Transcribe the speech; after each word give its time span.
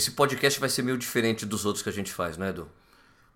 Esse 0.00 0.12
podcast 0.12 0.58
vai 0.58 0.70
ser 0.70 0.80
meio 0.80 0.96
diferente 0.96 1.44
dos 1.44 1.66
outros 1.66 1.82
que 1.82 1.90
a 1.90 1.92
gente 1.92 2.10
faz, 2.10 2.38
né, 2.38 2.48
Edu? 2.48 2.66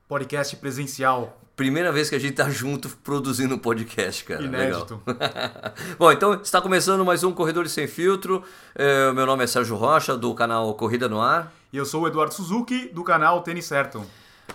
Podcast 0.09 0.57
presencial. 0.57 1.38
Primeira 1.55 1.93
vez 1.93 2.09
que 2.09 2.16
a 2.16 2.18
gente 2.18 2.32
tá 2.32 2.48
junto 2.48 2.88
produzindo 3.05 3.55
um 3.55 3.59
podcast, 3.59 4.25
cara. 4.25 4.43
Inédito. 4.43 4.98
Bom, 5.98 6.11
então 6.11 6.41
está 6.41 6.62
começando 6.62 7.05
mais 7.05 7.23
um 7.23 7.32
Corredores 7.32 7.70
Sem 7.70 7.87
Filtro. 7.87 8.42
É, 8.74 9.12
meu 9.12 9.27
nome 9.27 9.45
é 9.45 9.46
Sérgio 9.46 9.77
Rocha, 9.77 10.16
do 10.16 10.34
canal 10.34 10.73
Corrida 10.73 11.06
no 11.06 11.20
Ar. 11.20 11.52
E 11.70 11.77
eu 11.77 11.84
sou 11.84 12.05
o 12.05 12.09
Eduardo 12.09 12.32
Suzuki, 12.32 12.88
do 12.95 13.05
canal 13.05 13.42
Tênis 13.42 13.66
Certo. 13.66 14.02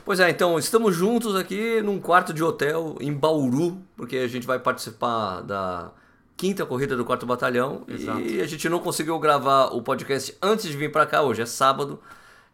Pois 0.04 0.20
é, 0.20 0.32
então 0.32 0.58
estamos 0.58 0.96
juntos 0.96 1.36
aqui 1.36 1.80
num 1.84 2.00
quarto 2.00 2.34
de 2.34 2.44
hotel 2.44 2.98
em 3.00 3.14
Bauru, 3.14 3.84
porque 3.96 4.18
a 4.18 4.28
gente 4.28 4.48
vai 4.48 4.58
participar 4.58 5.42
da 5.42 5.92
quinta 6.40 6.66
corrida 6.66 6.96
do 6.96 7.04
quarto 7.04 7.26
batalhão 7.26 7.84
Exato. 7.86 8.22
e 8.22 8.42
a 8.42 8.48
gente 8.48 8.70
não 8.70 8.80
conseguiu 8.80 9.20
gravar 9.20 9.76
o 9.76 9.82
podcast 9.82 10.34
antes 10.42 10.70
de 10.72 10.78
vir 10.78 10.90
para 10.90 11.06
cá. 11.06 11.22
Hoje 11.22 11.42
é 11.42 11.46
sábado 11.46 12.00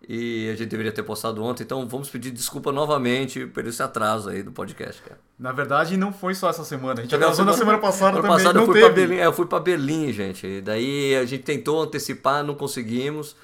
e 0.10 0.50
a 0.50 0.56
gente 0.56 0.70
deveria 0.70 0.92
ter 0.92 1.04
postado 1.04 1.44
ontem, 1.44 1.62
então 1.62 1.88
vamos 1.88 2.10
pedir 2.10 2.32
desculpa 2.32 2.72
novamente 2.72 3.46
por 3.46 3.64
esse 3.64 3.84
atraso 3.84 4.30
aí 4.30 4.42
do 4.42 4.52
podcast, 4.52 5.00
cara. 5.04 5.20
Na 5.38 5.52
verdade, 5.52 5.98
não 5.98 6.12
foi 6.12 6.34
só 6.34 6.50
essa 6.50 6.64
semana. 6.64 7.02
A 7.02 7.04
gente 7.04 7.16
gravou 7.16 7.46
na 7.46 7.54
semana 7.54 7.78
passada 7.78 8.18
também. 8.18 8.32
passado 8.32 8.56
não 8.56 8.62
eu 8.64 8.66
fui 8.66 8.80
pra 8.80 8.90
Berlim, 8.90 9.16
é, 9.18 9.26
eu 9.28 9.34
fui 9.34 9.46
para 9.46 9.60
Berlim, 9.60 10.12
gente. 10.12 10.48
E 10.48 10.62
daí 10.62 11.16
a 11.16 11.26
gente 11.26 11.44
tentou 11.44 11.84
antecipar, 11.84 12.44
não 12.44 12.56
conseguimos. 12.56 13.36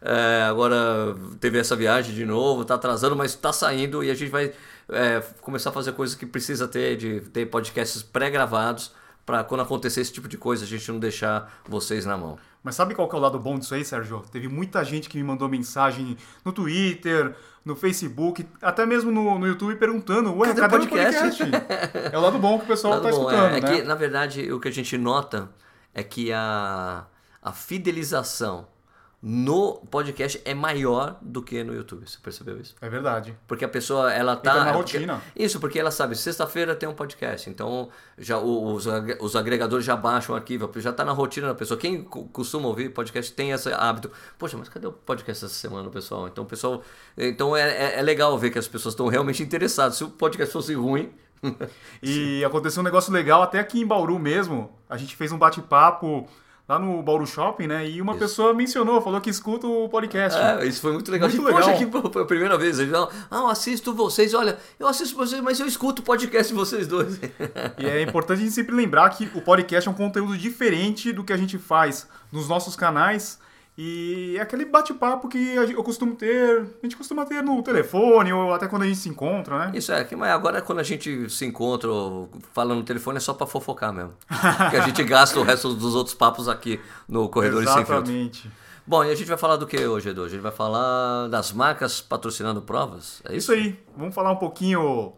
É, 0.00 0.44
agora 0.48 1.14
teve 1.40 1.58
essa 1.58 1.76
viagem 1.76 2.14
de 2.14 2.24
novo, 2.24 2.64
tá 2.64 2.76
atrasando, 2.76 3.14
mas 3.14 3.34
tá 3.34 3.52
saindo 3.52 4.02
e 4.02 4.10
a 4.10 4.14
gente 4.14 4.30
vai 4.30 4.50
é, 4.88 5.22
começar 5.42 5.68
a 5.68 5.72
fazer 5.74 5.92
coisas 5.92 6.16
que 6.16 6.24
precisa 6.24 6.66
ter, 6.66 6.96
de 6.96 7.20
ter 7.20 7.44
podcasts 7.44 8.02
pré-gravados 8.02 8.98
para 9.30 9.44
quando 9.44 9.60
acontecer 9.60 10.00
esse 10.00 10.12
tipo 10.12 10.26
de 10.26 10.36
coisa 10.36 10.64
a 10.64 10.66
gente 10.66 10.90
não 10.90 10.98
deixar 10.98 11.62
vocês 11.68 12.04
na 12.04 12.16
mão. 12.16 12.36
Mas 12.64 12.74
sabe 12.74 12.96
qual 12.96 13.08
que 13.08 13.14
é 13.14 13.18
o 13.18 13.22
lado 13.22 13.38
bom 13.38 13.60
disso 13.60 13.72
aí, 13.76 13.84
Sérgio? 13.84 14.24
Teve 14.32 14.48
muita 14.48 14.84
gente 14.84 15.08
que 15.08 15.16
me 15.16 15.22
mandou 15.22 15.48
mensagem 15.48 16.16
no 16.44 16.52
Twitter, 16.52 17.36
no 17.64 17.76
Facebook, 17.76 18.44
até 18.60 18.84
mesmo 18.84 19.12
no, 19.12 19.38
no 19.38 19.46
YouTube 19.46 19.76
perguntando, 19.76 20.36
ué, 20.36 20.48
Cadê 20.48 20.60
cadê, 20.62 20.76
o 20.76 20.88
podcast? 20.88 21.42
é 22.12 22.18
o 22.18 22.20
lado 22.20 22.40
bom 22.40 22.58
que 22.58 22.64
o 22.64 22.66
pessoal 22.66 22.94
tá 22.94 23.02
bom, 23.02 23.08
escutando, 23.08 23.54
é, 23.54 23.58
é 23.58 23.60
né? 23.60 23.72
que, 23.72 23.82
na 23.84 23.94
verdade, 23.94 24.52
o 24.52 24.58
que 24.58 24.66
a 24.66 24.72
gente 24.72 24.98
nota 24.98 25.48
é 25.94 26.02
que 26.02 26.32
a, 26.32 27.06
a 27.40 27.52
fidelização 27.52 28.66
no 29.22 29.74
podcast 29.90 30.40
é 30.46 30.54
maior 30.54 31.18
do 31.20 31.42
que 31.42 31.62
no 31.62 31.74
YouTube. 31.74 32.08
Você 32.08 32.18
percebeu 32.22 32.58
isso? 32.58 32.74
É 32.80 32.88
verdade. 32.88 33.36
Porque 33.46 33.64
a 33.64 33.68
pessoa, 33.68 34.10
ela 34.12 34.34
tá... 34.34 34.50
Entra 34.52 34.64
na 34.64 34.70
é 34.70 34.72
porque- 34.72 34.96
rotina. 34.96 35.22
isso, 35.36 35.60
porque 35.60 35.78
ela 35.78 35.90
sabe, 35.90 36.16
sexta-feira 36.16 36.74
tem 36.74 36.88
um 36.88 36.94
podcast, 36.94 37.50
então 37.50 37.90
já 38.16 38.38
os, 38.38 38.86
os 39.20 39.36
agregadores 39.36 39.84
já 39.84 39.94
baixam 39.94 40.34
o 40.34 40.38
arquivo, 40.38 40.70
já 40.76 40.90
tá 40.92 41.04
na 41.04 41.12
rotina 41.12 41.48
da 41.48 41.54
pessoa. 41.54 41.78
Quem 41.78 42.02
co- 42.02 42.24
costuma 42.28 42.66
ouvir 42.68 42.88
podcast 42.90 43.30
tem 43.34 43.50
esse 43.50 43.70
hábito. 43.70 44.10
Poxa, 44.38 44.56
mas 44.56 44.70
cadê 44.70 44.86
o 44.86 44.92
podcast 44.92 45.44
essa 45.44 45.54
semana, 45.54 45.90
pessoal? 45.90 46.26
Então, 46.26 46.44
pessoal... 46.46 46.82
Então 47.18 47.54
é, 47.54 47.68
é, 47.96 47.98
é 47.98 48.02
legal 48.02 48.38
ver 48.38 48.50
que 48.50 48.58
as 48.58 48.68
pessoas 48.68 48.94
estão 48.94 49.06
realmente 49.08 49.42
interessadas. 49.42 49.96
Se 49.96 50.04
o 50.04 50.08
podcast 50.08 50.52
fosse 50.52 50.72
ruim... 50.74 51.12
E 52.02 52.44
aconteceu 52.44 52.80
um 52.80 52.84
negócio 52.84 53.12
legal 53.12 53.42
até 53.42 53.58
aqui 53.58 53.80
em 53.80 53.86
Bauru 53.86 54.18
mesmo. 54.18 54.78
A 54.88 54.96
gente 54.96 55.16
fez 55.16 55.32
um 55.32 55.38
bate-papo 55.38 56.26
lá 56.70 56.78
no 56.78 57.02
Bauru 57.02 57.26
Shopping, 57.26 57.66
né? 57.66 57.88
E 57.88 58.00
uma 58.00 58.14
pessoa 58.16 58.54
mencionou, 58.54 59.02
falou 59.02 59.20
que 59.20 59.28
escuta 59.28 59.66
o 59.66 59.88
podcast. 59.88 60.38
É, 60.38 60.64
isso 60.64 60.80
foi 60.80 60.92
muito 60.92 61.10
legal. 61.10 61.28
Muito 61.28 61.42
Poxa, 61.50 61.72
legal. 61.72 61.78
que 61.78 61.86
pô, 61.86 62.08
foi 62.08 62.22
a 62.22 62.24
primeira 62.24 62.56
vez. 62.56 62.78
Eles 62.78 62.92
falam, 62.92 63.08
ah, 63.28 63.38
eu 63.38 63.48
assisto 63.48 63.92
vocês. 63.92 64.34
Olha, 64.34 64.56
eu 64.78 64.86
assisto 64.86 65.16
vocês, 65.16 65.42
mas 65.42 65.58
eu 65.58 65.66
escuto 65.66 66.00
o 66.00 66.04
podcast 66.04 66.52
de 66.52 66.56
vocês 66.56 66.86
dois. 66.86 67.18
E 67.76 67.86
é 67.86 68.00
importante 68.02 68.38
a 68.38 68.42
gente 68.42 68.52
sempre 68.54 68.72
lembrar 68.72 69.10
que 69.10 69.28
o 69.34 69.42
podcast 69.42 69.88
é 69.88 69.90
um 69.90 69.94
conteúdo 69.94 70.38
diferente 70.38 71.12
do 71.12 71.24
que 71.24 71.32
a 71.32 71.36
gente 71.36 71.58
faz 71.58 72.06
nos 72.30 72.48
nossos 72.48 72.76
canais. 72.76 73.40
E 73.82 74.36
é 74.36 74.42
aquele 74.42 74.66
bate-papo 74.66 75.26
que 75.26 75.38
eu 75.54 75.82
costumo 75.82 76.14
ter, 76.14 76.60
a 76.60 76.82
gente 76.82 76.98
costuma 76.98 77.24
ter 77.24 77.42
no 77.42 77.62
telefone 77.62 78.30
ou 78.30 78.52
até 78.52 78.68
quando 78.68 78.82
a 78.82 78.84
gente 78.84 78.98
se 78.98 79.08
encontra, 79.08 79.58
né? 79.58 79.72
Isso 79.74 79.90
é, 79.90 80.06
mas 80.18 80.30
agora 80.32 80.60
quando 80.60 80.80
a 80.80 80.82
gente 80.82 81.30
se 81.30 81.46
encontra 81.46 81.90
ou 81.90 82.28
fala 82.52 82.74
no 82.74 82.82
telefone 82.82 83.16
é 83.16 83.20
só 83.20 83.32
pra 83.32 83.46
fofocar 83.46 83.90
mesmo. 83.90 84.12
Porque 84.28 84.76
a 84.76 84.82
gente 84.82 85.02
gasta 85.02 85.40
o 85.40 85.42
resto 85.42 85.72
dos 85.72 85.94
outros 85.94 86.14
papos 86.14 86.46
aqui 86.46 86.78
no 87.08 87.26
Corredores 87.30 87.70
Sem 87.70 87.86
Filtro. 87.86 87.94
Exatamente. 88.02 88.50
Bom, 88.86 89.02
e 89.02 89.10
a 89.10 89.14
gente 89.14 89.28
vai 89.28 89.38
falar 89.38 89.56
do 89.56 89.66
que 89.66 89.78
hoje, 89.78 90.10
Edu? 90.10 90.24
A 90.24 90.28
gente 90.28 90.42
vai 90.42 90.52
falar 90.52 91.28
das 91.28 91.50
marcas 91.50 92.02
patrocinando 92.02 92.60
provas? 92.60 93.22
É 93.24 93.34
Isso 93.34 93.50
aí, 93.50 93.82
vamos 93.96 94.14
falar 94.14 94.30
um 94.30 94.36
pouquinho. 94.36 95.14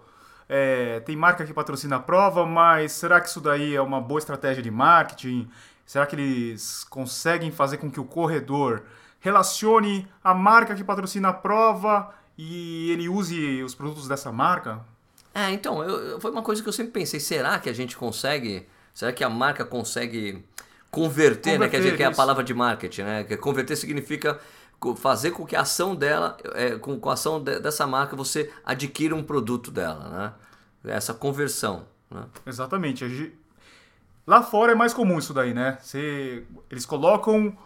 é, 0.48 1.00
tem 1.00 1.16
marca 1.16 1.44
que 1.44 1.52
patrocina 1.52 1.96
a 1.96 1.98
prova, 1.98 2.46
mas 2.46 2.92
será 2.92 3.20
que 3.20 3.28
isso 3.28 3.40
daí 3.40 3.74
é 3.74 3.82
uma 3.82 4.00
boa 4.00 4.20
estratégia 4.20 4.62
de 4.62 4.70
marketing? 4.70 5.50
Será 5.84 6.06
que 6.06 6.16
eles 6.16 6.84
conseguem 6.84 7.50
fazer 7.50 7.76
com 7.78 7.90
que 7.90 8.00
o 8.00 8.04
corredor 8.04 8.82
relacione 9.20 10.08
a 10.22 10.34
marca 10.34 10.74
que 10.74 10.82
patrocina 10.84 11.28
a 11.28 11.32
prova 11.32 12.12
e 12.36 12.90
ele 12.90 13.08
use 13.08 13.62
os 13.62 13.74
produtos 13.74 14.08
dessa 14.08 14.32
marca? 14.32 14.80
É, 15.34 15.50
então, 15.50 15.82
eu- 15.82 16.20
foi 16.20 16.30
uma 16.30 16.42
coisa 16.42 16.62
que 16.62 16.68
eu 16.68 16.72
sempre 16.72 16.92
pensei. 16.92 17.18
Será 17.20 17.58
que 17.58 17.68
a 17.68 17.72
gente 17.72 17.96
consegue. 17.96 18.66
Será 18.92 19.12
que 19.12 19.24
a 19.24 19.30
marca 19.30 19.64
consegue 19.64 20.44
converter, 20.90 21.58
né? 21.58 21.68
Que, 21.68 21.76
a 21.76 21.80
gente- 21.80 21.92
Converter, 21.92 21.96
que 21.96 22.02
é 22.02 22.06
a 22.06 22.10
palavra 22.14 22.44
de 22.44 22.52
marketing, 22.52 23.02
né? 23.02 23.24
Que 23.24 23.36
converter 23.36 23.76
significa 23.76 24.38
fazer 24.96 25.30
com 25.30 25.46
que 25.46 25.54
a 25.56 25.60
ação 25.62 25.94
dela, 25.94 26.36
é, 26.54 26.70
com, 26.76 26.98
com 26.98 27.08
a 27.08 27.12
ação 27.14 27.42
de- 27.42 27.60
dessa 27.60 27.86
marca, 27.86 28.14
você 28.16 28.50
adquira 28.64 29.14
um 29.14 29.22
produto 29.22 29.70
dela, 29.70 30.08
né? 30.84 30.92
Essa 30.92 31.14
conversão, 31.14 31.86
né? 32.10 32.24
Exatamente. 32.44 33.04
Lá 34.26 34.42
fora 34.42 34.72
é 34.72 34.74
mais 34.74 34.94
comum 34.94 35.18
isso 35.18 35.34
daí, 35.34 35.52
né? 35.52 35.78
Você- 35.80 36.44
Eles 36.70 36.86
colocam 36.86 37.56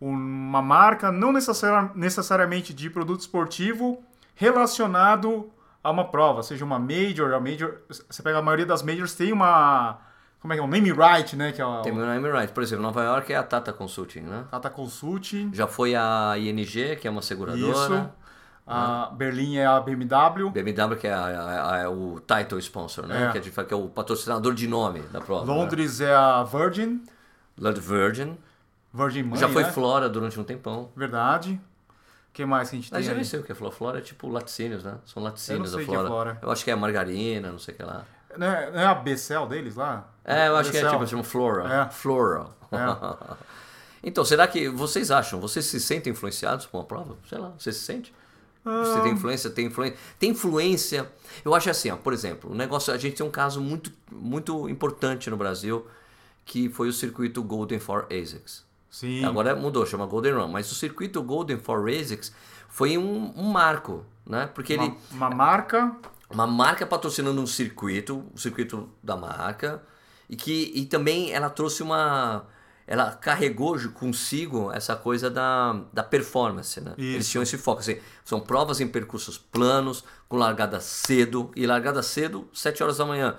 uma 0.00 0.60
marca, 0.60 1.10
não 1.12 1.32
necessari- 1.32 1.90
necessariamente 1.94 2.74
de 2.74 2.90
produto 2.90 3.20
esportivo, 3.20 4.02
relacionado 4.34 5.50
a 5.82 5.90
uma 5.90 6.04
prova, 6.04 6.42
seja 6.42 6.64
uma 6.64 6.78
major, 6.78 7.32
a 7.34 7.40
major. 7.40 7.78
Você 7.88 8.22
pega 8.22 8.38
a 8.38 8.42
maioria 8.42 8.66
das 8.66 8.82
majors, 8.82 9.14
tem 9.14 9.32
uma. 9.32 9.98
Como 10.40 10.52
é 10.52 10.56
que 10.56 10.60
é? 10.62 10.64
Um 10.64 10.68
name 10.68 10.90
right, 10.92 11.36
né? 11.36 11.52
Que 11.52 11.62
é 11.62 11.64
a 11.64 11.80
Tem 11.82 11.92
meu 11.92 12.04
name 12.04 12.28
right. 12.30 12.52
Por 12.52 12.62
exemplo, 12.62 12.82
Nova 12.82 13.02
York 13.04 13.32
é 13.32 13.36
a 13.36 13.42
Tata 13.44 13.72
Consulting, 13.72 14.20
né? 14.22 14.44
Tata 14.50 14.68
Consulting. 14.68 15.50
Já 15.52 15.66
foi 15.68 15.94
a 15.94 16.34
ING, 16.36 16.96
que 16.96 17.06
é 17.06 17.10
uma 17.10 17.22
seguradora. 17.22 17.70
Isso. 17.70 18.10
A 18.66 19.10
Berlim 19.12 19.56
é 19.56 19.66
a 19.66 19.80
BMW. 19.80 20.50
BMW, 20.50 20.96
que 20.96 21.06
é 21.08 21.12
a- 21.12 21.24
a- 21.26 21.84
a- 21.84 21.90
o 21.90 22.20
title 22.20 22.58
sponsor, 22.60 23.06
né? 23.06 23.26
É. 23.26 23.32
Que, 23.40 23.60
é 23.60 23.64
que 23.64 23.74
é 23.74 23.76
o 23.76 23.88
patrocinador 23.88 24.54
de 24.54 24.68
nome 24.68 25.00
da 25.12 25.20
prova. 25.20 25.44
né? 25.44 25.52
Londres 25.52 26.00
é 26.00 26.14
a 26.14 26.44
Virgin. 26.44 27.02
Lord 27.58 27.80
Virgin. 27.80 28.38
Virgin 28.94 29.22
Money, 29.24 29.40
Já 29.40 29.48
foi 29.48 29.62
né? 29.64 29.72
Flora 29.72 30.08
durante 30.08 30.38
um 30.38 30.44
tempão. 30.44 30.90
Verdade. 30.94 31.60
O 32.30 32.32
que 32.32 32.44
mais 32.46 32.70
que 32.70 32.76
a 32.76 32.78
gente 32.78 32.90
Mas 32.92 33.00
tem 33.00 33.08
eu 33.08 33.14
nem 33.14 33.22
aí? 33.22 33.24
sei 33.28 33.40
o 33.40 33.42
que 33.42 33.52
é 33.52 33.54
Flora. 33.54 33.74
Flora 33.74 33.98
é 33.98 34.00
tipo 34.00 34.28
laticínios, 34.28 34.84
né? 34.84 34.96
São 35.04 35.22
laticínios 35.22 35.72
da 35.72 35.78
que 35.78 35.82
é 35.84 35.86
Flora. 35.86 36.08
Flora. 36.08 36.38
Eu 36.40 36.50
acho 36.50 36.64
que 36.64 36.70
é 36.70 36.74
margarina, 36.76 37.50
não 37.50 37.58
sei 37.58 37.74
o 37.74 37.76
que 37.76 37.82
lá. 37.82 38.04
Não 38.36 38.46
é, 38.46 38.70
não 38.70 38.80
é 38.80 38.86
a 38.86 38.94
deles 39.46 39.76
lá? 39.76 40.08
É, 40.24 40.48
eu 40.48 40.56
acho 40.56 40.70
que 40.70 40.78
é 40.78 40.88
tipo, 40.88 41.06
chama 41.06 41.24
Flora. 41.24 41.74
É. 41.74 41.90
Flora. 41.90 42.46
É. 42.70 43.36
então, 44.02 44.24
será 44.24 44.46
que 44.46 44.68
vocês 44.68 45.10
acham? 45.10 45.40
Vocês 45.40 45.64
se 45.66 45.80
sentem 45.80 46.12
influenciados 46.12 46.64
por 46.66 46.78
uma 46.78 46.84
prova? 46.84 47.16
Sei 47.28 47.36
lá, 47.38 47.52
você 47.58 47.72
se 47.72 47.80
sente? 47.80 48.14
Você 48.64 48.98
Ah. 48.98 49.00
tem 49.02 49.12
influência? 49.12 49.50
Tem 49.50 49.66
influência? 49.66 49.96
Tem 50.18 50.30
influência. 50.30 51.12
Eu 51.44 51.54
acho 51.54 51.68
assim, 51.70 51.90
ó, 51.90 51.96
por 51.96 52.12
exemplo, 52.12 52.50
o 52.50 52.54
negócio, 52.54 52.92
a 52.92 52.96
gente 52.96 53.16
tem 53.16 53.26
um 53.26 53.30
caso 53.30 53.60
muito, 53.60 53.90
muito 54.10 54.68
importante 54.68 55.28
no 55.30 55.36
Brasil, 55.36 55.86
que 56.44 56.68
foi 56.68 56.88
o 56.88 56.92
circuito 56.92 57.42
Golden 57.42 57.78
for 57.80 58.06
ASICS. 58.10 58.64
Sim. 58.90 59.24
Agora 59.24 59.56
mudou, 59.56 59.84
chama 59.86 60.06
Golden 60.06 60.34
Run. 60.34 60.48
Mas 60.48 60.70
o 60.70 60.74
circuito 60.74 61.22
Golden 61.22 61.58
for 61.58 61.88
ASICS 61.88 62.32
foi 62.68 62.96
um, 62.98 63.32
um 63.36 63.44
marco, 63.50 64.04
né? 64.26 64.46
Porque 64.54 64.74
ele, 64.74 64.94
uma, 65.10 65.28
uma 65.28 65.30
marca. 65.30 65.96
uma 66.30 66.46
marca 66.46 66.86
patrocinando 66.86 67.40
um 67.40 67.46
circuito, 67.46 68.24
o 68.34 68.38
circuito 68.38 68.88
da 69.02 69.16
marca, 69.16 69.82
e 70.28 70.36
que 70.36 70.70
e 70.74 70.84
também 70.86 71.32
ela 71.32 71.50
trouxe 71.50 71.82
uma. 71.82 72.44
Ela 72.92 73.10
carregou 73.12 73.74
consigo 73.94 74.70
essa 74.70 74.94
coisa 74.94 75.30
da, 75.30 75.80
da 75.90 76.02
performance, 76.02 76.78
né? 76.78 76.92
Eles 76.98 77.22
Isso. 77.22 77.30
tinham 77.30 77.42
esse 77.42 77.56
foco. 77.56 77.80
Assim, 77.80 77.98
são 78.22 78.38
provas 78.38 78.82
em 78.82 78.86
percursos 78.86 79.38
planos, 79.38 80.04
com 80.28 80.36
largada 80.36 80.78
cedo, 80.78 81.50
e 81.56 81.66
largada 81.66 82.02
cedo, 82.02 82.46
7 82.52 82.82
horas 82.82 82.98
da 82.98 83.06
manhã. 83.06 83.34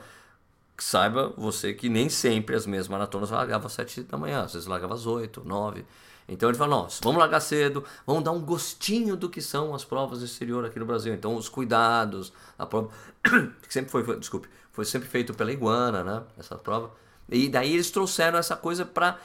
Saiba 0.76 1.32
você 1.38 1.72
que 1.72 1.88
nem 1.88 2.10
sempre 2.10 2.56
as 2.56 2.66
mesmas 2.66 2.88
maratonas 2.88 3.30
largavam 3.30 3.68
às 3.68 3.74
7 3.74 4.02
da 4.02 4.18
manhã, 4.18 4.42
às 4.42 4.54
vezes 4.54 4.68
largava 4.68 4.96
às 4.96 5.06
8, 5.06 5.44
9. 5.46 5.86
Então 6.28 6.50
ele 6.50 6.58
falou, 6.58 6.82
nossa, 6.82 7.00
vamos 7.04 7.20
largar 7.20 7.40
cedo, 7.40 7.84
vamos 8.08 8.24
dar 8.24 8.32
um 8.32 8.42
gostinho 8.42 9.16
do 9.16 9.30
que 9.30 9.40
são 9.40 9.76
as 9.76 9.86
provas 9.86 10.18
do 10.18 10.26
exterior 10.26 10.66
aqui 10.66 10.80
no 10.80 10.86
Brasil. 10.88 11.14
Então 11.14 11.36
os 11.36 11.48
cuidados, 11.48 12.34
a 12.58 12.66
prova, 12.66 12.90
que 13.22 13.72
sempre 13.72 13.92
foi, 13.92 14.04
foi- 14.04 14.18
desculpe, 14.18 14.50
foi 14.72 14.84
sempre 14.84 15.08
feito 15.08 15.32
pela 15.36 15.52
Iguana, 15.52 16.04
né, 16.04 16.24
essa 16.40 16.56
prova. 16.56 17.03
E 17.30 17.48
daí 17.50 17.74
eles 17.74 17.90
trouxeram 17.90 18.38
essa 18.38 18.56
coisa 18.56 18.86
para 18.86 19.18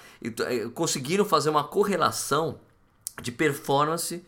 conseguiram 0.75 1.25
fazer 1.25 1.51
uma 1.51 1.65
correlação 1.65 2.59
de 3.23 3.33
performance 3.33 4.25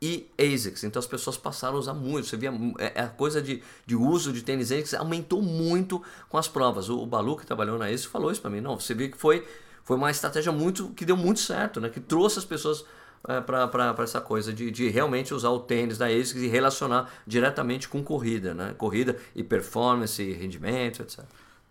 e 0.00 0.28
ASICS. 0.36 0.82
Então 0.84 0.98
as 0.98 1.06
pessoas 1.06 1.36
passaram 1.36 1.76
a 1.76 1.78
usar 1.78 1.94
muito. 1.94 2.26
Você 2.26 2.36
via 2.36 2.50
mu- 2.50 2.74
é- 2.78 2.92
é 2.96 3.00
a 3.02 3.08
coisa 3.08 3.40
de, 3.40 3.62
de 3.86 3.94
uso 3.94 4.32
de 4.32 4.42
tênis 4.42 4.72
ASICS 4.72 4.94
aumentou 4.94 5.40
muito 5.40 6.02
com 6.28 6.36
as 6.36 6.48
provas. 6.48 6.88
O, 6.88 6.98
o 6.98 7.06
Balu 7.06 7.36
que 7.36 7.46
trabalhou 7.46 7.78
na 7.78 7.86
ASICS 7.86 8.06
falou 8.06 8.30
isso 8.32 8.40
para 8.40 8.50
mim. 8.50 8.60
Não, 8.60 8.78
você 8.78 8.94
viu 8.94 9.10
que 9.10 9.16
foi 9.16 9.46
foi 9.84 9.96
uma 9.96 10.10
estratégia 10.10 10.52
muito 10.52 10.90
que 10.90 11.04
deu 11.04 11.16
muito 11.16 11.40
certo, 11.40 11.80
né? 11.80 11.88
Que 11.88 12.00
trouxe 12.00 12.38
as 12.38 12.44
pessoas 12.44 12.84
é, 13.28 13.40
para 13.40 13.94
essa 14.02 14.20
coisa 14.20 14.52
de, 14.52 14.70
de 14.70 14.88
realmente 14.88 15.32
usar 15.34 15.50
o 15.50 15.60
tênis 15.60 15.98
da 15.98 16.06
ASICS 16.06 16.42
e 16.42 16.48
relacionar 16.48 17.08
diretamente 17.26 17.88
com 17.88 18.02
corrida, 18.02 18.54
né? 18.54 18.74
Corrida 18.78 19.16
e 19.36 19.42
performance, 19.44 20.20
e 20.22 20.32
rendimento, 20.32 21.02
etc. 21.02 21.20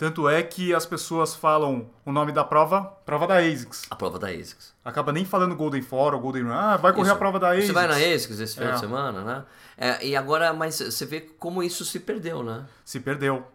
Tanto 0.01 0.27
é 0.27 0.41
que 0.41 0.73
as 0.73 0.83
pessoas 0.83 1.35
falam 1.35 1.87
o 2.03 2.11
nome 2.11 2.31
da 2.31 2.43
prova, 2.43 2.85
prova 3.05 3.27
da 3.27 3.35
ASICS. 3.35 3.83
A 3.87 3.95
prova 3.95 4.17
da 4.17 4.29
ASICS. 4.29 4.73
Acaba 4.83 5.11
nem 5.11 5.23
falando 5.23 5.55
Golden 5.55 5.83
Four 5.83 6.15
ou 6.15 6.19
Golden 6.19 6.41
Run. 6.41 6.51
Ah, 6.51 6.75
vai 6.75 6.91
correr 6.91 7.09
isso. 7.09 7.13
a 7.13 7.19
prova 7.19 7.39
da 7.39 7.49
ASICS. 7.49 7.67
Você 7.67 7.71
vai 7.71 7.85
na 7.85 7.97
ASICS 7.97 8.39
esse 8.39 8.55
final 8.55 8.71
é. 8.71 8.73
de 8.73 8.79
semana, 8.79 9.23
né? 9.23 9.43
É, 9.77 10.07
e 10.07 10.15
agora, 10.15 10.53
mas 10.53 10.79
você 10.79 11.05
vê 11.05 11.21
como 11.21 11.61
isso 11.61 11.85
se 11.85 11.99
perdeu, 11.99 12.41
né? 12.41 12.65
Se 12.83 12.99
perdeu. 12.99 13.45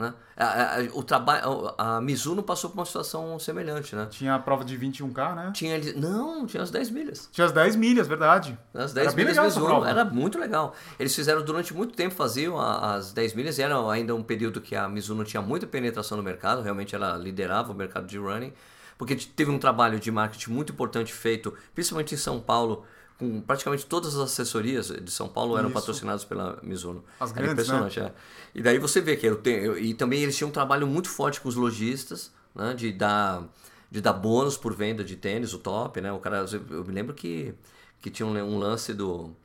Né? 0.00 0.14
A, 0.34 0.76
a, 0.76 0.80
o 0.94 1.02
trabalho, 1.02 1.74
a 1.76 2.00
Mizuno 2.00 2.42
passou 2.42 2.70
por 2.70 2.78
uma 2.78 2.86
situação 2.86 3.38
semelhante, 3.38 3.94
né? 3.94 4.08
Tinha 4.10 4.34
a 4.34 4.38
prova 4.38 4.64
de 4.64 4.78
21K, 4.78 5.34
né? 5.34 5.50
Tinha, 5.54 5.78
não, 5.94 6.46
tinha 6.46 6.62
as 6.62 6.70
10 6.70 6.90
milhas. 6.90 7.28
Tinha 7.30 7.44
as 7.46 7.52
10 7.52 7.76
milhas, 7.76 8.08
verdade. 8.08 8.58
As 8.72 8.94
10 8.94 9.08
era 9.08 9.16
milhas 9.16 9.38
Mizuno, 9.38 9.84
era 9.84 10.04
muito 10.04 10.38
legal. 10.38 10.74
Eles 10.98 11.14
fizeram 11.14 11.44
durante 11.44 11.74
muito 11.74 11.94
tempo, 11.94 12.14
faziam 12.14 12.58
as 12.58 13.12
10 13.12 13.34
milhas, 13.34 13.58
e 13.58 13.62
era 13.62 13.76
ainda 13.90 14.14
um 14.14 14.22
período 14.22 14.60
que 14.60 14.74
a 14.74 14.88
Mizuno 14.88 15.22
tinha 15.22 15.42
muita 15.42 15.66
penetração 15.66 16.16
no 16.16 16.22
mercado, 16.22 16.62
realmente 16.62 16.94
ela 16.94 17.16
liderava 17.18 17.72
o 17.72 17.74
mercado 17.74 18.06
de 18.06 18.16
running, 18.16 18.54
porque 18.96 19.14
teve 19.14 19.50
um 19.50 19.58
trabalho 19.58 20.00
de 20.00 20.10
marketing 20.10 20.50
muito 20.50 20.72
importante 20.72 21.12
feito, 21.12 21.54
principalmente 21.74 22.14
em 22.14 22.18
São 22.18 22.40
Paulo, 22.40 22.84
com 23.20 23.38
praticamente 23.42 23.84
todas 23.84 24.14
as 24.16 24.32
assessorias 24.32 24.88
de 24.88 25.10
São 25.10 25.28
Paulo 25.28 25.58
eram 25.58 25.68
Isso. 25.68 25.78
patrocinadas 25.78 26.24
pela 26.24 26.58
Mizuno. 26.62 27.04
As 27.20 27.30
grandes, 27.30 27.52
Era 27.52 27.52
impressionante, 27.52 28.00
né? 28.00 28.06
é. 28.06 28.58
E 28.58 28.62
daí 28.62 28.78
você 28.78 28.98
vê 29.02 29.14
que 29.14 29.26
eu 29.26 29.36
tenho, 29.36 29.78
e 29.78 29.92
também 29.92 30.22
eles 30.22 30.34
tinham 30.34 30.48
um 30.48 30.52
trabalho 30.52 30.86
muito 30.86 31.10
forte 31.10 31.38
com 31.38 31.48
os 31.48 31.54
lojistas, 31.54 32.32
né, 32.54 32.72
de 32.74 32.90
dar 32.90 33.44
de 33.90 34.00
dar 34.00 34.12
bônus 34.12 34.56
por 34.56 34.72
venda 34.72 35.04
de 35.04 35.16
tênis, 35.16 35.52
o 35.52 35.58
top, 35.58 36.00
né? 36.00 36.12
O 36.12 36.20
cara, 36.20 36.46
eu 36.70 36.84
me 36.84 36.92
lembro 36.92 37.12
que 37.12 37.52
que 38.00 38.08
tinha 38.08 38.26
um, 38.26 38.34
um 38.38 38.58
lance 38.58 38.94
do 38.94 39.36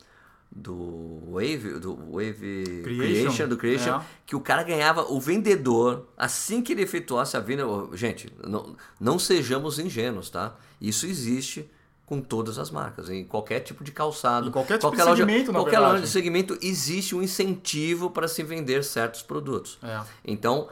do 0.50 1.32
Wave, 1.32 1.78
do 1.80 1.96
Wave 2.12 2.82
Creation, 2.82 2.96
Creation 2.96 3.48
do 3.48 3.56
Creation, 3.58 3.96
é. 3.96 4.02
que 4.24 4.34
o 4.34 4.40
cara 4.40 4.62
ganhava, 4.62 5.02
o 5.12 5.20
vendedor, 5.20 6.08
assim 6.16 6.62
que 6.62 6.72
ele 6.72 6.82
efetuasse 6.82 7.36
a 7.36 7.40
venda, 7.40 7.64
gente, 7.92 8.32
não, 8.42 8.74
não 8.98 9.18
sejamos 9.18 9.78
ingênuos, 9.78 10.30
tá? 10.30 10.56
Isso 10.80 11.04
existe 11.04 11.68
com 12.06 12.20
todas 12.20 12.56
as 12.56 12.70
marcas, 12.70 13.10
em 13.10 13.24
qualquer 13.24 13.60
tipo 13.60 13.82
de 13.82 13.90
calçado, 13.90 14.48
em 14.48 14.52
qualquer 14.52 14.74
tipo 14.74 14.82
qualquer 14.82 15.02
de 15.02 15.08
loja, 15.10 15.26
segmento, 15.26 15.52
na 15.52 15.58
qualquer 15.58 15.70
verdade. 15.72 15.92
loja 15.92 16.04
de 16.04 16.08
segmento 16.08 16.58
existe 16.62 17.16
um 17.16 17.20
incentivo 17.20 18.10
para 18.10 18.28
se 18.28 18.44
vender 18.44 18.84
certos 18.84 19.22
produtos. 19.22 19.76
É. 19.82 20.00
Então, 20.24 20.68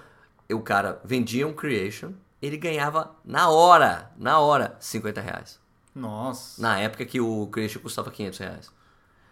o 0.48 0.60
cara 0.60 1.00
vendia 1.04 1.46
um 1.46 1.52
creation, 1.52 2.12
ele 2.40 2.56
ganhava 2.56 3.16
na 3.24 3.50
hora, 3.50 4.12
na 4.16 4.38
hora, 4.38 4.76
50 4.78 5.20
reais. 5.20 5.58
Nossa. 5.92 6.62
Na 6.62 6.78
época 6.78 7.04
que 7.04 7.20
o 7.20 7.48
creation 7.48 7.80
custava 7.80 8.10
500 8.12 8.38
reais. 8.38 8.72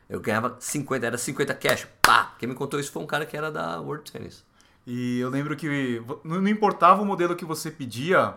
Eu 0.09 0.21
ganhava 0.21 0.57
50, 0.59 1.07
era 1.07 1.17
50 1.17 1.55
cash, 1.55 1.87
pá! 2.03 2.35
Quem 2.39 2.49
me 2.49 2.55
contou 2.55 2.81
isso 2.81 2.91
foi 2.93 3.03
um 3.03 3.07
cara 3.07 3.25
que 3.25 3.37
era 3.37 3.51
da 3.51 3.81
World 3.81 4.11
Tennis. 4.11 4.45
E 4.85 5.21
eu 5.21 5.31
lembro 5.31 5.57
que 5.57 6.03
não 6.25 6.47
importava 6.49 7.01
o 7.01 7.07
modelo 7.07 7.37
que 7.37 7.45
você 7.45 7.71
pedia, 7.71 8.35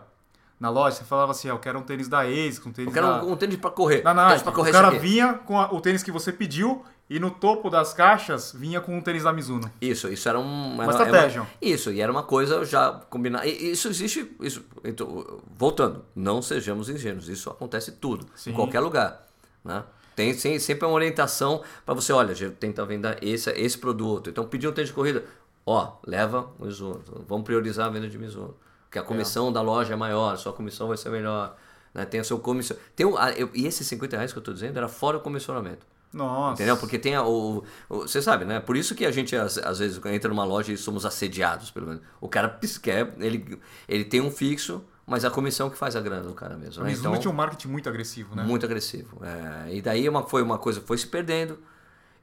na 0.60 0.70
loja, 0.70 0.98
você 0.98 1.04
falava 1.04 1.32
assim, 1.32 1.50
ah, 1.50 1.52
eu 1.52 1.60
quero 1.60 1.78
um 1.80 1.82
tênis 1.82 2.08
da 2.08 2.22
ASICS, 2.22 2.66
um 2.66 2.72
tênis 2.72 2.88
Eu 2.88 2.94
quero 2.94 3.08
da... 3.08 3.24
um, 3.24 3.36
tênis 3.36 3.58
para 3.58 3.70
correr. 3.72 4.02
Na 4.04 4.14
Nike. 4.14 4.44
Pra 4.44 4.54
correr 4.54 4.70
o 4.70 4.74
cara 4.74 4.90
vinha 4.92 5.34
com 5.34 5.60
a, 5.60 5.72
o 5.74 5.82
tênis 5.82 6.02
que 6.02 6.12
você 6.12 6.32
pediu 6.32 6.84
e 7.10 7.20
no 7.20 7.30
topo 7.30 7.70
das 7.70 7.94
caixas 7.94 8.54
vinha 8.54 8.80
com 8.80 8.98
um 8.98 9.02
tênis 9.02 9.24
da 9.24 9.34
Mizuno. 9.34 9.70
Isso, 9.82 10.08
isso 10.08 10.28
era 10.30 10.40
um, 10.40 10.74
uma 10.74 10.84
era, 10.84 10.92
estratégia. 10.92 11.46
Isso, 11.62 11.92
e 11.92 12.00
era 12.00 12.12
uma 12.12 12.24
coisa 12.24 12.64
já 12.64 13.02
combinada. 13.10 13.46
Isso 13.46 13.90
existe, 13.90 14.34
isso, 14.40 14.64
então, 14.84 15.42
voltando, 15.58 16.06
não 16.16 16.42
sejamos 16.42 16.90
ingênuos, 16.90 17.28
isso 17.28 17.50
acontece 17.50 17.92
tudo, 17.92 18.26
Sim. 18.34 18.52
em 18.52 18.54
qualquer 18.54 18.80
lugar, 18.80 19.28
né? 19.64 19.84
Tem 20.16 20.34
sempre 20.34 20.86
uma 20.86 20.94
orientação 20.94 21.62
para 21.86 21.94
você, 21.94 22.14
olha, 22.14 22.34
tenta 22.52 22.86
vender 22.86 23.18
esse, 23.22 23.52
esse 23.52 23.78
produto. 23.78 24.30
Então, 24.30 24.48
pedir 24.48 24.66
um 24.70 24.72
tênis 24.72 24.88
de 24.88 24.96
corrida, 24.96 25.26
ó, 25.66 25.98
leva 26.08 26.54
o 26.58 26.66
Mizuno. 26.66 27.04
Vamos 27.28 27.44
priorizar 27.44 27.88
a 27.88 27.90
venda 27.90 28.08
de 28.08 28.18
Mizuno 28.18 28.56
que 28.96 29.00
a 29.00 29.04
comissão 29.04 29.50
é. 29.50 29.52
da 29.52 29.62
loja 29.62 29.94
é 29.94 29.96
maior, 29.98 30.38
sua 30.38 30.54
comissão 30.54 30.88
vai 30.88 30.96
ser 30.96 31.10
melhor. 31.10 31.54
Né? 31.94 32.06
Tem 32.06 32.22
o 32.22 32.24
seu 32.24 32.40
comissão. 32.40 32.78
Tem 32.96 33.06
a, 33.06 33.32
eu, 33.32 33.50
e 33.54 33.68
esses 33.68 33.86
50 33.88 34.16
reais 34.16 34.32
que 34.32 34.38
eu 34.38 34.42
estou 34.42 34.54
dizendo 34.54 34.78
era 34.78 34.88
fora 34.88 35.18
o 35.18 35.20
comissionamento. 35.20 35.86
Nossa. 36.14 36.54
Entendeu? 36.54 36.78
Porque 36.78 36.98
tem 36.98 37.14
a, 37.14 37.24
o, 37.24 37.66
o, 37.90 38.00
Você 38.04 38.22
sabe, 38.22 38.46
né? 38.46 38.62
Por 38.62 38.78
isso 38.78 38.96
que 38.96 39.06
a 39.06 39.12
gente, 39.12 39.36
às, 39.36 39.58
às, 39.58 39.80
vezes, 39.80 40.00
entra 40.06 40.30
numa 40.30 40.46
loja 40.46 40.72
e 40.72 40.78
somos 40.78 41.06
assediados, 41.06 41.72
pelo 41.72 41.88
menos. 41.88 42.02
O 42.22 42.30
cara 42.30 42.58
quer, 42.82 43.14
ele, 43.20 43.60
ele 43.86 44.06
tem 44.06 44.22
um 44.22 44.32
fixo, 44.32 44.82
mas 45.06 45.26
a 45.26 45.30
comissão 45.30 45.70
que 45.70 45.78
faz 45.78 45.94
a 45.98 46.00
grana 46.00 46.24
do 46.24 46.34
cara 46.34 46.56
mesmo. 46.56 46.82
Né? 46.86 46.94
Então, 46.94 47.18
tinha 47.18 47.30
um 47.30 47.36
marketing 47.36 47.68
muito 47.68 47.90
agressivo, 47.90 48.34
né? 48.34 48.44
Muito 48.44 48.66
agressivo. 48.66 49.20
É, 49.26 49.76
e 49.76 49.82
daí 49.82 50.08
uma, 50.08 50.24
foi 50.24 50.42
uma 50.42 50.58
coisa, 50.58 50.80
foi 50.80 50.98
se 50.98 51.08
perdendo. 51.08 51.60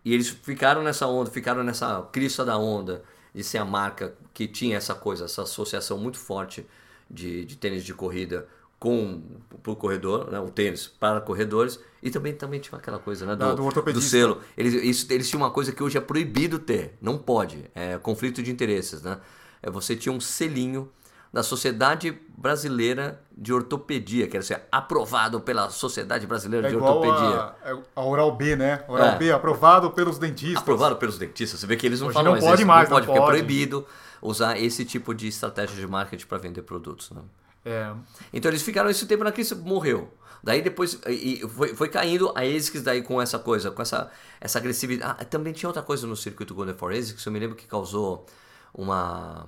E 0.02 0.14
eles 0.14 0.30
ficaram 0.30 0.82
nessa 0.82 1.06
onda, 1.06 1.30
ficaram 1.30 1.62
nessa 1.62 2.00
crista 2.10 2.46
da 2.46 2.56
onda 2.56 3.02
de 3.34 3.43
ser 3.43 3.58
a 3.58 3.64
marca 3.64 4.14
que 4.34 4.46
tinha 4.46 4.76
essa 4.76 4.94
coisa, 4.94 5.25
essa 5.25 5.43
associação 5.43 5.99
muito 5.99 6.19
forte 6.19 6.67
de, 7.11 7.44
de 7.44 7.56
tênis 7.56 7.84
de 7.84 7.94
corrida 7.94 8.46
com 8.79 9.23
o 9.64 9.76
corredor, 9.76 10.29
né, 10.29 10.40
o 10.40 10.50
tênis 10.50 10.88
para 10.88 11.20
corredores 11.20 11.79
e 12.02 12.11
também 12.11 12.34
também 12.34 12.58
tinha 12.58 12.76
aquela 12.76 12.99
coisa 12.99 13.25
né, 13.25 13.37
do, 13.37 13.44
ah, 13.44 13.55
do, 13.55 13.93
do 13.93 14.00
selo. 14.00 14.40
Eles, 14.56 14.75
isso, 14.75 15.12
eles 15.12 15.29
tinham 15.29 15.40
uma 15.43 15.52
coisa 15.52 15.70
que 15.70 15.82
hoje 15.82 15.96
é 15.96 16.00
proibido 16.00 16.58
ter, 16.58 16.96
não 17.00 17.17
pode, 17.17 17.64
é 17.75 17.96
conflito 17.99 18.43
de 18.43 18.50
interesses, 18.50 19.00
né? 19.02 19.20
É 19.62 19.70
você 19.70 19.94
tinha 19.94 20.12
um 20.12 20.20
selinho 20.20 20.90
da 21.32 21.43
Sociedade 21.43 22.20
Brasileira 22.37 23.23
de 23.37 23.52
Ortopedia, 23.52 24.29
quer 24.29 24.40
dizer, 24.40 24.62
aprovado 24.70 25.40
pela 25.40 25.70
Sociedade 25.70 26.26
Brasileira 26.26 26.67
é 26.67 26.70
de 26.70 26.76
Ortopedia. 26.76 27.40
A, 27.40 27.55
é 27.64 27.76
a 27.96 28.05
Oral 28.05 28.32
B, 28.37 28.55
né? 28.55 28.84
Oral 28.87 29.08
é. 29.08 29.17
B, 29.17 29.32
aprovado 29.32 29.90
pelos 29.93 30.19
dentistas. 30.19 30.61
Aprovado 30.61 30.96
pelos 30.96 31.17
dentistas. 31.17 31.61
Você 31.61 31.67
vê 31.67 31.76
que 31.76 31.87
eles 31.87 32.00
não 32.00 32.08
Hoje 32.08 32.14
falam 32.14 32.34
não 32.34 32.40
pode 32.40 32.61
isso, 32.61 32.67
mais, 32.67 32.88
não 32.88 32.96
pode, 32.96 33.06
não 33.06 33.14
porque 33.14 33.26
pode. 33.26 33.38
é 33.38 33.43
proibido 33.44 33.87
usar 34.20 34.58
esse 34.58 34.84
tipo 34.84 35.14
de 35.14 35.29
estratégia 35.29 35.75
de 35.75 35.87
marketing 35.87 36.26
para 36.26 36.38
vender 36.38 36.62
produtos. 36.62 37.11
Né? 37.11 37.23
É. 37.64 37.93
Então 38.32 38.50
eles 38.50 38.62
ficaram 38.62 38.90
esse 38.90 39.06
tempo 39.06 39.25
na 39.25 39.32
crise, 39.32 39.55
morreu. 39.55 40.12
Daí 40.44 40.61
depois 40.61 40.99
e 41.06 41.40
foi, 41.49 41.75
foi 41.75 41.88
caindo 41.88 42.32
a 42.34 42.40
ASICS 42.40 42.82
daí 42.82 43.00
com 43.00 43.23
essa 43.23 43.38
coisa, 43.38 43.70
com 43.70 43.81
essa, 43.81 44.11
essa 44.40 44.58
agressividade. 44.58 45.17
Ah, 45.20 45.25
também 45.25 45.52
tinha 45.52 45.69
outra 45.69 45.82
coisa 45.82 46.06
no 46.06 46.17
circuito 46.17 46.55
Golden 46.55 46.75
for 46.75 46.93
ASICS, 46.93 47.25
eu 47.25 47.32
me 47.32 47.39
lembro 47.39 47.56
que 47.56 47.67
causou 47.67 48.27
uma 48.74 49.46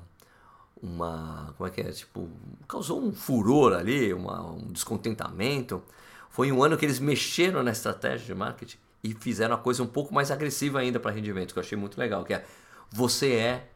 uma 0.83 1.55
como 1.57 1.69
é 1.69 1.71
que 1.71 1.81
é 1.81 1.91
tipo 1.91 2.29
causou 2.69 3.03
um 3.03 3.13
furor 3.13 3.73
ali 3.73 4.13
uma, 4.13 4.41
um 4.53 4.73
descontentamento 4.73 5.83
foi 6.29 6.51
um 6.51 6.63
ano 6.63 6.77
que 6.77 6.85
eles 6.85 6.99
mexeram 6.99 7.63
na 7.63 7.71
estratégia 7.71 8.27
de 8.27 8.35
marketing 8.35 8.79
e 9.03 9.15
fizeram 9.15 9.55
a 9.55 9.59
coisa 9.59 9.83
um 9.83 9.87
pouco 9.87 10.13
mais 10.13 10.31
agressiva 10.31 10.81
ainda 10.81 11.01
para 11.01 11.11
rendimento 11.11 11.53
que 11.53 11.59
eu 11.59 11.63
achei 11.63 11.79
muito 11.79 11.99
legal 11.99 12.25
que 12.25 12.35
é 12.35 12.45
você 12.91 13.33
é 13.33 13.69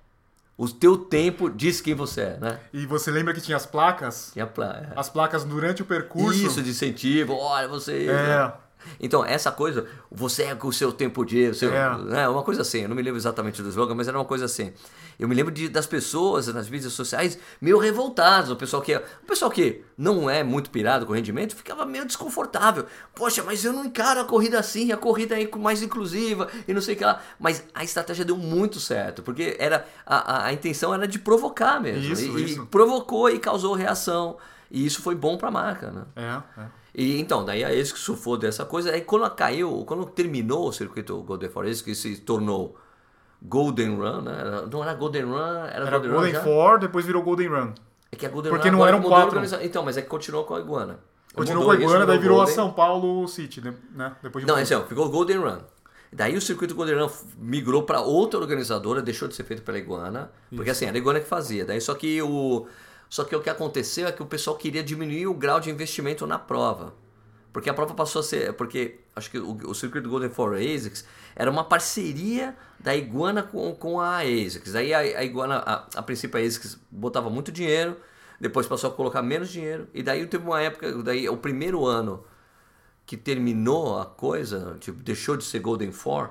o 0.58 0.68
teu 0.68 0.98
tempo 0.98 1.48
diz 1.48 1.80
quem 1.80 1.94
você 1.94 2.20
é, 2.20 2.36
né? 2.40 2.60
E 2.72 2.84
você 2.84 3.12
lembra 3.12 3.32
que 3.32 3.40
tinha 3.40 3.56
as 3.56 3.64
placas? 3.64 4.30
Tinha 4.32 4.44
pla 4.44 4.88
é. 4.90 4.98
As 4.98 5.08
placas 5.08 5.44
durante 5.44 5.82
o 5.82 5.84
percurso. 5.84 6.46
Isso, 6.46 6.60
de 6.60 6.70
incentivo. 6.70 7.32
Olha, 7.32 7.68
você. 7.68 8.08
É. 8.08 8.52
Então, 9.00 9.24
essa 9.24 9.50
coisa, 9.50 9.86
você 10.10 10.44
é 10.44 10.54
com 10.54 10.68
o 10.68 10.72
seu 10.72 10.92
tempo 10.92 11.24
de. 11.24 11.52
Seu, 11.54 11.72
É. 11.72 11.98
né, 11.98 12.28
uma 12.28 12.42
coisa 12.42 12.62
assim, 12.62 12.82
eu 12.82 12.88
não 12.88 12.96
me 12.96 13.02
lembro 13.02 13.18
exatamente 13.18 13.62
do 13.62 13.68
slogan, 13.68 13.94
mas 13.94 14.08
era 14.08 14.18
uma 14.18 14.24
coisa 14.24 14.44
assim. 14.44 14.72
Eu 15.18 15.28
me 15.28 15.34
lembro 15.34 15.52
de, 15.52 15.68
das 15.68 15.86
pessoas 15.86 16.46
nas 16.48 16.68
mídias 16.68 16.92
sociais 16.92 17.38
meio 17.60 17.78
revoltadas. 17.78 18.50
O 18.50 18.56
pessoal, 18.56 18.80
que, 18.80 18.94
o 18.94 19.26
pessoal 19.26 19.50
que 19.50 19.82
não 19.96 20.30
é 20.30 20.44
muito 20.44 20.70
pirado 20.70 21.04
com 21.06 21.12
rendimento 21.12 21.56
ficava 21.56 21.84
meio 21.84 22.06
desconfortável. 22.06 22.86
Poxa, 23.14 23.42
mas 23.42 23.64
eu 23.64 23.72
não 23.72 23.84
encaro 23.84 24.20
a 24.20 24.24
corrida 24.24 24.58
assim, 24.58 24.92
a 24.92 24.96
corrida 24.96 25.40
é 25.40 25.48
mais 25.56 25.82
inclusiva 25.82 26.48
e 26.68 26.72
não 26.72 26.80
sei 26.80 26.94
o 26.94 26.98
que 26.98 27.04
lá. 27.04 27.20
Mas 27.38 27.64
a 27.74 27.82
estratégia 27.82 28.24
deu 28.24 28.36
muito 28.36 28.78
certo, 28.78 29.22
porque 29.22 29.56
era 29.58 29.86
a, 30.06 30.16
a, 30.16 30.46
a 30.46 30.52
intenção 30.52 30.94
era 30.94 31.06
de 31.08 31.18
provocar 31.18 31.80
mesmo. 31.80 32.12
Isso, 32.12 32.38
e, 32.38 32.44
isso. 32.44 32.62
e 32.62 32.66
provocou 32.66 33.28
e 33.28 33.38
causou 33.38 33.74
reação. 33.74 34.36
E 34.70 34.84
isso 34.84 35.02
foi 35.02 35.14
bom 35.14 35.36
para 35.36 35.48
a 35.48 35.50
marca, 35.50 35.90
né? 35.90 36.04
É, 36.16 36.60
é. 36.60 36.66
E 36.94 37.20
então, 37.20 37.44
daí 37.44 37.64
a 37.64 37.68
ASICS 37.68 38.00
surfou 38.00 38.36
dessa 38.36 38.64
coisa. 38.64 38.90
Aí 38.90 39.02
quando 39.02 39.30
caiu, 39.30 39.84
quando 39.86 40.04
terminou 40.06 40.68
o 40.68 40.72
circuito 40.72 41.22
Golden 41.22 41.48
for 41.48 41.64
ASICS, 41.64 41.82
que 41.82 41.94
se 41.94 42.16
tornou 42.16 42.76
Golden 43.42 43.96
Run, 43.96 44.22
né? 44.22 44.66
Não 44.70 44.82
era 44.82 44.94
Golden 44.94 45.24
Run, 45.24 45.36
era, 45.36 45.86
Era 45.86 45.90
Golden, 45.90 46.10
Run 46.10 46.16
Golden 46.16 46.32
já? 46.32 46.42
Four, 46.42 46.78
depois 46.78 47.06
virou 47.06 47.22
Golden 47.22 47.48
Run. 47.48 47.72
É 48.10 48.16
que 48.16 48.26
a 48.26 48.28
Golden 48.28 48.50
Porque 48.50 48.68
Run 48.68 48.76
não 48.76 48.86
eram 48.86 48.98
a 48.98 49.02
quatro. 49.02 49.40
Então, 49.62 49.84
mas 49.84 49.96
é 49.96 50.02
que 50.02 50.08
continuou 50.08 50.44
com 50.44 50.54
a 50.54 50.60
Iguana. 50.60 50.98
Continuou 51.34 51.66
com 51.66 51.70
a 51.70 51.74
Iguana, 51.74 52.04
daí 52.04 52.18
virou 52.18 52.38
a 52.38 52.40
Golden. 52.40 52.54
São 52.54 52.72
Paulo 52.72 53.28
City, 53.28 53.60
né? 53.60 54.16
Depois 54.22 54.44
de 54.44 54.50
Não, 54.50 54.56
ó, 54.56 54.82
ficou 54.84 55.08
Golden 55.08 55.38
Run. 55.38 55.58
Daí 56.12 56.36
o 56.36 56.40
circuito 56.40 56.74
Golden 56.74 56.98
Run 57.00 57.10
migrou 57.38 57.82
para 57.82 58.00
outra 58.00 58.40
organizadora, 58.40 59.02
deixou 59.02 59.28
de 59.28 59.34
ser 59.34 59.44
feito 59.44 59.62
pela 59.62 59.78
Iguana, 59.78 60.30
porque 60.54 60.70
assim, 60.70 60.86
era 60.86 60.96
a 60.96 60.98
Iguana 60.98 61.20
que 61.20 61.28
fazia. 61.28 61.64
Daí 61.64 61.80
só 61.80 61.94
que 61.94 62.20
o 62.22 62.66
só 63.08 63.24
que 63.24 63.34
o 63.34 63.40
que 63.40 63.50
aconteceu 63.50 64.06
é 64.06 64.12
que 64.12 64.22
o 64.22 64.26
pessoal 64.26 64.56
queria 64.56 64.82
diminuir 64.82 65.26
o 65.26 65.34
grau 65.34 65.60
de 65.60 65.70
investimento 65.70 66.26
na 66.26 66.38
prova. 66.38 66.94
Porque 67.52 67.70
a 67.70 67.74
prova 67.74 67.94
passou 67.94 68.20
a 68.20 68.22
ser, 68.22 68.52
porque 68.52 69.00
acho 69.16 69.30
que 69.30 69.38
o, 69.38 69.70
o 69.70 69.74
circuito 69.74 70.08
Golden 70.08 70.30
for 70.30 70.54
ASICS 70.54 71.04
era 71.34 71.50
uma 71.50 71.64
parceria 71.64 72.54
da 72.78 72.94
Iguana 72.94 73.42
com, 73.42 73.74
com 73.74 74.00
a 74.00 74.18
ASICS. 74.18 74.72
Daí 74.72 74.92
a, 74.92 74.98
a 74.98 75.24
Iguana, 75.24 75.56
a, 75.56 75.86
a 75.96 76.02
princípio 76.02 76.38
a 76.38 76.42
ASICS 76.42 76.78
botava 76.90 77.30
muito 77.30 77.50
dinheiro, 77.50 77.96
depois 78.38 78.66
passou 78.66 78.90
a 78.90 78.92
colocar 78.92 79.22
menos 79.22 79.48
dinheiro, 79.48 79.88
e 79.92 80.02
daí 80.02 80.24
teve 80.26 80.44
uma 80.44 80.60
época, 80.60 81.02
daí 81.02 81.28
o 81.28 81.36
primeiro 81.36 81.84
ano 81.86 82.22
que 83.04 83.16
terminou 83.16 83.98
a 83.98 84.04
coisa, 84.04 84.76
tipo, 84.78 85.02
deixou 85.02 85.36
de 85.36 85.42
ser 85.42 85.58
Golden 85.60 85.90
Four, 85.90 86.30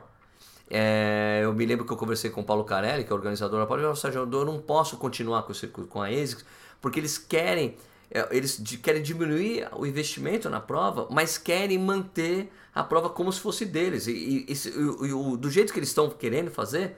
é, 0.69 1.41
eu 1.43 1.53
me 1.53 1.65
lembro 1.65 1.85
que 1.85 1.91
eu 1.91 1.97
conversei 1.97 2.29
com 2.29 2.41
o 2.41 2.43
Paulo 2.43 2.63
Carelli, 2.63 3.03
que 3.03 3.11
é 3.11 3.13
o 3.13 3.17
organizador 3.17 3.59
da 3.59 3.65
prova, 3.65 3.81
e 3.81 3.83
falei, 3.83 3.95
Sérgio, 3.95 4.29
eu 4.31 4.45
não 4.45 4.59
posso 4.59 4.97
continuar 4.97 5.43
com, 5.43 5.51
o 5.51 5.55
circuito, 5.55 5.89
com 5.89 6.01
a 6.01 6.07
ASICS, 6.07 6.45
porque 6.81 6.99
eles 6.99 7.17
querem, 7.17 7.75
é, 8.11 8.27
eles 8.35 8.61
querem 8.81 9.01
diminuir 9.01 9.67
o 9.73 9.85
investimento 9.85 10.49
na 10.49 10.59
prova, 10.59 11.07
mas 11.09 11.37
querem 11.37 11.77
manter 11.77 12.51
a 12.73 12.83
prova 12.83 13.09
como 13.09 13.31
se 13.31 13.39
fosse 13.39 13.65
deles. 13.65 14.07
E, 14.07 14.11
e, 14.11 14.53
e, 14.53 15.07
e 15.07 15.37
do 15.37 15.49
jeito 15.49 15.73
que 15.73 15.79
eles 15.79 15.89
estão 15.89 16.09
querendo 16.09 16.51
fazer, 16.51 16.97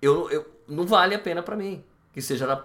eu, 0.00 0.30
eu, 0.30 0.46
não 0.66 0.86
vale 0.86 1.14
a 1.14 1.18
pena 1.18 1.42
para 1.42 1.56
mim. 1.56 1.84
Que 2.12 2.20
seja 2.20 2.56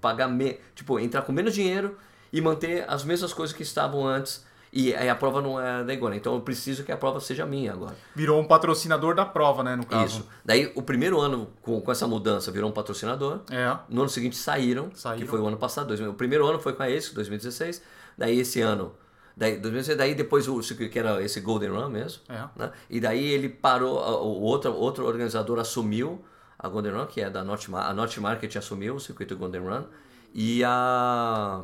pagar, 0.00 0.28
me, 0.28 0.58
tipo, 0.74 0.98
entrar 0.98 1.22
com 1.22 1.30
menos 1.30 1.54
dinheiro 1.54 1.96
e 2.32 2.40
manter 2.40 2.84
as 2.88 3.04
mesmas 3.04 3.32
coisas 3.32 3.54
que 3.54 3.62
estavam 3.62 4.06
antes 4.06 4.44
e 4.72 4.94
aí 4.94 5.08
a 5.08 5.14
prova 5.14 5.40
não 5.40 5.60
é 5.60 5.82
da 5.82 5.92
Igona. 5.92 6.16
Então 6.16 6.34
eu 6.34 6.40
preciso 6.40 6.84
que 6.84 6.92
a 6.92 6.96
prova 6.96 7.20
seja 7.20 7.46
minha 7.46 7.72
agora. 7.72 7.96
Virou 8.14 8.40
um 8.40 8.44
patrocinador 8.44 9.14
da 9.14 9.24
prova, 9.24 9.62
né, 9.62 9.76
no 9.76 9.86
caso. 9.86 10.20
Isso. 10.20 10.28
Daí 10.44 10.70
o 10.74 10.82
primeiro 10.82 11.20
ano, 11.20 11.48
com, 11.62 11.80
com 11.80 11.92
essa 11.92 12.06
mudança, 12.06 12.50
virou 12.50 12.68
um 12.68 12.72
patrocinador. 12.72 13.40
É. 13.50 13.76
No 13.88 14.02
ano 14.02 14.10
seguinte 14.10 14.36
saíram, 14.36 14.90
saíram. 14.94 15.20
que 15.20 15.26
foi 15.26 15.40
o 15.40 15.46
ano 15.46 15.56
passado. 15.56 15.88
Dois, 15.88 16.00
o 16.00 16.14
primeiro 16.14 16.46
ano 16.46 16.58
foi 16.58 16.74
com 16.74 16.82
a 16.82 16.90
ESC, 16.90 17.14
2016. 17.14 17.82
Daí 18.16 18.40
esse 18.40 18.60
ano... 18.60 18.92
Daí, 19.36 19.52
2016, 19.52 19.96
daí 19.96 20.14
depois 20.16 20.48
o 20.48 20.60
que 20.60 20.98
era 20.98 21.22
esse 21.22 21.40
Golden 21.40 21.70
Run 21.70 21.88
mesmo. 21.90 22.22
É. 22.28 22.44
Né? 22.56 22.72
E 22.90 22.98
daí 22.98 23.24
ele 23.24 23.48
parou, 23.48 23.96
o 23.96 24.40
outro, 24.40 24.74
outro 24.74 25.06
organizador 25.06 25.60
assumiu 25.60 26.24
a 26.58 26.68
Golden 26.68 26.92
Run, 26.92 27.06
que 27.06 27.20
é 27.20 27.30
da 27.30 27.44
Norte, 27.44 27.70
a 27.72 27.94
Norte 27.94 28.20
Market 28.20 28.56
assumiu 28.56 28.96
o 28.96 29.00
circuito 29.00 29.36
Golden 29.36 29.60
Run. 29.60 29.84
E 30.34 30.64
a, 30.64 31.62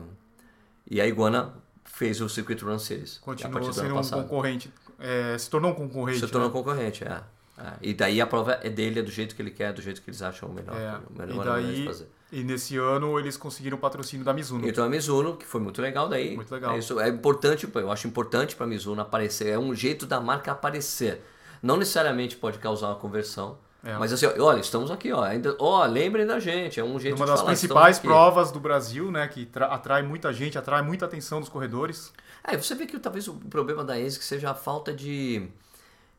e 0.88 1.00
a 1.00 1.06
Iguana 1.06 1.52
fez 1.94 2.20
o 2.20 2.28
Circuit 2.28 2.62
Run 2.62 2.78
Series. 2.78 3.18
Continuou 3.18 3.72
sendo 3.72 3.96
um 3.96 4.02
concorrente. 4.02 4.72
É, 4.98 5.36
se 5.38 5.48
tornou 5.48 5.70
um 5.70 5.74
concorrente. 5.74 6.20
Se 6.20 6.26
tornou 6.26 6.48
né? 6.48 6.54
um 6.54 6.58
concorrente, 6.58 7.04
é. 7.04 7.20
é. 7.58 7.72
E 7.80 7.94
daí 7.94 8.20
a 8.20 8.26
prova 8.26 8.58
é 8.62 8.68
dele, 8.68 9.00
é 9.00 9.02
do 9.02 9.10
jeito 9.10 9.34
que 9.34 9.42
ele 9.42 9.50
quer, 9.50 9.72
do 9.72 9.80
jeito 9.80 10.02
que 10.02 10.10
eles 10.10 10.20
acham 10.20 10.48
melhor. 10.48 10.74
É. 10.76 10.98
melhor 11.18 11.60
e 11.60 11.62
daí, 11.62 11.74
de 11.76 11.84
fazer. 11.84 12.08
E 12.32 12.42
nesse 12.42 12.76
ano 12.76 13.18
eles 13.18 13.36
conseguiram 13.36 13.76
o 13.76 13.80
patrocínio 13.80 14.24
da 14.24 14.32
Mizuno. 14.32 14.68
Então 14.68 14.84
a 14.84 14.88
Mizuno, 14.88 15.36
que 15.36 15.46
foi 15.46 15.60
muito 15.60 15.80
legal 15.80 16.08
daí. 16.08 16.34
Muito 16.34 16.52
legal. 16.52 16.74
É, 16.74 16.78
isso 16.78 16.98
é 16.98 17.08
importante, 17.08 17.68
eu 17.72 17.92
acho 17.92 18.08
importante 18.08 18.56
para 18.56 18.66
a 18.66 18.68
Mizuno 18.68 19.00
aparecer. 19.00 19.48
É 19.48 19.58
um 19.58 19.74
jeito 19.74 20.04
da 20.04 20.20
marca 20.20 20.50
aparecer. 20.50 21.22
Não 21.62 21.76
necessariamente 21.76 22.36
pode 22.36 22.58
causar 22.58 22.88
uma 22.88 22.96
conversão, 22.96 23.56
é. 23.84 23.98
Mas 23.98 24.12
assim, 24.12 24.26
olha, 24.38 24.60
estamos 24.60 24.90
aqui, 24.90 25.12
ó. 25.12 25.22
Ainda, 25.22 25.54
ó, 25.58 25.84
lembrem 25.84 26.26
da 26.26 26.40
gente, 26.40 26.80
é 26.80 26.84
um 26.84 26.98
jeito 26.98 27.16
Uma 27.16 27.26
de 27.26 27.32
das 27.32 27.42
principais 27.42 27.98
provas 27.98 28.50
do 28.50 28.58
Brasil, 28.58 29.10
né? 29.10 29.28
Que 29.28 29.46
atrai 29.60 30.02
muita 30.02 30.32
gente, 30.32 30.56
atrai 30.56 30.80
muita 30.80 31.04
atenção 31.04 31.38
dos 31.38 31.50
corredores. 31.50 32.10
É, 32.42 32.56
você 32.56 32.74
vê 32.74 32.86
que 32.86 32.98
talvez 32.98 33.28
o 33.28 33.34
problema 33.34 33.84
da 33.84 33.94
ASIC 33.94 34.24
seja 34.24 34.50
a 34.50 34.54
falta 34.54 34.92
de, 34.92 35.46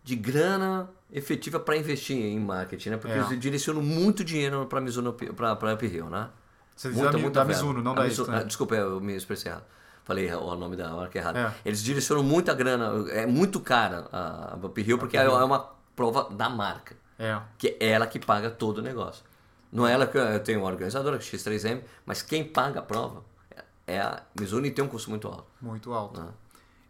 de 0.04 0.16
grana 0.16 0.88
efetiva 1.12 1.60
para 1.60 1.76
investir 1.76 2.16
em 2.16 2.40
marketing, 2.40 2.90
né? 2.90 2.98
Porque 2.98 3.18
é. 3.18 3.20
eles 3.20 3.40
direcionam 3.40 3.82
muito 3.82 4.24
dinheiro 4.24 4.68
para 4.68 4.80
Mizuno, 4.80 5.14
para 5.14 5.74
Up 5.74 5.86
Hill, 5.86 6.10
né? 6.10 6.30
Você 6.76 6.90
diz 6.90 6.98
muita, 6.98 7.18
muita 7.18 7.40
da 7.40 7.46
Mizuno, 7.46 7.82
não 7.82 7.96
da 7.96 8.04
Mizuno, 8.04 8.32
né? 8.32 8.44
Desculpa, 8.44 8.76
eu 8.76 9.02
me 9.02 9.16
expressei 9.16 9.52
errado. 9.52 9.64
Falei 10.04 10.32
o 10.32 10.56
nome 10.56 10.76
da 10.76 10.90
marca 10.90 11.18
errado. 11.18 11.38
É. 11.38 11.52
Eles 11.66 11.82
direcionam 11.82 12.22
muita 12.22 12.54
grana, 12.54 13.10
é 13.10 13.26
muito 13.26 13.60
cara 13.60 14.08
a 14.12 14.56
Up 14.62 14.80
Hill, 14.80 15.00
porque 15.00 15.18
é 15.18 15.28
uma 15.28 15.72
prova 15.96 16.30
da 16.30 16.48
marca. 16.48 16.96
É. 17.18 17.40
Que 17.58 17.78
é 17.80 17.90
ela 17.90 18.08
que 18.08 18.20
paga 18.20 18.50
todo 18.50 18.80
o 18.80 18.82
negócio. 18.82 19.24
Não 19.72 19.88
é 19.88 19.94
ela 19.94 20.08
que 20.08 20.18
eu 20.18 20.40
tenho 20.42 20.60
uma 20.60 20.68
organizadora, 20.68 21.18
X3M, 21.20 21.82
mas 22.06 22.22
quem 22.22 22.44
paga 22.44 22.80
a 22.80 22.84
prova 22.84 23.24
é 23.88 24.00
a 24.00 24.22
Mizuno 24.40 24.66
e 24.66 24.72
tem 24.72 24.84
um 24.84 24.88
custo 24.88 25.10
muito 25.10 25.28
alto. 25.28 25.46
Muito 25.62 25.94
alto. 25.94 26.22
Né? 26.22 26.28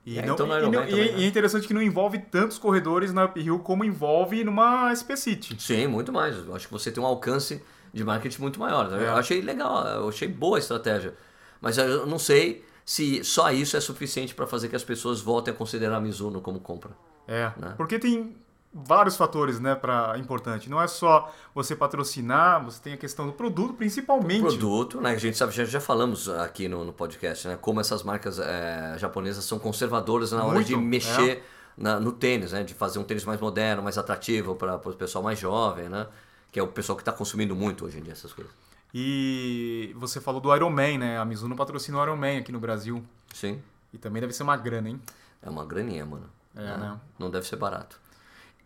E, 0.06 0.20
é, 0.20 0.26
não, 0.26 0.36
então 0.36 0.46
e, 0.46 0.50
não, 0.50 0.58
e, 0.58 0.62
também, 0.62 0.96
né? 0.96 1.20
e, 1.20 1.24
é 1.24 1.28
interessante 1.28 1.68
que 1.68 1.74
não 1.74 1.82
envolve 1.82 2.20
tantos 2.20 2.60
corredores 2.60 3.12
na 3.12 3.26
Uphill 3.26 3.60
como 3.60 3.84
envolve 3.84 4.44
numa 4.44 4.94
SP 4.94 5.18
City. 5.18 5.60
Sim, 5.60 5.88
muito 5.88 6.14
mais. 6.14 6.38
Eu 6.38 6.56
acho 6.56 6.68
que 6.68 6.74
você 6.74 6.92
tem 6.92 7.04
um 7.04 7.08
alcance 7.08 7.62
de 7.92 8.04
marketing 8.04 8.42
muito 8.42 8.60
maior. 8.60 8.92
É. 8.94 9.08
Eu 9.08 9.16
achei 9.16 9.42
legal, 9.42 9.86
eu 9.88 10.10
achei 10.10 10.28
boa 10.28 10.58
a 10.58 10.60
estratégia. 10.60 11.16
Mas 11.60 11.78
eu 11.78 12.06
não 12.06 12.20
sei 12.20 12.64
se 12.86 13.24
só 13.24 13.52
isso 13.52 13.76
é 13.76 13.82
suficiente 13.82 14.36
para 14.36 14.46
fazer 14.46 14.70
que 14.70 14.76
as 14.76 14.84
pessoas 14.84 15.22
voltem 15.22 15.52
a 15.52 15.58
considerar 15.58 15.98
a 15.98 16.02
Mizuno 16.02 16.40
como 16.40 16.60
compra. 16.60 16.92
É, 17.28 17.52
né? 17.58 17.74
porque 17.76 17.98
tem 17.98 18.36
vários 18.78 19.16
fatores, 19.16 19.58
né, 19.58 19.74
para 19.74 20.18
importante. 20.18 20.70
Não 20.70 20.82
é 20.82 20.88
só 20.88 21.34
você 21.54 21.74
patrocinar, 21.74 22.62
você 22.62 22.82
tem 22.82 22.94
a 22.94 22.98
questão 22.98 23.26
do 23.26 23.32
produto, 23.32 23.74
principalmente. 23.74 24.42
O 24.42 24.48
produto, 24.48 25.00
né? 25.00 25.12
A 25.12 25.18
gente 25.18 25.38
sabe, 25.38 25.54
já, 25.54 25.64
já 25.64 25.80
falamos 25.80 26.28
aqui 26.28 26.68
no, 26.68 26.84
no 26.84 26.92
podcast, 26.92 27.48
né, 27.48 27.58
como 27.62 27.80
essas 27.80 28.04
marcas 28.04 28.38
é, 28.38 28.96
japonesas 28.98 29.46
são 29.46 29.58
conservadoras 29.58 30.34
na 30.34 30.44
hora 30.44 30.56
Muito, 30.56 30.68
de 30.68 30.76
mexer 30.76 31.38
é. 31.38 31.44
na, 31.78 32.02
no 32.02 32.12
tênis, 32.12 32.52
né, 32.52 32.64
de 32.64 32.74
fazer 32.74 33.00
um 33.00 33.04
tênis 33.06 33.24
mais 33.24 33.40
moderno, 33.40 33.82
mais 33.82 33.98
atrativo 33.98 34.56
para 34.56 34.76
o 34.76 34.94
pessoal 34.94 35.24
mais 35.24 35.40
jovem, 35.40 35.88
né, 35.88 36.08
que 36.52 36.60
é 36.60 36.64
o 36.64 36.68
pessoal 36.68 36.98
que 36.98 37.02
está 37.02 37.14
consumindo 37.14 37.56
muito 37.56 37.86
hoje 37.86 38.00
em 38.00 38.02
dia 38.02 38.12
essas 38.12 38.34
coisas. 38.34 38.54
E 38.94 39.94
você 39.96 40.20
falou 40.20 40.40
do 40.40 40.56
Ironman, 40.56 40.98
né? 40.98 41.18
A 41.18 41.26
Mizuno 41.26 41.54
patrocina 41.54 41.98
o 41.98 42.02
Ironman 42.02 42.38
aqui 42.38 42.50
no 42.50 42.62
Brasil. 42.62 43.04
Sim. 43.34 43.62
E 43.92 43.98
também 43.98 44.22
deve 44.22 44.32
ser 44.32 44.44
uma 44.44 44.56
grana, 44.56 44.88
hein? 44.88 45.02
É 45.42 45.50
uma 45.50 45.66
graninha, 45.66 46.06
mano. 46.06 46.30
É, 46.56 46.62
né? 46.62 46.98
Não 47.20 47.30
deve 47.30 47.46
ser 47.46 47.58
barato. 47.58 48.00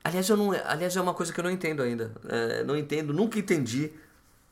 Aliás, 0.03 0.29
eu 0.29 0.38
não, 0.38 0.51
aliás, 0.51 0.96
é 0.96 1.01
uma 1.01 1.13
coisa 1.13 1.34
que 1.34 1.39
eu 1.39 1.44
não 1.44 1.51
entendo 1.51 1.82
ainda. 1.82 2.12
É, 2.27 2.63
não 2.63 2.77
entendo, 2.77 3.13
nunca 3.13 3.38
entendi 3.38 3.91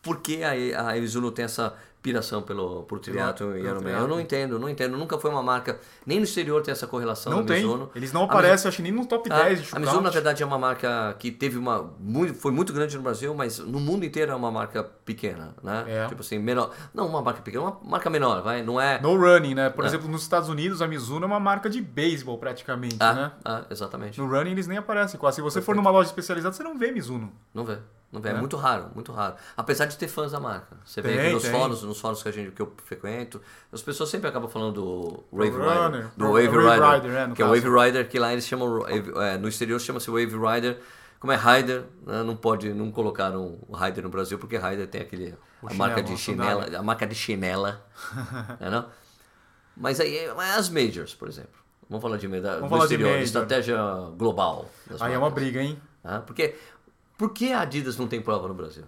por 0.08 0.22
que 0.22 0.42
a, 0.42 0.52
a 0.90 0.94
Mizuno 0.94 1.30
tem 1.32 1.44
essa 1.44 1.76
piração 2.02 2.42
pelo, 2.42 2.84
por 2.84 3.00
triatlo 3.00 3.58
e 3.58 3.62
Ironman. 3.62 3.92
Eu 3.92 4.08
não 4.08 4.22
entendo, 4.22 4.58
não 4.58 4.70
entendo. 4.70 4.96
Nunca 4.96 5.18
foi 5.18 5.30
uma 5.30 5.44
marca, 5.44 5.78
nem 6.06 6.20
no 6.20 6.24
exterior 6.24 6.62
tem 6.62 6.72
essa 6.72 6.88
correlação. 6.88 7.34
Não 7.34 7.46
tem. 7.46 7.58
Mizuno. 7.58 7.92
Eles 7.94 8.14
não 8.14 8.24
aparecem, 8.24 8.70
acho 8.70 8.78
que 8.78 8.84
nem 8.84 8.94
no 8.94 9.06
top 9.06 9.28
10 9.28 9.42
a, 9.42 9.62
de 9.62 9.76
A 9.76 9.80
Mizuno, 9.80 10.02
na 10.02 10.10
verdade, 10.10 10.42
é 10.42 10.46
uma 10.46 10.58
marca 10.58 11.14
que 11.20 11.30
teve 11.30 11.58
uma. 11.58 11.94
Muito, 12.00 12.36
foi 12.36 12.54
muito 12.54 12.72
grande 12.72 12.96
no 12.96 13.04
Brasil, 13.04 13.36
mas 13.36 13.60
no 13.60 13.82
mundo 13.82 14.06
inteiro 14.06 14.32
é 14.32 14.36
uma 14.36 14.50
marca 14.50 14.82
pequena, 14.84 15.54
né? 15.62 15.84
É. 15.86 16.08
Tipo 16.08 16.22
assim, 16.22 16.40
menor. 16.40 16.72
Não 16.94 17.08
uma 17.08 17.22
marca 17.22 17.42
pequena, 17.42 17.64
uma 17.64 17.78
marca 17.84 18.10
menor, 18.10 18.42
vai. 18.42 18.64
Não 18.64 18.80
é. 18.80 19.02
No 19.02 19.18
running, 19.18 19.56
né? 19.56 19.70
Por 19.70 19.84
é. 19.84 19.88
exemplo, 19.88 20.08
nos 20.08 20.22
Estados 20.22 20.48
Unidos, 20.48 20.82
a 20.82 20.88
Mizuno 20.88 21.26
é 21.26 21.28
uma 21.28 21.42
marca 21.42 21.70
de 21.70 21.82
beisebol 21.82 22.38
praticamente, 22.38 22.96
ah, 23.02 23.14
né? 23.14 23.32
Ah, 23.44 23.66
exatamente. 23.70 24.18
No 24.22 24.30
running 24.30 24.52
eles 24.52 24.68
nem 24.68 24.78
aparecem 24.78 25.20
quase. 25.20 25.36
Se 25.36 25.42
você 25.42 25.62
for 25.62 25.76
numa 25.76 25.92
loja 25.92 26.08
especializada, 26.08 26.56
você 26.56 26.64
não 26.64 26.78
vê 26.78 26.90
Mizuno. 26.90 27.34
Não 27.54 27.66
vê. 27.66 27.80
Não 28.12 28.22
vê, 28.22 28.30
é. 28.30 28.32
é. 28.32 28.36
muito 28.36 28.56
raro, 28.56 28.90
muito 28.96 29.12
raro. 29.12 29.36
Apesar 29.56 29.86
de 29.86 29.98
ter 29.98 30.08
fãs 30.08 30.32
da 30.32 30.40
marca. 30.40 30.78
Você 30.86 31.02
tem, 31.02 31.14
vê 31.14 31.22
aqui 31.22 31.34
nos 31.34 31.44
tem. 31.44 31.52
fóruns, 31.52 31.84
nos 31.84 32.00
fóruns 32.00 32.24
que, 32.24 32.30
a 32.30 32.32
gente, 32.32 32.52
que 32.52 32.62
eu 32.62 32.74
frequento, 32.86 33.42
as 33.72 33.82
pessoas 33.82 34.10
sempre 34.10 34.30
acabam 34.30 34.50
falando 34.50 34.74
do 34.74 35.24
Wave 35.32 35.52
Rider. 35.52 36.10
Do 36.16 36.32
Wave 36.32 36.48
Rider. 36.48 36.92
Rider 36.92 37.12
é, 37.12 37.28
que 37.28 37.36
caso. 37.36 37.42
é 37.42 37.46
o 37.46 37.50
Wave 37.50 37.86
Rider, 37.86 38.10
que 38.10 38.20
lá 38.20 38.32
eles 38.32 38.48
chamam. 38.48 38.88
É, 38.88 39.38
no 39.38 39.48
exterior 39.48 39.80
chama-se 39.80 40.10
Wave 40.10 40.38
Rider. 40.38 40.80
Como 41.20 41.34
é 41.34 41.36
Rider, 41.36 41.84
né, 42.06 42.24
não 42.24 42.36
pode, 42.36 42.72
não 42.74 42.92
colocaram 42.92 43.58
o 43.68 43.76
Rider 43.76 44.04
no 44.04 44.10
Brasil, 44.10 44.38
porque 44.38 44.58
Rider 44.58 44.88
tem 44.88 45.02
aquele. 45.02 45.36
O 45.62 45.68
a 45.68 45.72
chinelo, 45.72 45.78
marca 45.78 46.04
de 46.04 46.18
chinela. 46.18 46.78
A 46.78 46.84
marca 46.84 47.08
de 47.08 47.16
chinela. 47.16 47.86
é, 48.62 48.70
não? 48.70 48.86
Mas 49.76 50.00
aí, 50.00 50.28
as 50.56 50.70
majors, 50.70 51.14
por 51.14 51.28
exemplo. 51.28 51.58
Vamos 51.90 52.02
falar 52.02 52.18
de, 52.18 52.28
Vamos 52.28 52.70
falar 52.70 52.84
exterior, 52.84 53.12
de, 53.14 53.18
de 53.20 53.24
estratégia 53.24 53.78
global. 54.18 54.70
Aí 54.90 54.98
marcas. 54.98 55.16
é 55.16 55.18
uma 55.18 55.30
briga, 55.30 55.62
hein? 55.62 55.82
Ah, 56.04 56.20
porque 56.20 56.56
por 57.18 57.32
que 57.32 57.52
a 57.52 57.62
Adidas 57.62 57.98
não 57.98 58.08
tem 58.08 58.22
prova 58.22 58.48
no 58.48 58.54
Brasil? 58.54 58.84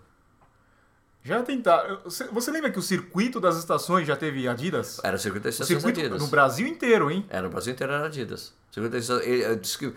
Já 1.24 1.44
tentaram. 1.44 2.00
Você 2.06 2.52
lembra 2.52 2.72
que 2.72 2.80
o 2.80 2.82
circuito 2.82 3.40
das 3.40 3.58
estações 3.58 4.08
já 4.08 4.16
teve 4.16 4.48
Adidas? 4.48 5.00
Era 5.04 5.18
o 5.18 5.20
circuito 5.20 5.46
das 5.46 5.56
estações 5.56 5.78
o 5.78 5.82
circuito 5.82 6.00
Adidas. 6.00 6.22
No 6.22 6.28
Brasil 6.28 6.68
inteiro, 6.68 7.12
hein? 7.12 7.26
Era 7.30 7.44
no 7.44 7.50
Brasil 7.50 7.74
inteiro 7.74 7.92
era 7.92 8.06
Adidas. 8.06 8.54
O 8.72 8.74
circuito 8.74 8.96
das 8.96 9.04
estações, 9.04 9.76
que, 9.76 9.94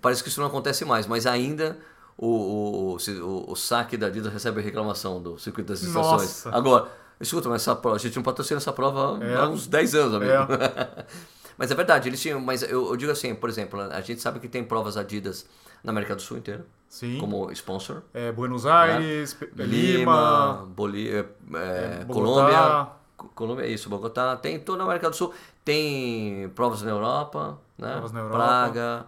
parece 0.00 0.22
que 0.22 0.28
isso 0.28 0.40
não 0.40 0.48
acontece 0.48 0.84
mais, 0.84 1.06
mas 1.06 1.26
ainda 1.26 1.78
o, 2.18 2.26
o, 2.26 2.96
o, 2.96 3.52
o 3.52 3.56
saque 3.56 3.96
da 3.96 4.08
Adidas 4.08 4.32
recebe 4.32 4.60
reclamação 4.60 5.22
do 5.22 5.38
circuito 5.38 5.70
das 5.70 5.82
estações. 5.82 6.44
Nossa. 6.44 6.50
Agora, 6.54 6.88
escuta, 7.20 7.48
mas 7.48 7.62
essa 7.62 7.74
prova, 7.74 7.96
a 7.96 7.98
gente 7.98 8.16
não 8.16 8.22
patrocina 8.22 8.58
essa 8.58 8.72
prova 8.72 9.24
é. 9.24 9.34
há 9.34 9.48
uns 9.48 9.66
10 9.66 9.94
anos, 9.94 10.14
amigo. 10.14 10.32
É. 10.32 11.06
mas 11.56 11.70
é 11.70 11.74
verdade, 11.74 12.08
eles 12.08 12.20
tinham. 12.20 12.40
Mas 12.40 12.62
eu, 12.62 12.88
eu 12.88 12.96
digo 12.96 13.12
assim, 13.12 13.34
por 13.34 13.48
exemplo, 13.48 13.80
a 13.80 14.00
gente 14.02 14.20
sabe 14.20 14.40
que 14.40 14.48
tem 14.48 14.62
provas 14.62 14.96
Adidas 14.96 15.46
na 15.82 15.90
América 15.90 16.14
do 16.14 16.22
Sul 16.22 16.38
inteira. 16.38 16.66
Sim. 16.88 17.18
Como 17.18 17.50
sponsor. 17.52 18.02
É, 18.14 18.32
Buenos 18.32 18.64
Aires, 18.64 19.36
né? 19.40 19.64
Lima, 19.64 19.98
Lima 19.98 20.66
Bolívia, 20.74 21.28
é, 21.54 22.00
é, 22.02 22.04
Colômbia. 22.04 22.88
Colômbia 23.34 23.64
é 23.64 23.68
isso, 23.68 23.88
Bogotá. 23.88 24.36
Tem 24.36 24.58
toda 24.58 24.82
a 24.82 24.84
América 24.86 25.10
do 25.10 25.16
Sul. 25.16 25.32
Tem 25.64 26.48
provas 26.50 26.82
na 26.82 26.90
Europa, 26.90 27.58
né? 27.76 27.92
Provas 27.92 28.12
na 28.12 28.20
Europa. 28.20 28.36
Praga. 28.36 29.06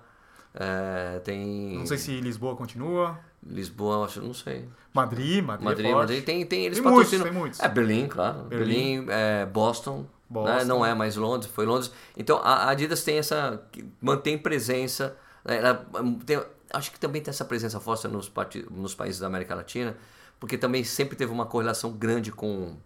É, 0.55 1.21
tem. 1.21 1.79
Não 1.79 1.87
sei 1.87 1.99
se 1.99 2.21
Lisboa 2.21 2.57
continua. 2.57 3.19
Lisboa, 3.47 4.05
acho, 4.05 4.21
não 4.21 4.35
sei. 4.35 4.69
Madrid, 4.93 5.45
Madrid. 5.45 5.65
Madrid, 5.65 5.87
é 5.87 5.95
Madrid 5.95 6.25
tem, 6.25 6.45
tem 6.45 6.65
eles 6.65 6.79
tem 6.79 6.85
patrocinam. 6.85 7.21
Muitos, 7.21 7.31
tem 7.31 7.41
muitos. 7.41 7.61
É 7.61 7.69
Berlim, 7.69 8.09
claro. 8.09 8.43
Berlim, 8.45 9.05
Berlim 9.05 9.07
é, 9.11 9.47
Boston. 9.47 10.07
Boston. 10.29 10.57
Né? 10.57 10.65
Não 10.65 10.85
é 10.85 10.95
mais 10.95 11.17
Londres, 11.17 11.51
foi 11.51 11.65
Londres. 11.65 11.93
Então 12.17 12.39
a 12.43 12.69
Adidas 12.69 13.03
tem 13.05 13.19
essa. 13.19 13.63
mantém 14.01 14.37
presença. 14.37 15.17
Né? 15.45 15.59
Ela 15.59 15.87
tem, 16.27 16.43
acho 16.73 16.91
que 16.93 16.99
também 17.01 17.21
tem 17.23 17.31
essa 17.31 17.45
presença 17.45 17.79
forte 17.81 18.07
nos, 18.09 18.31
nos 18.71 18.95
países 18.95 19.21
da 19.21 19.27
América 19.27 19.55
Latina, 19.55 19.97
porque 20.41 20.57
também 20.59 20.85
sempre 20.85 21.17
teve 21.17 21.33
uma 21.33 21.47
correlação 21.47 21.93
grande 21.93 22.31
com, 22.33 22.77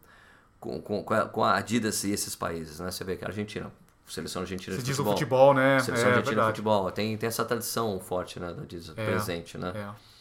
com, 0.61 0.81
com, 0.81 1.03
com 1.05 1.45
a 1.45 1.57
Adidas 1.57 2.05
e 2.05 2.13
esses 2.13 2.35
países. 2.35 2.81
Né? 2.81 2.91
Você 2.91 3.05
vê 3.05 3.17
que 3.17 3.25
a 3.25 3.29
Argentina, 3.29 3.71
Seleção 4.07 4.43
Argentina 4.43 4.75
Você 4.75 4.83
de 4.83 4.87
diz 4.87 4.95
o 4.99 5.05
futebol. 5.05 5.13
futebol, 5.15 5.55
né? 5.55 5.79
Seleção 5.81 6.09
é, 6.09 6.13
Argentina 6.15 6.41
de 6.43 6.47
futebol. 6.49 6.91
Tem, 6.91 7.17
tem 7.17 7.27
essa 7.27 7.45
tradição 7.45 7.99
forte, 8.01 8.39
né, 8.41 8.53
da 8.53 8.63
Adidas, 8.63 8.93
É, 8.97 9.05
presente, 9.07 9.57
né? 9.59 9.73
É. 9.75 10.13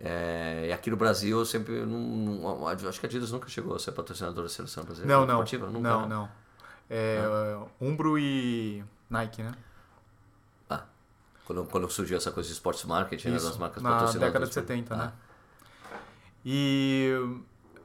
É, 0.00 0.66
e 0.68 0.72
aqui 0.72 0.90
no 0.90 0.96
Brasil, 0.96 1.44
sempre. 1.44 1.84
Não, 1.84 1.98
não- 1.98 2.68
acho 2.68 3.00
que 3.00 3.06
a 3.06 3.08
Adidas 3.08 3.32
nunca 3.32 3.48
chegou 3.48 3.74
a 3.74 3.78
ser 3.80 3.90
patrocinadora 3.92 4.46
da 4.46 4.52
seleção 4.52 4.84
brasileira. 4.84 5.12
Não, 5.20 5.26
não. 5.26 5.38
Nunca, 5.42 5.80
Não, 5.80 6.02
né? 6.02 6.08
não. 6.08 6.28
É, 6.88 7.58
Umbro 7.80 8.16
e 8.18 8.84
Nike, 9.10 9.42
né? 9.42 9.52
Quando, 11.48 11.64
quando 11.64 11.90
surgiu 11.90 12.18
essa 12.18 12.30
coisa 12.30 12.46
de 12.46 12.52
sports 12.54 12.84
marketing, 12.84 13.30
né, 13.30 13.36
Isso, 13.36 13.46
das 13.48 13.56
marcas 13.56 13.82
na 13.82 14.04
década 14.12 14.46
de 14.46 14.52
70, 14.52 14.94
né? 14.94 15.12
Ah, 15.14 15.98
E 16.44 17.10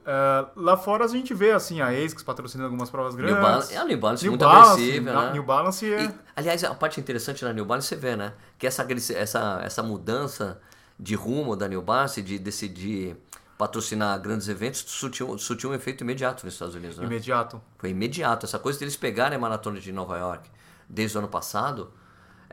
é, 0.04 0.46
lá 0.54 0.76
fora 0.76 1.06
a 1.06 1.08
gente 1.08 1.32
vê 1.32 1.50
assim 1.50 1.80
a 1.80 1.88
ASICS 1.88 2.22
patrocinando 2.22 2.66
algumas 2.66 2.90
provas 2.90 3.14
New 3.14 3.24
grandes. 3.24 3.42
Balance, 3.42 3.74
é, 3.74 3.78
a 3.78 3.84
New 3.86 3.98
Balance 3.98 4.22
New 4.22 4.32
muito 4.32 4.44
Balance, 4.44 4.82
agressiva, 4.82 5.12
na- 5.14 5.26
né? 5.28 5.32
New 5.32 5.42
Balance 5.42 5.94
é... 5.94 6.04
E, 6.04 6.14
aliás, 6.36 6.62
a 6.62 6.74
parte 6.74 7.00
interessante 7.00 7.42
da 7.42 7.54
New 7.54 7.64
Balance 7.64 7.88
você 7.88 7.96
vê, 7.96 8.14
né? 8.14 8.34
Que 8.58 8.66
essa, 8.66 8.86
essa, 9.14 9.60
essa 9.64 9.82
mudança 9.82 10.60
de 11.00 11.14
rumo 11.14 11.56
da 11.56 11.66
New 11.66 11.80
Balance, 11.80 12.20
de 12.20 12.38
decidir 12.38 13.16
patrocinar 13.56 14.20
grandes 14.20 14.46
eventos, 14.46 14.84
surtiu, 14.86 15.38
surtiu 15.38 15.70
um 15.70 15.74
efeito 15.74 16.04
imediato 16.04 16.44
nos 16.44 16.52
Estados 16.54 16.74
Unidos, 16.74 16.98
né? 16.98 17.06
imediato. 17.06 17.62
Foi 17.78 17.88
imediato. 17.88 18.44
Essa 18.44 18.58
coisa 18.58 18.78
deles 18.78 18.94
pegarem 18.94 19.36
a 19.36 19.40
maratona 19.40 19.80
de 19.80 19.90
Nova 19.90 20.18
York 20.18 20.50
desde 20.86 21.16
o 21.16 21.20
ano 21.20 21.28
passado, 21.28 21.90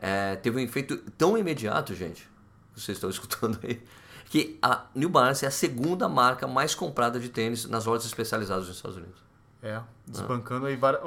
é, 0.02 0.34
teve 0.34 0.56
um 0.56 0.60
efeito 0.60 0.96
tão 1.16 1.38
imediato, 1.38 1.94
gente, 1.94 2.28
vocês 2.74 2.96
estão 2.96 3.08
escutando 3.10 3.60
aí, 3.62 3.80
que 4.26 4.58
a 4.60 4.86
New 4.96 5.08
Balance 5.08 5.44
é 5.44 5.48
a 5.48 5.50
segunda 5.50 6.08
marca 6.08 6.48
mais 6.48 6.74
comprada 6.74 7.20
de 7.20 7.28
tênis 7.28 7.66
nas 7.66 7.84
lojas 7.84 8.06
especializadas 8.06 8.66
nos 8.66 8.76
Estados 8.76 8.96
Unidos. 8.96 9.22
É, 9.62 9.80
desbancando 10.04 10.66
aí 10.66 10.74
várias, 10.74 11.00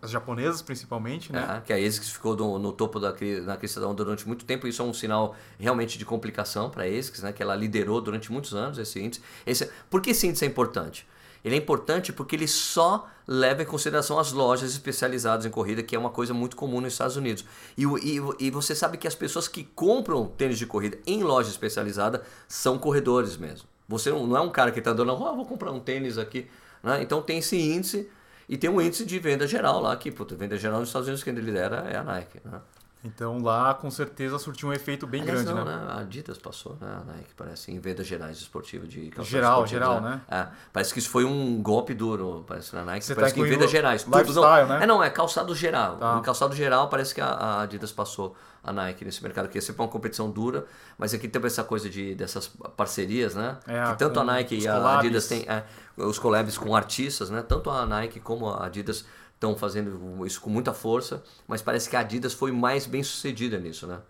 as 0.00 0.12
japonesas 0.12 0.62
principalmente, 0.62 1.32
né? 1.32 1.56
É, 1.56 1.60
que 1.62 1.72
a 1.72 1.76
ASICS 1.76 2.10
ficou 2.10 2.36
no, 2.36 2.56
no 2.56 2.72
topo 2.72 3.00
da, 3.00 3.12
na 3.42 3.56
crista 3.56 3.80
da 3.80 3.88
onda 3.88 4.04
durante 4.04 4.24
muito 4.24 4.44
tempo. 4.44 4.68
Isso 4.68 4.80
é 4.80 4.84
um 4.84 4.94
sinal 4.94 5.34
realmente 5.58 5.98
de 5.98 6.04
complicação 6.04 6.70
para 6.70 6.84
a 6.84 6.86
ASICS, 6.86 7.22
né, 7.22 7.32
que 7.32 7.42
ela 7.42 7.56
liderou 7.56 8.00
durante 8.00 8.30
muitos 8.30 8.54
anos 8.54 8.78
esse 8.78 9.00
índice. 9.00 9.20
Esse, 9.44 9.68
por 9.90 10.00
que 10.00 10.10
esse 10.10 10.28
índice 10.28 10.44
é 10.44 10.48
importante? 10.48 11.08
Ele 11.44 11.54
é 11.54 11.58
importante 11.58 12.12
porque 12.12 12.36
ele 12.36 12.48
só 12.48 13.08
leva 13.26 13.62
em 13.62 13.66
consideração 13.66 14.18
as 14.18 14.32
lojas 14.32 14.72
especializadas 14.72 15.44
em 15.44 15.50
corrida, 15.50 15.82
que 15.82 15.94
é 15.94 15.98
uma 15.98 16.10
coisa 16.10 16.32
muito 16.32 16.56
comum 16.56 16.80
nos 16.80 16.94
Estados 16.94 17.16
Unidos. 17.16 17.44
E, 17.76 17.84
e, 17.84 18.20
e 18.46 18.50
você 18.50 18.74
sabe 18.74 18.96
que 18.96 19.06
as 19.06 19.14
pessoas 19.14 19.46
que 19.46 19.64
compram 19.64 20.26
tênis 20.26 20.58
de 20.58 20.66
corrida 20.66 20.98
em 21.06 21.22
loja 21.22 21.50
especializada 21.50 22.22
são 22.46 22.78
corredores 22.78 23.36
mesmo. 23.36 23.68
Você 23.88 24.10
não, 24.10 24.36
é 24.36 24.40
um 24.40 24.50
cara 24.50 24.70
que 24.70 24.78
está 24.78 24.90
andando, 24.90 25.12
oh, 25.12 25.36
vou 25.36 25.46
comprar 25.46 25.72
um 25.72 25.80
tênis 25.80 26.18
aqui. 26.18 26.46
né? 26.82 27.02
Então 27.02 27.22
tem 27.22 27.38
esse 27.38 27.56
índice 27.56 28.08
e 28.48 28.56
tem 28.56 28.68
um 28.70 28.80
índice 28.80 29.04
de 29.04 29.18
venda 29.18 29.46
geral 29.46 29.80
lá, 29.80 29.96
que 29.96 30.10
puta, 30.10 30.34
venda 30.34 30.56
geral 30.56 30.80
nos 30.80 30.88
Estados 30.88 31.08
Unidos 31.08 31.22
quem 31.22 31.34
lidera 31.34 31.86
é 31.90 31.96
a 31.96 32.02
Nike. 32.02 32.40
Né? 32.44 32.60
Então 33.04 33.40
lá 33.40 33.74
com 33.74 33.90
certeza 33.90 34.38
surtiu 34.38 34.68
um 34.68 34.72
efeito 34.72 35.06
bem 35.06 35.22
Aliás, 35.22 35.42
grande, 35.42 35.56
não, 35.56 35.64
né? 35.64 35.86
A 35.88 36.00
Adidas 36.00 36.36
passou, 36.36 36.76
né? 36.80 37.00
A 37.00 37.12
Nike 37.12 37.32
parece, 37.36 37.70
em 37.70 37.78
vendas 37.78 38.06
gerais 38.06 38.38
esportivas 38.38 38.88
de 38.88 39.02
calçados 39.10 39.28
Geral, 39.28 39.66
geral, 39.66 40.00
né? 40.00 40.20
É, 40.28 40.48
parece 40.72 40.92
que 40.92 40.98
isso 40.98 41.08
foi 41.08 41.24
um 41.24 41.62
golpe 41.62 41.94
duro, 41.94 42.44
parece 42.46 42.74
na 42.74 42.84
Nike. 42.84 43.04
Você 43.04 43.14
parece 43.14 43.34
tá 43.34 43.40
que 43.40 43.46
em 43.46 43.50
vendas 43.50 43.70
gerais. 43.70 44.02
Tudo, 44.02 44.34
não, 44.34 44.66
né? 44.66 44.82
É, 44.82 44.86
não, 44.86 45.02
é 45.02 45.10
calçado 45.10 45.54
geral. 45.54 45.96
Tá. 45.96 46.20
Calçado 46.22 46.56
geral 46.56 46.88
parece 46.88 47.14
que 47.14 47.20
a, 47.20 47.28
a 47.28 47.62
Adidas 47.62 47.92
passou 47.92 48.34
a 48.64 48.72
Nike 48.72 49.04
nesse 49.04 49.22
mercado, 49.22 49.48
que 49.48 49.58
é 49.58 49.60
sempre 49.60 49.82
uma 49.82 49.88
competição 49.88 50.28
dura, 50.28 50.66
mas 50.98 51.14
aqui 51.14 51.28
tem 51.28 51.40
essa 51.44 51.62
coisa 51.62 51.88
de, 51.88 52.16
dessas 52.16 52.48
parcerias, 52.76 53.34
né? 53.34 53.58
É, 53.66 53.92
que 53.92 53.98
tanto 53.98 54.18
a 54.18 54.24
Nike 54.24 54.58
e 54.58 54.66
a 54.66 54.74
collabs. 54.74 54.98
Adidas 54.98 55.28
têm 55.28 55.44
é, 55.48 55.62
os 55.96 56.18
collabs 56.18 56.58
com 56.58 56.74
artistas, 56.74 57.30
né? 57.30 57.42
Tanto 57.42 57.70
a 57.70 57.86
Nike 57.86 58.18
como 58.18 58.48
a 58.48 58.66
Adidas 58.66 59.04
estão 59.38 59.56
fazendo 59.56 60.26
isso 60.26 60.40
com 60.40 60.50
muita 60.50 60.74
força, 60.74 61.22
mas 61.46 61.62
parece 61.62 61.88
que 61.88 61.94
a 61.96 62.00
Adidas 62.00 62.34
foi 62.34 62.50
mais 62.50 62.86
bem 62.86 63.02
sucedida 63.04 63.56
nisso, 63.58 63.86
né? 63.86 64.00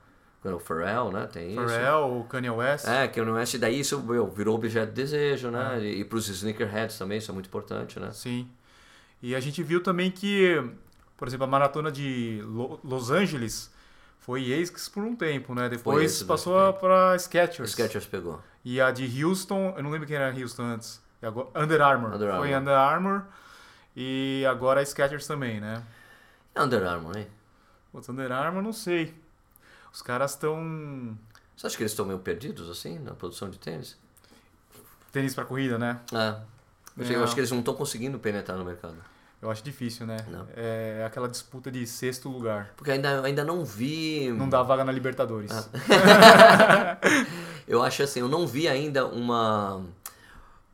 O 0.45 0.59
Pharrell, 0.59 1.13
né? 1.13 1.27
Tem 1.31 1.51
isso. 1.51 1.61
Pharrell, 1.69 2.21
o 2.21 2.25
Kanye 2.25 2.49
West. 2.49 2.87
É, 2.87 3.25
no 3.25 3.35
West 3.35 3.57
daí 3.59 3.81
isso 3.81 4.01
meu, 4.01 4.29
virou 4.31 4.55
objeto 4.55 4.87
de 4.89 4.95
desejo, 4.95 5.51
né? 5.51 5.77
É. 5.79 5.83
E, 5.83 6.01
e 6.01 6.05
pros 6.05 6.29
sneakerheads 6.29 6.97
também, 6.97 7.19
isso 7.19 7.31
é 7.31 7.35
muito 7.35 7.47
importante, 7.47 8.01
né? 8.01 8.11
Sim. 8.13 8.49
E 9.21 9.35
a 9.35 9.41
gente 9.41 9.63
viu 9.63 9.83
também 9.83 10.11
que, 10.11 10.63
por 11.17 11.29
exemplo, 11.29 11.45
a 11.45 11.49
maratona 11.49 11.91
de 11.93 12.41
Lo- 12.47 12.81
Los 12.83 13.11
Angeles 13.11 13.71
foi 14.21 14.55
ASICS 14.55 14.89
por 14.89 15.03
um 15.03 15.15
tempo, 15.15 15.55
né? 15.55 15.69
Depois 15.69 16.05
ASICS 16.07 16.23
passou 16.23 16.73
para 16.75 17.19
Skechers. 17.19 17.73
Skechers 17.73 18.07
pegou. 18.07 18.41
E 18.65 18.81
a 18.81 18.91
de 18.91 19.23
Houston, 19.25 19.75
eu 19.77 19.83
não 19.83 19.91
lembro 19.91 20.07
quem 20.07 20.17
era 20.17 20.35
Houston 20.35 20.63
antes. 20.63 21.03
Agora, 21.21 21.49
Under 21.57 21.83
Armour. 21.83 22.15
Under 22.15 22.29
Foi 22.31 22.55
Armour. 22.55 22.61
Under 22.61 22.75
Armour. 22.75 23.23
E 24.01 24.45
agora 24.49 24.79
a 24.81 24.83
Skechers 24.85 25.27
também, 25.27 25.59
né? 25.61 25.83
É 26.55 26.63
Under 26.63 26.87
Armour, 26.87 27.17
hein? 27.19 27.27
Putz, 27.91 28.09
Under 28.09 28.31
Armour, 28.31 28.63
não 28.63 28.73
sei. 28.73 29.13
Os 29.93 30.01
caras 30.03 30.33
estão... 30.33 31.19
Você 31.57 31.67
acha 31.67 31.77
que 31.77 31.83
eles 31.83 31.91
estão 31.91 32.07
meio 32.07 32.21
perdidos, 32.21 32.71
assim, 32.71 32.97
na 33.01 33.13
produção 33.13 33.51
de 33.51 33.59
tênis? 33.59 33.99
Tênis 35.11 35.35
para 35.35 35.45
corrida, 35.45 35.77
né? 35.79 35.99
É. 36.13 36.37
Eu 36.97 37.21
É. 37.21 37.25
acho 37.25 37.35
que 37.35 37.41
eles 37.41 37.51
não 37.51 37.59
estão 37.59 37.75
conseguindo 37.75 38.21
penetrar 38.21 38.57
no 38.57 38.65
mercado. 38.65 38.95
Eu 39.43 39.51
acho 39.51 39.65
difícil, 39.65 40.07
né? 40.07 40.19
Não. 40.29 40.47
É 40.55 41.03
aquela 41.05 41.29
disputa 41.29 41.69
de 41.69 41.85
sexto 41.85 42.29
lugar. 42.29 42.73
Porque 42.77 42.93
ainda, 42.93 43.23
ainda 43.25 43.45
não 43.45 43.65
vi... 43.65 44.31
Não 44.31 44.49
dá 44.49 44.63
vaga 44.63 44.85
na 44.85 44.93
Libertadores. 44.93 45.51
Ah. 45.51 46.99
Eu 47.67 47.83
acho 47.83 48.03
assim, 48.03 48.21
eu 48.21 48.29
não 48.29 48.47
vi 48.47 48.67
ainda 48.67 49.05
uma, 49.07 49.85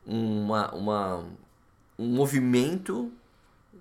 uma, 0.07 0.73
uma 0.73 1.25
um 1.99 2.07
movimento 2.07 3.13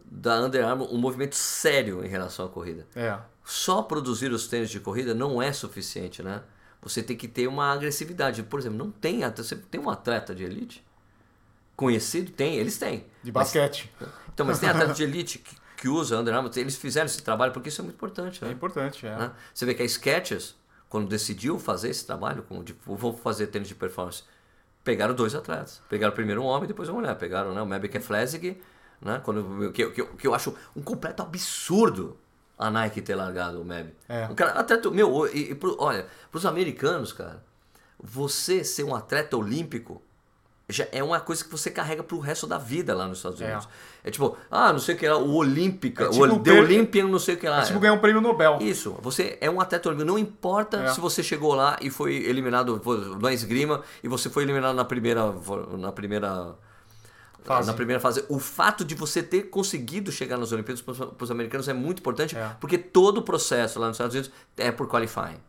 da 0.05 0.39
Under 0.41 0.65
Armour, 0.65 0.93
um 0.93 0.97
movimento 0.97 1.35
sério 1.35 2.03
em 2.05 2.07
relação 2.07 2.45
à 2.45 2.49
corrida. 2.49 2.85
É. 2.95 3.17
Só 3.43 3.81
produzir 3.81 4.31
os 4.31 4.47
tênis 4.47 4.69
de 4.69 4.79
corrida 4.79 5.13
não 5.13 5.41
é 5.41 5.51
suficiente, 5.51 6.21
né? 6.21 6.43
Você 6.81 7.01
tem 7.01 7.15
que 7.15 7.27
ter 7.27 7.47
uma 7.47 7.71
agressividade. 7.73 8.43
Por 8.43 8.59
exemplo, 8.59 8.77
não 8.77 8.91
tem, 8.91 9.21
você 9.35 9.55
tem 9.55 9.79
um 9.81 9.89
atleta 9.89 10.35
de 10.35 10.43
elite 10.43 10.83
conhecido? 11.75 12.31
Tem, 12.31 12.55
eles 12.55 12.77
têm. 12.77 13.05
De 13.23 13.31
Mas- 13.31 13.45
basquete. 13.47 13.91
então, 14.33 14.45
mas 14.45 14.59
tem 14.59 14.69
atleta 14.69 14.93
de 14.93 15.03
elite 15.03 15.39
que, 15.39 15.55
que 15.77 15.87
usa 15.89 16.19
Under 16.19 16.33
Armour, 16.33 16.51
eles 16.55 16.75
fizeram 16.75 17.05
esse 17.05 17.21
trabalho 17.21 17.51
porque 17.51 17.69
isso 17.69 17.81
é 17.81 17.83
muito 17.83 17.95
importante, 17.95 18.43
É 18.43 18.47
né? 18.47 18.53
importante, 18.53 19.05
é. 19.05 19.15
né? 19.17 19.31
Você 19.53 19.65
vê 19.65 19.73
que 19.73 19.81
a 19.81 19.85
Skechers, 19.87 20.55
quando 20.89 21.07
decidiu 21.07 21.57
fazer 21.57 21.89
esse 21.89 22.05
trabalho, 22.05 22.43
com, 22.43 22.63
de, 22.63 22.75
vou 22.85 23.15
fazer 23.17 23.47
tênis 23.47 23.67
de 23.67 23.75
performance, 23.75 24.23
pegaram 24.83 25.13
dois 25.13 25.33
atletas. 25.35 25.81
Pegaram 25.89 26.13
primeiro 26.13 26.41
um 26.41 26.45
homem 26.45 26.65
e 26.65 26.67
depois 26.67 26.89
uma 26.89 26.99
mulher. 26.99 27.15
Pegaram 27.15 27.53
né, 27.53 27.61
o 27.61 27.65
Mabek 27.65 27.99
Flesig, 27.99 28.61
né, 29.01 29.21
quando, 29.23 29.71
que, 29.71 29.89
que, 29.91 30.03
que 30.05 30.27
eu 30.27 30.33
acho 30.35 30.55
um 30.75 30.81
completo 30.81 31.21
absurdo 31.23 32.17
a 32.57 32.69
Nike 32.69 33.01
ter 33.01 33.15
largado 33.15 33.61
o 33.61 33.65
Mab. 33.65 33.93
É. 34.07 34.27
Um 34.27 34.35
cara, 34.35 34.51
atleta, 34.51 34.89
meu, 34.91 35.27
e, 35.27 35.51
e 35.51 35.55
pro- 35.55 35.75
olha, 35.79 36.05
para 36.31 36.37
os 36.37 36.45
americanos, 36.45 37.11
cara, 37.11 37.43
você 38.01 38.63
ser 38.63 38.83
um 38.83 38.95
atleta 38.95 39.35
olímpico 39.37 40.01
já 40.69 40.87
é 40.91 41.03
uma 41.03 41.19
coisa 41.19 41.43
que 41.43 41.51
você 41.51 41.69
carrega 41.69 42.01
pro 42.03 42.19
resto 42.19 42.47
da 42.47 42.57
vida 42.57 42.95
lá 42.95 43.05
nos 43.07 43.17
Estados 43.17 43.41
É. 43.41 43.45
Unidos. 43.47 43.67
É, 44.03 44.09
tipo, 44.09 44.37
ah, 44.49 44.71
não 44.71 44.79
sei 44.79 44.95
o 44.95 44.97
que 44.97 45.07
lá, 45.07 45.17
o 45.17 45.33
Olímpica, 45.35 46.05
É 46.05 46.07
o 46.07 46.11
tipo 46.11 46.23
Ol- 46.25 46.39
The 46.39 46.51
Olympian, 46.53 47.07
não 47.07 47.19
sei 47.19 47.35
o 47.35 47.37
que 47.37 47.47
lá. 47.47 47.61
É 47.61 47.65
tipo 47.65 47.79
ganhar 47.79 47.93
um 47.93 47.99
prêmio 47.99 48.21
Nobel. 48.21 48.57
Isso, 48.61 48.97
você 49.01 49.37
é 49.41 49.49
um 49.49 49.59
atleta 49.59 49.89
olímpico. 49.89 50.07
Não 50.07 50.17
importa 50.17 50.77
É. 50.77 50.87
se 50.93 50.99
você 51.01 51.21
chegou 51.21 51.53
lá 51.53 51.77
e 51.81 51.89
foi 51.89 52.15
eliminado 52.15 52.81
na 53.21 53.33
esgrima 53.33 53.81
e 54.03 54.07
você 54.07 54.29
foi 54.29 54.43
eliminado 54.43 54.75
na 54.75 54.85
primeira, 54.85 55.33
na 55.77 55.91
primeira 55.91 56.55
Fase. 57.43 57.67
na 57.67 57.73
primeira 57.73 57.99
fase. 57.99 58.23
O 58.29 58.39
fato 58.39 58.85
de 58.85 58.95
você 58.95 59.21
ter 59.21 59.43
conseguido 59.49 60.13
chegar 60.13 60.37
nas 60.37 60.53
Olimpíadas 60.53 60.81
para 60.81 60.93
os 61.23 61.29
americanos 61.29 61.67
é 61.67 61.73
muito 61.73 61.99
importante, 61.99 62.37
É. 62.37 62.51
porque 62.61 62.77
todo 62.77 63.17
o 63.17 63.21
processo 63.21 63.79
lá 63.79 63.87
nos 63.87 63.95
Estados 63.95 64.15
Unidos 64.15 64.31
é 64.55 64.71
por 64.71 64.87
qualifying. 64.87 65.39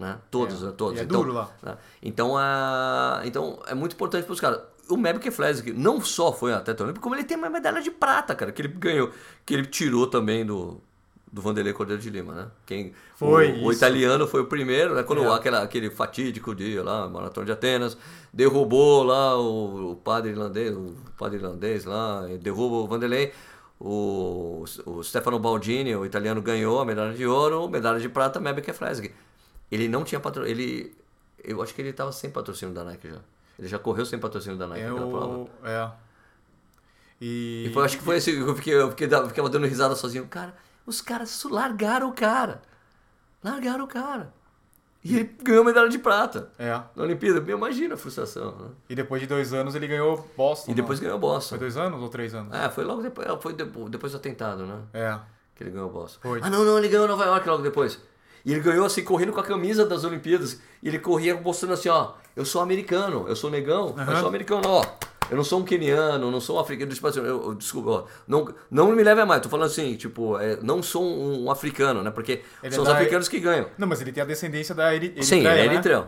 Né? 0.00 0.16
Todos, 0.30 0.62
É. 0.62 0.66
né? 0.66 0.72
todos. 0.76 0.96
E 0.98 1.02
é 1.02 1.04
então, 1.04 1.20
duro 1.20 1.34
lá. 1.34 1.50
né? 1.62 1.76
Então, 2.02 2.34
a... 2.36 3.20
então 3.24 3.60
é 3.66 3.74
muito 3.74 3.92
importante 3.92 4.24
para 4.24 4.32
os 4.32 4.40
caras. 4.40 4.60
O 4.88 4.96
Mabek 4.96 5.30
Flesig 5.30 5.72
não 5.74 6.00
só 6.00 6.32
foi 6.32 6.54
atleta 6.54 6.82
olímpico, 6.82 7.02
como 7.02 7.14
ele 7.14 7.22
tem 7.22 7.36
uma 7.36 7.50
medalha 7.50 7.82
de 7.82 7.90
prata, 7.90 8.34
cara, 8.34 8.50
que 8.50 8.62
ele 8.62 8.68
ganhou, 8.68 9.10
que 9.44 9.52
ele 9.52 9.66
tirou 9.66 10.06
também 10.06 10.44
do, 10.44 10.80
do 11.30 11.42
Vanderlei 11.42 11.72
Cordeiro 11.74 12.00
de 12.02 12.08
Lima, 12.10 12.32
né? 12.34 12.46
Quem, 12.66 12.92
Foi, 13.14 13.52
o, 13.60 13.66
o 13.66 13.72
italiano 13.72 14.26
foi 14.26 14.40
o 14.40 14.46
primeiro, 14.46 14.94
né? 14.94 15.02
Quando 15.02 15.22
É. 15.22 15.34
aquela, 15.34 15.62
aquele 15.62 15.90
fatídico 15.90 16.54
dia 16.54 16.82
lá, 16.82 17.06
Maratona 17.08 17.44
de 17.46 17.52
Atenas, 17.52 17.96
derrubou 18.32 19.02
lá 19.04 19.38
o, 19.38 19.92
o 19.92 19.96
padre 19.96 20.30
irlandês, 20.30 20.74
o 20.74 20.94
padre 21.18 21.36
irlandês 21.38 21.84
lá, 21.84 22.22
derruba 22.40 22.76
o 22.76 22.86
Vanderlei. 22.88 23.32
O, 23.78 24.64
o 24.86 25.02
Stefano 25.02 25.38
Baldini, 25.38 25.94
o 25.94 26.04
italiano, 26.04 26.42
ganhou 26.42 26.80
a 26.80 26.84
medalha 26.84 27.14
de 27.14 27.26
ouro, 27.26 27.68
medalha 27.68 27.98
de 28.00 28.08
prata, 28.08 28.40
Mabek 28.40 28.72
Flesig. 28.72 29.12
Ele 29.70 29.88
não 29.88 30.04
tinha 30.04 30.20
patrocínio, 30.20 30.50
ele... 30.58 30.96
Eu 31.42 31.62
acho 31.62 31.74
que 31.74 31.80
ele 31.80 31.90
estava 31.90 32.12
sem 32.12 32.30
patrocínio 32.30 32.74
da 32.74 32.84
Nike 32.84 33.08
já. 33.08 33.18
Ele 33.58 33.68
já 33.68 33.78
correu 33.78 34.04
sem 34.04 34.18
patrocínio 34.18 34.58
da 34.58 34.66
Nike 34.66 34.82
naquela 34.84 35.10
prova. 35.10 35.48
É. 35.64 35.90
E, 37.20 37.66
E 37.68 37.72
foi, 37.72 37.84
acho 37.84 37.98
que 37.98 38.04
foi 38.04 38.16
assim, 38.16 38.32
eu 38.32 38.54
fiquei, 38.56 38.74
eu 38.74 38.90
fiquei, 38.90 39.06
eu 39.12 39.28
ficava 39.28 39.48
dando 39.48 39.66
risada 39.66 39.94
sozinho. 39.94 40.26
Cara, 40.26 40.54
os 40.86 41.00
caras 41.00 41.42
largaram 41.44 42.08
o 42.08 42.12
cara. 42.12 42.62
Largaram 43.44 43.84
o 43.84 43.88
cara. 43.88 44.32
E 45.02 45.16
ele 45.16 45.34
ganhou 45.42 45.64
medalha 45.64 45.88
de 45.88 45.98
prata 45.98 46.50
É. 46.58 46.72
na 46.94 47.02
Olimpíada. 47.04 47.38
Imagina 47.50 47.94
a 47.94 47.96
frustração. 47.96 48.54
Né? 48.58 48.68
E 48.90 48.94
depois 48.94 49.20
de 49.22 49.26
dois 49.26 49.52
anos 49.54 49.74
ele 49.74 49.86
ganhou 49.86 50.28
Boston. 50.36 50.72
E 50.72 50.74
depois 50.74 50.98
não? 51.00 51.06
ganhou 51.06 51.18
Boston. 51.18 51.48
Foi 51.50 51.58
dois 51.58 51.76
anos 51.78 52.02
ou 52.02 52.08
três 52.10 52.34
anos? 52.34 52.52
É, 52.54 52.68
foi 52.68 52.84
logo 52.84 53.00
depois, 53.00 53.26
foi 53.40 53.54
depo- 53.54 53.88
depois 53.88 54.12
do 54.12 54.18
atentado, 54.18 54.66
né? 54.66 54.78
É. 54.92 55.18
que 55.56 55.62
ele 55.64 55.70
ganhou 55.70 55.88
Boston. 55.90 56.18
Foi. 56.20 56.40
Ah, 56.42 56.50
não, 56.50 56.64
não, 56.66 56.76
ele 56.78 56.88
ganhou 56.88 57.08
Nova 57.08 57.24
York 57.24 57.48
logo 57.48 57.62
depois. 57.62 57.98
E 58.44 58.52
ele 58.52 58.60
ganhou 58.60 58.86
assim, 58.86 59.02
correndo 59.04 59.32
com 59.32 59.40
a 59.40 59.44
camisa 59.44 59.84
das 59.86 60.04
Olimpíadas. 60.04 60.60
E 60.82 60.88
ele 60.88 60.98
corria 60.98 61.34
mostrando 61.40 61.74
assim, 61.74 61.88
ó, 61.88 62.12
eu 62.34 62.44
sou 62.44 62.60
americano, 62.62 63.26
eu 63.28 63.36
sou 63.36 63.50
negão, 63.50 63.94
eu 63.98 64.16
sou 64.16 64.28
americano, 64.28 64.62
ó. 64.66 64.84
Eu 65.30 65.36
não 65.36 65.44
sou 65.44 65.60
um 65.60 65.64
keniano, 65.64 66.28
não 66.28 66.40
sou 66.40 66.56
um 66.56 66.58
africano. 66.60 66.92
Tipo 66.92 67.06
assim, 67.06 67.20
eu, 67.20 67.26
eu- 67.26 67.54
desculpa, 67.54 67.90
ó, 67.90 68.04
não, 68.26 68.52
não 68.68 68.90
me 68.90 69.02
leve 69.04 69.20
a 69.20 69.26
mais. 69.26 69.40
Tô 69.40 69.48
falando 69.48 69.66
assim, 69.66 69.94
tipo, 69.94 70.36
é, 70.38 70.58
não 70.60 70.82
sou 70.82 71.04
um, 71.04 71.44
um 71.44 71.50
africano, 71.52 72.02
né? 72.02 72.10
Porque 72.10 72.42
Ele 72.62 72.74
são 72.74 72.82
é 72.84 72.88
os 72.88 72.92
africanos 72.92 73.28
que 73.28 73.38
ganham. 73.38 73.66
Não, 73.78 73.86
mas 73.86 74.00
ele 74.00 74.10
tem 74.10 74.22
a 74.22 74.26
descendência 74.26 74.74
da 74.74 74.92
Eri- 74.92 75.06
Eritreia, 75.06 75.24
Sim, 75.24 75.38
ele 75.38 75.48
é 75.48 75.54
né? 75.68 75.74
eritreu. 75.74 76.06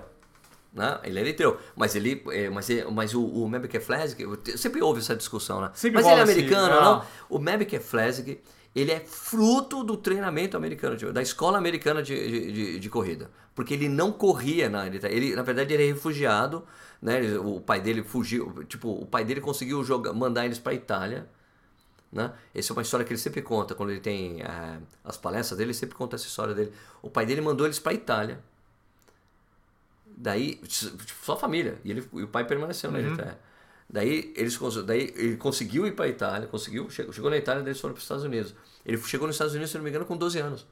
Né? 0.75 0.99
Ele 1.05 1.19
é 1.19 1.23
eritreu. 1.23 1.57
Mas 1.77 1.95
ele. 1.95 2.21
é, 2.33 2.51
mas, 2.51 2.69
é- 2.71 2.85
mas 2.91 3.15
o, 3.15 3.25
o 3.25 3.49
Mebeke 3.49 3.79
sempre 4.57 4.83
houve 4.83 5.01
essa 5.01 5.15
discussão, 5.15 5.61
né? 5.61 5.71
Sempre 5.75 6.03
mas 6.03 6.11
ele 6.11 6.21
é 6.21 6.25
esse- 6.25 6.33
americano, 6.33 6.75
ah. 6.75 6.81
não? 6.81 7.05
O 7.29 7.39
Mebeke 7.39 7.79
Flesig, 7.79 8.41
ele 8.75 8.91
é 8.93 9.01
fruto 9.01 9.85
do 9.85 9.97
treinamento 9.97 10.57
americano, 10.57 11.13
da 11.13 11.21
escola 11.23 11.59
americana 11.59 12.03
de, 12.03 12.15
de, 12.15 12.53
de- 12.53 12.79
de 12.81 12.89
corrida. 12.91 13.31
Porque 13.55 13.75
ele 13.75 13.89
não 13.89 14.11
corria 14.11 14.71
na 14.71 14.87
Eritreia. 14.87 15.15
Ele, 15.15 15.37
na 15.37 15.43
verdade, 15.43 15.75
ele 15.75 15.83
é 15.85 15.87
refugiado. 15.89 16.65
Né? 17.03 17.19
Ele- 17.23 17.37
O 17.37 17.61
pai 17.61 17.81
dele 17.83 18.03
fugiu. 18.03 18.65
Tipo, 18.65 18.89
o 18.91 19.05
pai 19.05 19.25
dele 19.25 19.41
conseguiu 19.43 19.85
jogar, 19.85 20.15
mandar 20.15 20.47
eles 20.47 20.59
para 20.59 20.73
Itália. 20.73 21.29
Né? 22.11 22.33
Essa 22.55 22.73
é 22.73 22.75
uma 22.75 22.83
história 22.83 23.05
que 23.05 23.13
ele 23.13 23.21
sempre 23.21 23.43
conta 23.43 23.75
quando 23.75 23.91
ele 23.91 24.01
tem 24.01 24.41
eh, 24.43 24.79
as 25.05 25.17
palestras 25.19 25.59
dele, 25.59 25.69
ele 25.71 25.75
sempre 25.79 25.95
conta 25.97 26.17
essa 26.17 26.27
história 26.27 26.55
dele. 26.55 26.73
O 27.03 27.11
pai 27.11 27.27
dele 27.27 27.41
mandou 27.43 27.67
eles 27.67 27.79
para 27.79 27.93
Itália. 27.93 28.41
Daí, 30.17 30.57
tipo, 30.57 31.03
só 31.25 31.37
família. 31.37 31.79
E, 31.85 31.91
ele, 31.91 32.09
e 32.13 32.23
o 32.23 32.29
pai 32.29 32.47
permaneceu 32.47 32.91
na 32.91 32.99
Eritreia. 33.01 33.39
Daí, 33.93 34.33
eles, 34.35 34.59
daí 34.87 35.13
ele 35.15 35.37
conseguiu 35.37 35.87
ir 35.87 35.93
para 35.93 36.09
Itália, 36.09 36.49
conseguiu, 36.49 36.89
chegou, 36.89 37.13
chegou 37.13 37.31
na 37.31 37.37
Itália, 37.37 37.63
daí 37.63 37.73
eles 37.73 37.81
foram 37.81 37.93
para 37.93 37.99
os 37.99 38.05
Estados 38.05 38.25
Unidos. 38.25 38.55
Ele 38.87 38.97
chegou 39.03 39.27
nos 39.27 39.37
Estados 39.37 39.53
Unidos, 39.53 39.71
se 39.71 39.77
não 39.77 39.85
me 39.85 39.91
engano, 39.91 40.07
com 40.07 40.17
12 40.17 40.39
anos. 40.39 40.67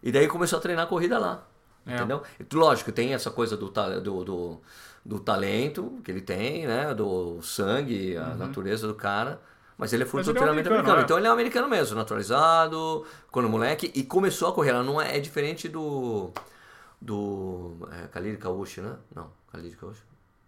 E 0.00 0.12
daí 0.12 0.28
começou 0.28 0.58
a 0.58 0.62
treinar 0.62 0.86
corrida 0.86 1.18
lá. 1.18 1.46
É. 1.84 1.96
Entendeu? 1.96 2.22
Lógico, 2.52 2.92
tem 2.92 3.12
essa 3.12 3.30
coisa 3.30 3.56
do, 3.56 3.68
do, 3.68 4.24
do, 4.24 4.60
do 5.04 5.18
talento 5.18 5.98
que 6.04 6.12
ele 6.12 6.20
tem, 6.20 6.66
né? 6.66 6.94
Do 6.94 7.42
sangue, 7.42 8.16
a 8.16 8.34
natureza 8.36 8.86
do 8.86 8.94
cara. 8.94 9.40
Mas 9.76 9.92
ele 9.92 10.02
é 10.04 10.06
fruto 10.06 10.18
Mas 10.18 10.26
do 10.26 10.30
ele 10.30 10.38
é 10.38 10.42
treinamento 10.42 10.68
americano, 10.68 10.92
americano. 10.92 11.00
é. 11.00 11.04
Então 11.04 11.18
ele 11.18 11.26
é 11.26 11.30
um 11.30 11.32
americano 11.32 11.68
mesmo, 11.68 11.96
naturalizado, 11.96 13.04
quando 13.30 13.48
moleque, 13.48 13.90
e 13.94 14.04
começou 14.04 14.48
a 14.48 14.52
correr. 14.52 14.70
Ela 14.70 14.84
não 14.84 15.00
é, 15.00 15.16
é 15.16 15.20
diferente 15.20 15.68
do. 15.68 16.30
Do. 17.00 17.76
É, 17.90 18.06
Khalid 18.08 18.36
Kaushi, 18.36 18.80
né? 18.82 18.94
Não, 19.14 19.30
Khalid 19.52 19.74
Kaushi. 19.76 20.02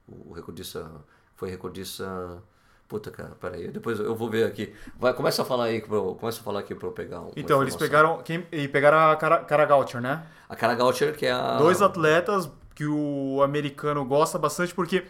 O, 0.07 0.31
o 0.31 0.33
recordista. 0.35 0.89
Foi 1.37 1.51
recordista. 1.51 2.43
Puta, 2.89 3.11
cara, 3.11 3.31
peraí. 3.41 3.69
Depois 3.69 3.99
eu 3.99 4.15
vou 4.15 4.29
ver 4.29 4.45
aqui. 4.45 4.75
Vai, 4.99 5.15
começa 5.15 5.41
a 5.43 5.45
falar 5.45 5.65
aí, 5.65 5.81
pro, 5.81 6.15
começa 6.17 6.41
a 6.41 6.43
falar 6.43 6.61
aqui 6.61 6.75
pra 6.75 6.89
eu 6.89 6.93
pegar 6.93 7.21
um. 7.23 7.33
Então, 7.35 7.63
eles 7.63 7.75
pegaram, 7.75 8.23
quem, 8.23 8.47
e 8.53 8.69
pegaram 8.69 9.11
a 9.11 9.17
Cara, 9.17 9.39
Cara 9.39 9.65
Goucher, 9.65 10.01
né? 10.01 10.27
A 10.49 10.55
Cara 10.55 10.75
Goucher, 10.75 11.17
que 11.17 11.25
é 11.27 11.33
a. 11.33 11.57
Dois 11.57 11.81
atletas 11.81 12.51
que 12.75 12.87
o 12.87 13.41
americano 13.43 14.05
gosta 14.05 14.39
bastante, 14.39 14.75
porque 14.75 15.05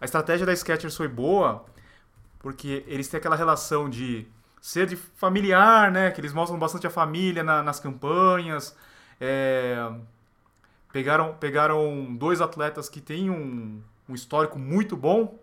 a 0.00 0.04
estratégia 0.04 0.44
da 0.44 0.54
Skechers 0.54 0.96
foi 0.96 1.06
boa, 1.08 1.64
porque 2.40 2.84
eles 2.88 3.06
têm 3.08 3.18
aquela 3.18 3.36
relação 3.36 3.88
de 3.88 4.26
ser 4.60 4.86
de 4.86 4.96
familiar, 4.96 5.92
né? 5.92 6.10
Que 6.10 6.20
eles 6.20 6.32
mostram 6.32 6.58
bastante 6.58 6.86
a 6.88 6.90
família 6.90 7.44
na- 7.44 7.62
nas 7.62 7.78
campanhas. 7.78 8.74
É, 9.20 9.88
pegaram, 10.92 11.34
pegaram 11.34 12.14
dois 12.16 12.40
atletas 12.40 12.88
que 12.88 13.00
têm 13.00 13.30
um, 13.30 13.80
um 14.08 14.14
histórico 14.14 14.58
muito 14.58 14.96
bom, 14.96 15.38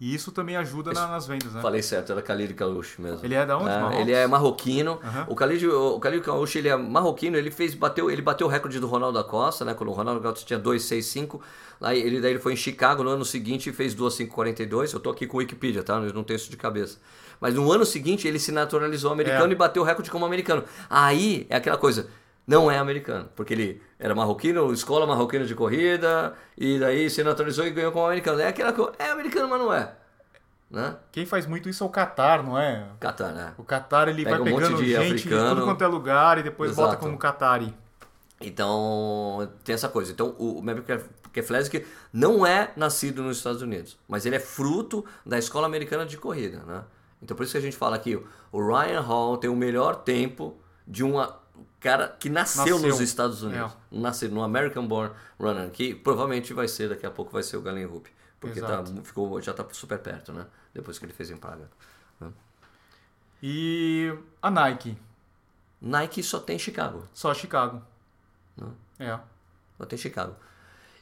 e 0.00 0.14
isso 0.14 0.30
também 0.32 0.56
ajuda 0.56 0.92
na- 0.92 1.08
nas 1.08 1.26
vendas, 1.26 1.52
né? 1.52 1.60
Falei 1.60 1.82
certo, 1.82 2.12
era 2.12 2.20
Khalid 2.20 2.54
Kaouche 2.54 3.00
mesmo. 3.00 3.20
Ele 3.24 3.34
é 3.34 3.44
da 3.44 3.56
onde? 3.56 3.66
Marrocos? 3.66 3.98
ele 4.00 4.12
é 4.12 4.26
marroquino. 4.26 5.00
Aham. 5.02 5.26
O 5.28 5.34
Khalid, 5.34 5.66
o 5.66 5.98
Khalid 5.98 6.24
Kaouche, 6.24 6.58
ele 6.58 6.68
é 6.68 6.76
marroquino, 6.76 7.36
ele 7.36 7.50
fez 7.50 7.74
bateu, 7.74 8.10
ele 8.10 8.22
bateu 8.22 8.46
o 8.46 8.50
recorde 8.50 8.78
do 8.78 8.86
Ronaldo 8.86 9.18
da 9.18 9.24
Costa, 9.24 9.64
né, 9.64 9.74
quando 9.74 9.90
o 9.90 9.92
Ronaldo 9.92 10.20
da 10.20 10.28
Costa 10.30 10.46
tinha 10.46 10.58
265. 10.58 11.40
Lá 11.80 11.94
ele 11.94 12.20
daí 12.20 12.32
ele 12.32 12.40
foi 12.40 12.52
em 12.52 12.56
Chicago 12.56 13.02
no 13.04 13.10
ano 13.10 13.24
seguinte 13.24 13.70
e 13.70 13.72
fez 13.72 13.94
2,542. 13.94 14.92
Eu 14.92 15.00
tô 15.00 15.10
aqui 15.10 15.26
com 15.26 15.36
o 15.36 15.40
Wikipedia, 15.40 15.82
tá? 15.82 15.94
Eu 15.94 16.12
não 16.12 16.24
tenho 16.24 16.36
isso 16.36 16.50
de 16.50 16.56
cabeça. 16.56 16.98
Mas 17.40 17.54
no 17.54 17.70
ano 17.70 17.86
seguinte 17.86 18.26
ele 18.26 18.38
se 18.40 18.50
naturalizou 18.50 19.12
americano 19.12 19.46
É. 19.48 19.52
e 19.52 19.54
bateu 19.54 19.82
o 19.82 19.84
recorde 19.86 20.10
como 20.10 20.24
americano. 20.26 20.64
Aí 20.90 21.46
é 21.48 21.56
aquela 21.56 21.76
coisa, 21.76 22.08
não 22.48 22.70
é 22.70 22.78
americano, 22.78 23.28
porque 23.36 23.52
ele 23.52 23.82
era 23.98 24.14
marroquino, 24.14 24.72
escola 24.72 25.06
marroquina 25.06 25.44
de 25.44 25.54
corrida, 25.54 26.32
e 26.56 26.78
daí 26.78 27.10
se 27.10 27.22
naturalizou 27.22 27.66
e 27.66 27.70
ganhou 27.70 27.92
como 27.92 28.06
americano. 28.06 28.40
É 28.40 28.48
aquela 28.48 28.72
coisa, 28.72 28.92
é 28.98 29.10
americano, 29.10 29.50
mas 29.50 29.60
não 29.60 29.70
é. 29.70 29.92
Né? 30.70 30.96
Quem 31.12 31.26
faz 31.26 31.46
muito 31.46 31.68
isso 31.68 31.84
é 31.84 31.86
o 31.86 31.90
Qatar, 31.90 32.42
não 32.42 32.58
é? 32.58 32.86
Catar, 32.98 33.32
né? 33.32 33.52
O 33.58 33.64
Qatar 33.64 34.08
ele 34.08 34.24
Pega 34.24 34.38
vai 34.38 34.48
um 34.48 34.50
monte 34.50 34.62
pegando 34.62 34.82
de 34.82 34.88
gente 34.88 35.14
africano. 35.14 35.42
de 35.42 35.54
tudo 35.56 35.64
quanto 35.64 35.84
é 35.84 35.86
lugar 35.86 36.38
e 36.38 36.42
depois 36.42 36.74
bota 36.74 36.92
Exato. 36.92 37.04
como 37.04 37.18
Qatari. 37.18 37.74
Então, 38.40 39.50
tem 39.62 39.74
essa 39.74 39.88
coisa. 39.90 40.12
Então, 40.12 40.34
o 40.38 40.62
Maverick 40.62 41.04
Keflezig 41.32 41.84
não 42.10 42.46
é 42.46 42.72
nascido 42.76 43.22
nos 43.22 43.36
Estados 43.36 43.60
Unidos, 43.60 43.98
mas 44.08 44.24
ele 44.24 44.36
é 44.36 44.40
fruto 44.40 45.04
da 45.24 45.38
escola 45.38 45.66
americana 45.66 46.06
de 46.06 46.16
corrida, 46.16 46.62
né? 46.66 46.82
Então, 47.22 47.36
por 47.36 47.42
isso 47.42 47.52
que 47.52 47.58
a 47.58 47.62
gente 47.62 47.76
fala 47.76 47.98
que 47.98 48.18
o 48.50 48.66
Ryan 48.66 49.00
Hall 49.00 49.36
tem 49.36 49.50
o 49.50 49.56
melhor 49.56 49.96
tempo 49.96 50.56
de 50.86 51.04
uma 51.04 51.36
cara 51.80 52.08
que 52.08 52.28
nasceu, 52.28 52.74
Nasceu. 52.76 52.88
nos 52.88 53.00
Estados 53.00 53.42
Unidos. 53.42 53.72
Nasceu 53.90 54.30
no 54.30 54.42
American 54.42 54.86
Born 54.86 55.14
Runner, 55.38 55.70
que 55.70 55.94
provavelmente 55.94 56.52
vai 56.52 56.66
ser, 56.68 56.88
daqui 56.88 57.06
a 57.06 57.10
pouco 57.10 57.32
vai 57.32 57.42
ser 57.42 57.56
o 57.56 57.62
Galen 57.62 57.86
Rupp, 57.86 58.08
porque 58.40 58.60
tá, 58.60 58.84
ficou, 59.04 59.40
já 59.40 59.52
tá 59.52 59.64
super 59.72 59.98
perto, 59.98 60.32
né? 60.32 60.46
Depois 60.74 60.98
que 60.98 61.04
ele 61.04 61.12
fez 61.12 61.30
em 61.30 61.36
Praga. 61.36 61.68
né? 62.20 62.30
E 63.42 64.12
a 64.42 64.50
Nike, 64.50 64.96
Nike 65.80 66.22
só 66.22 66.40
tem 66.40 66.58
Chicago. 66.58 67.04
só 67.14 67.32
Chicago. 67.34 67.80
Não. 68.56 68.74
É. 68.98 69.18
Só 69.76 69.84
tem 69.86 69.98
Chicago. 69.98 70.34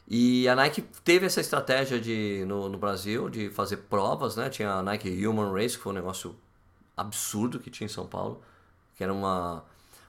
E 0.07 0.47
a 0.47 0.55
Nike 0.55 0.81
teve 1.03 1.25
essa 1.25 1.41
estratégia 1.41 1.99
de, 1.99 2.45
no, 2.47 2.69
no 2.69 2.77
Brasil 2.77 3.27
de 3.29 3.49
fazer 3.49 3.77
provas, 3.77 4.35
né? 4.37 4.49
Tinha 4.49 4.71
a 4.75 4.83
Nike 4.83 5.25
Human 5.27 5.51
Race, 5.51 5.75
que 5.75 5.83
foi 5.83 5.91
um 5.91 5.95
negócio 5.95 6.35
absurdo 6.95 7.59
que 7.59 7.69
tinha 7.69 7.85
em 7.85 7.89
São 7.89 8.07
Paulo, 8.07 8.41
que 8.95 9.03
era 9.03 9.13
uma... 9.13 9.65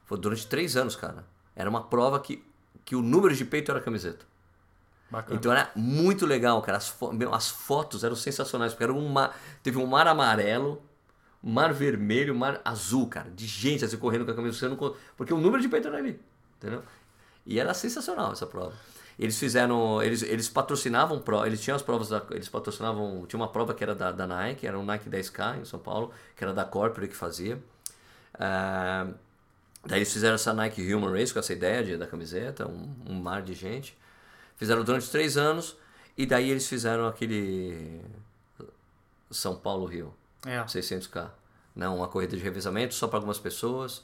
Foi 0.08 0.18
durante 0.18 0.48
três 0.48 0.76
anos, 0.76 0.96
cara. 0.96 1.24
Era 1.54 1.70
uma 1.70 1.84
prova 1.84 2.18
que, 2.18 2.44
que 2.84 2.96
o 2.96 3.02
número 3.02 3.34
de 3.36 3.44
peito 3.44 3.70
era 3.70 3.78
a 3.78 3.82
camiseta. 3.84 4.26
Bacana. 5.10 5.38
Então 5.38 5.52
era 5.52 5.70
muito 5.76 6.26
legal, 6.26 6.60
cara. 6.62 6.78
As, 6.78 6.88
fo- 6.88 7.12
meu, 7.12 7.32
as 7.34 7.48
fotos 7.48 8.04
eram 8.04 8.16
sensacionais, 8.16 8.72
porque 8.72 8.84
era 8.84 8.92
um 8.92 9.08
mar, 9.08 9.38
teve 9.62 9.78
um 9.78 9.86
mar 9.86 10.06
amarelo, 10.08 10.82
mar 11.42 11.72
vermelho, 11.72 12.34
mar 12.34 12.60
azul, 12.64 13.08
cara, 13.08 13.30
de 13.30 13.46
gente 13.46 13.84
assim 13.84 13.96
correndo 13.98 14.24
com 14.24 14.32
a 14.32 14.34
camisa. 14.34 14.58
Você 14.58 14.68
não, 14.68 14.76
porque 15.16 15.32
o 15.32 15.38
número 15.38 15.62
de 15.62 15.68
peito 15.68 15.88
era 15.88 15.98
ali, 15.98 16.20
entendeu? 16.58 16.82
E 17.46 17.58
era 17.60 17.72
sensacional 17.74 18.32
essa 18.32 18.46
prova. 18.46 18.74
Eles 19.18 19.38
fizeram, 19.38 20.02
eles, 20.02 20.22
eles 20.22 20.48
patrocinavam, 20.48 21.20
pro- 21.20 21.44
eles 21.46 21.60
tinham 21.60 21.76
as 21.76 21.82
provas, 21.82 22.08
da, 22.10 22.22
eles 22.30 22.48
patrocinavam, 22.48 23.24
tinha 23.26 23.40
uma 23.40 23.48
prova 23.48 23.74
que 23.74 23.82
era 23.84 23.94
da, 23.94 24.12
da 24.12 24.26
Nike, 24.26 24.66
era 24.66 24.78
um 24.78 24.84
Nike 24.84 25.08
10K 25.10 25.58
em 25.60 25.64
São 25.64 25.78
Paulo, 25.80 26.12
que 26.36 26.44
era 26.44 26.54
da 26.54 26.64
Corporate 26.64 27.08
que 27.10 27.16
fazia. 27.16 27.58
Ah, 28.38 29.08
daí 29.86 29.98
eles 30.00 30.12
fizeram 30.12 30.34
essa 30.34 30.52
Nike 30.52 30.92
Human 30.94 31.12
Race 31.12 31.32
com 31.32 31.38
essa 31.38 31.52
ideia 31.52 31.82
de, 31.84 31.96
da 31.96 32.06
camiseta, 32.06 32.66
um, 32.68 32.94
um 33.08 33.14
mar 33.14 33.42
de 33.42 33.54
gente. 33.54 33.96
Fizeram 34.56 34.82
durante 34.84 35.08
três 35.10 35.36
anos 35.36 35.76
e 36.16 36.26
daí 36.26 36.50
eles 36.50 36.66
fizeram 36.68 37.06
aquele 37.06 38.00
São 39.30 39.56
Paulo-Rio, 39.56 40.12
É. 40.46 40.62
600K. 40.64 41.30
Não, 41.74 41.96
uma 41.98 42.08
corrida 42.08 42.36
de 42.36 42.42
revezamento 42.42 42.94
só 42.94 43.06
para 43.06 43.18
algumas 43.18 43.38
pessoas. 43.38 44.02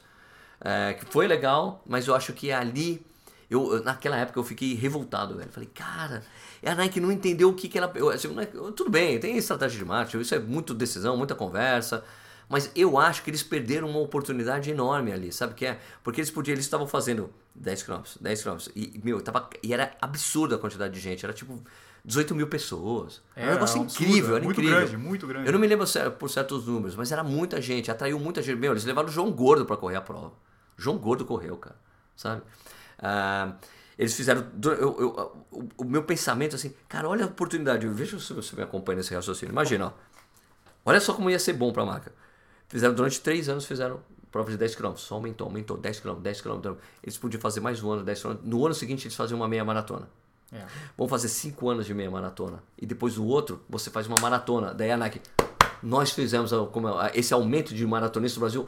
É, 0.60 0.94
que 0.94 1.04
foi 1.06 1.26
legal, 1.26 1.82
mas 1.84 2.06
eu 2.06 2.14
acho 2.14 2.32
que 2.32 2.52
ali, 2.52 3.04
eu, 3.50 3.82
naquela 3.82 4.16
época 4.16 4.38
eu 4.38 4.44
fiquei 4.44 4.74
revoltado, 4.74 5.36
velho. 5.36 5.50
Falei, 5.50 5.68
cara, 5.74 6.22
a 6.64 6.74
Nike 6.74 7.00
não 7.00 7.10
entendeu 7.10 7.48
o 7.50 7.54
que, 7.54 7.68
que 7.68 7.76
ela. 7.76 7.90
eu, 7.96 8.08
assim, 8.10 8.32
é- 8.40 8.46
tudo 8.46 8.88
bem, 8.88 9.18
tem 9.18 9.36
estratégia 9.36 9.78
de 9.78 9.84
marketing, 9.84 10.20
isso 10.20 10.34
é 10.34 10.38
muito 10.38 10.72
decisão, 10.72 11.16
muita 11.16 11.34
conversa. 11.34 12.04
Mas 12.48 12.70
eu 12.76 12.98
acho 12.98 13.22
que 13.22 13.30
eles 13.30 13.42
perderam 13.42 13.88
uma 13.88 13.98
oportunidade 14.00 14.70
enorme 14.70 15.12
ali, 15.12 15.32
sabe 15.32 15.52
o 15.52 15.56
que 15.56 15.66
é? 15.66 15.78
Porque 16.02 16.20
eles 16.20 16.30
podiam, 16.30 16.54
eles 16.54 16.64
estavam 16.64 16.86
fazendo 16.86 17.30
10 17.54 17.82
km, 17.84 18.02
10 18.20 18.42
km, 18.42 18.56
e, 18.76 19.00
meu, 19.02 19.20
tava, 19.20 19.48
e 19.62 19.72
era 19.72 19.92
absurda 20.00 20.56
a 20.56 20.58
quantidade 20.58 20.92
de 20.92 21.00
gente, 21.00 21.24
era 21.24 21.32
tipo 21.32 21.58
18 22.04 22.34
mil 22.34 22.46
pessoas. 22.46 23.22
Era 23.34 23.50
um 23.50 23.54
negócio 23.54 23.80
absurdo, 23.80 24.06
incrível, 24.06 24.36
era 24.36 24.44
muito 24.44 24.60
incrível. 24.60 24.80
grande, 24.80 24.96
muito 24.96 25.26
grande. 25.26 25.46
Eu 25.48 25.52
não 25.52 25.58
me 25.58 25.66
lembro 25.66 25.86
por 26.18 26.28
certos 26.28 26.66
números, 26.66 26.94
mas 26.96 27.10
era 27.10 27.24
muita 27.24 27.60
gente, 27.62 27.90
atraiu 27.90 28.18
muita 28.20 28.42
gente. 28.42 28.58
Meu, 28.58 28.72
eles 28.72 28.84
levaram 28.84 29.08
o 29.08 29.12
João 29.12 29.30
Gordo 29.32 29.64
para 29.64 29.76
correr 29.76 29.96
a 29.96 30.02
prova. 30.02 30.32
João 30.76 30.98
Gordo 30.98 31.24
correu, 31.24 31.56
cara, 31.56 31.76
sabe? 32.14 32.42
Ah, 32.98 33.54
eles 33.98 34.14
fizeram. 34.14 34.46
eu- 34.62 34.72
eu- 35.00 35.46
o, 35.50 35.68
o 35.78 35.84
meu 35.84 36.02
pensamento 36.02 36.56
assim, 36.56 36.74
cara, 36.88 37.08
olha 37.08 37.24
a 37.24 37.28
oportunidade. 37.28 37.86
Veja 37.88 38.18
se 38.18 38.32
você 38.32 38.54
me 38.56 38.62
acompanha 38.62 38.96
nesse 38.98 39.14
raciocínio. 39.14 39.52
Imagina, 39.52 39.86
ó. 39.86 39.92
Olha 40.84 41.00
só 41.00 41.14
como 41.14 41.30
ia 41.30 41.38
ser 41.38 41.54
bom 41.54 41.72
para 41.72 41.82
a 41.82 41.86
marca. 41.86 42.12
Fizeram 42.74 42.92
durante 42.92 43.20
três 43.20 43.48
anos, 43.48 43.66
fizeram 43.66 44.00
prova 44.32 44.50
de 44.50 44.56
10 44.56 44.74
km. 44.74 44.96
Só 44.96 45.14
aumentou, 45.14 45.46
aumentou, 45.46 45.76
10 45.76 46.00
km, 46.00 46.14
10 46.14 46.40
km. 46.40 46.74
Eles 47.04 47.16
podiam 47.16 47.40
fazer 47.40 47.60
mais 47.60 47.80
um 47.80 47.92
ano, 47.92 48.02
10 48.02 48.20
km. 48.20 48.36
No 48.42 48.66
ano 48.66 48.74
seguinte, 48.74 49.06
eles 49.06 49.14
faziam 49.14 49.38
uma 49.38 49.46
meia 49.46 49.64
maratona. 49.64 50.08
É. 50.52 50.66
Vamos 50.98 51.08
fazer 51.08 51.28
5 51.28 51.70
anos 51.70 51.86
de 51.86 51.94
meia 51.94 52.10
maratona. 52.10 52.60
E 52.76 52.84
depois 52.84 53.16
o 53.16 53.24
outro, 53.26 53.62
você 53.68 53.90
faz 53.90 54.08
uma 54.08 54.16
maratona. 54.20 54.74
Daí 54.74 54.90
a 54.90 54.96
Nike, 54.96 55.20
nós 55.80 56.10
fizemos 56.10 56.50
como 56.72 56.88
é, 57.00 57.12
esse 57.14 57.32
aumento 57.32 57.72
de 57.72 57.86
maratonistas 57.86 58.38
no 58.38 58.40
Brasil, 58.40 58.66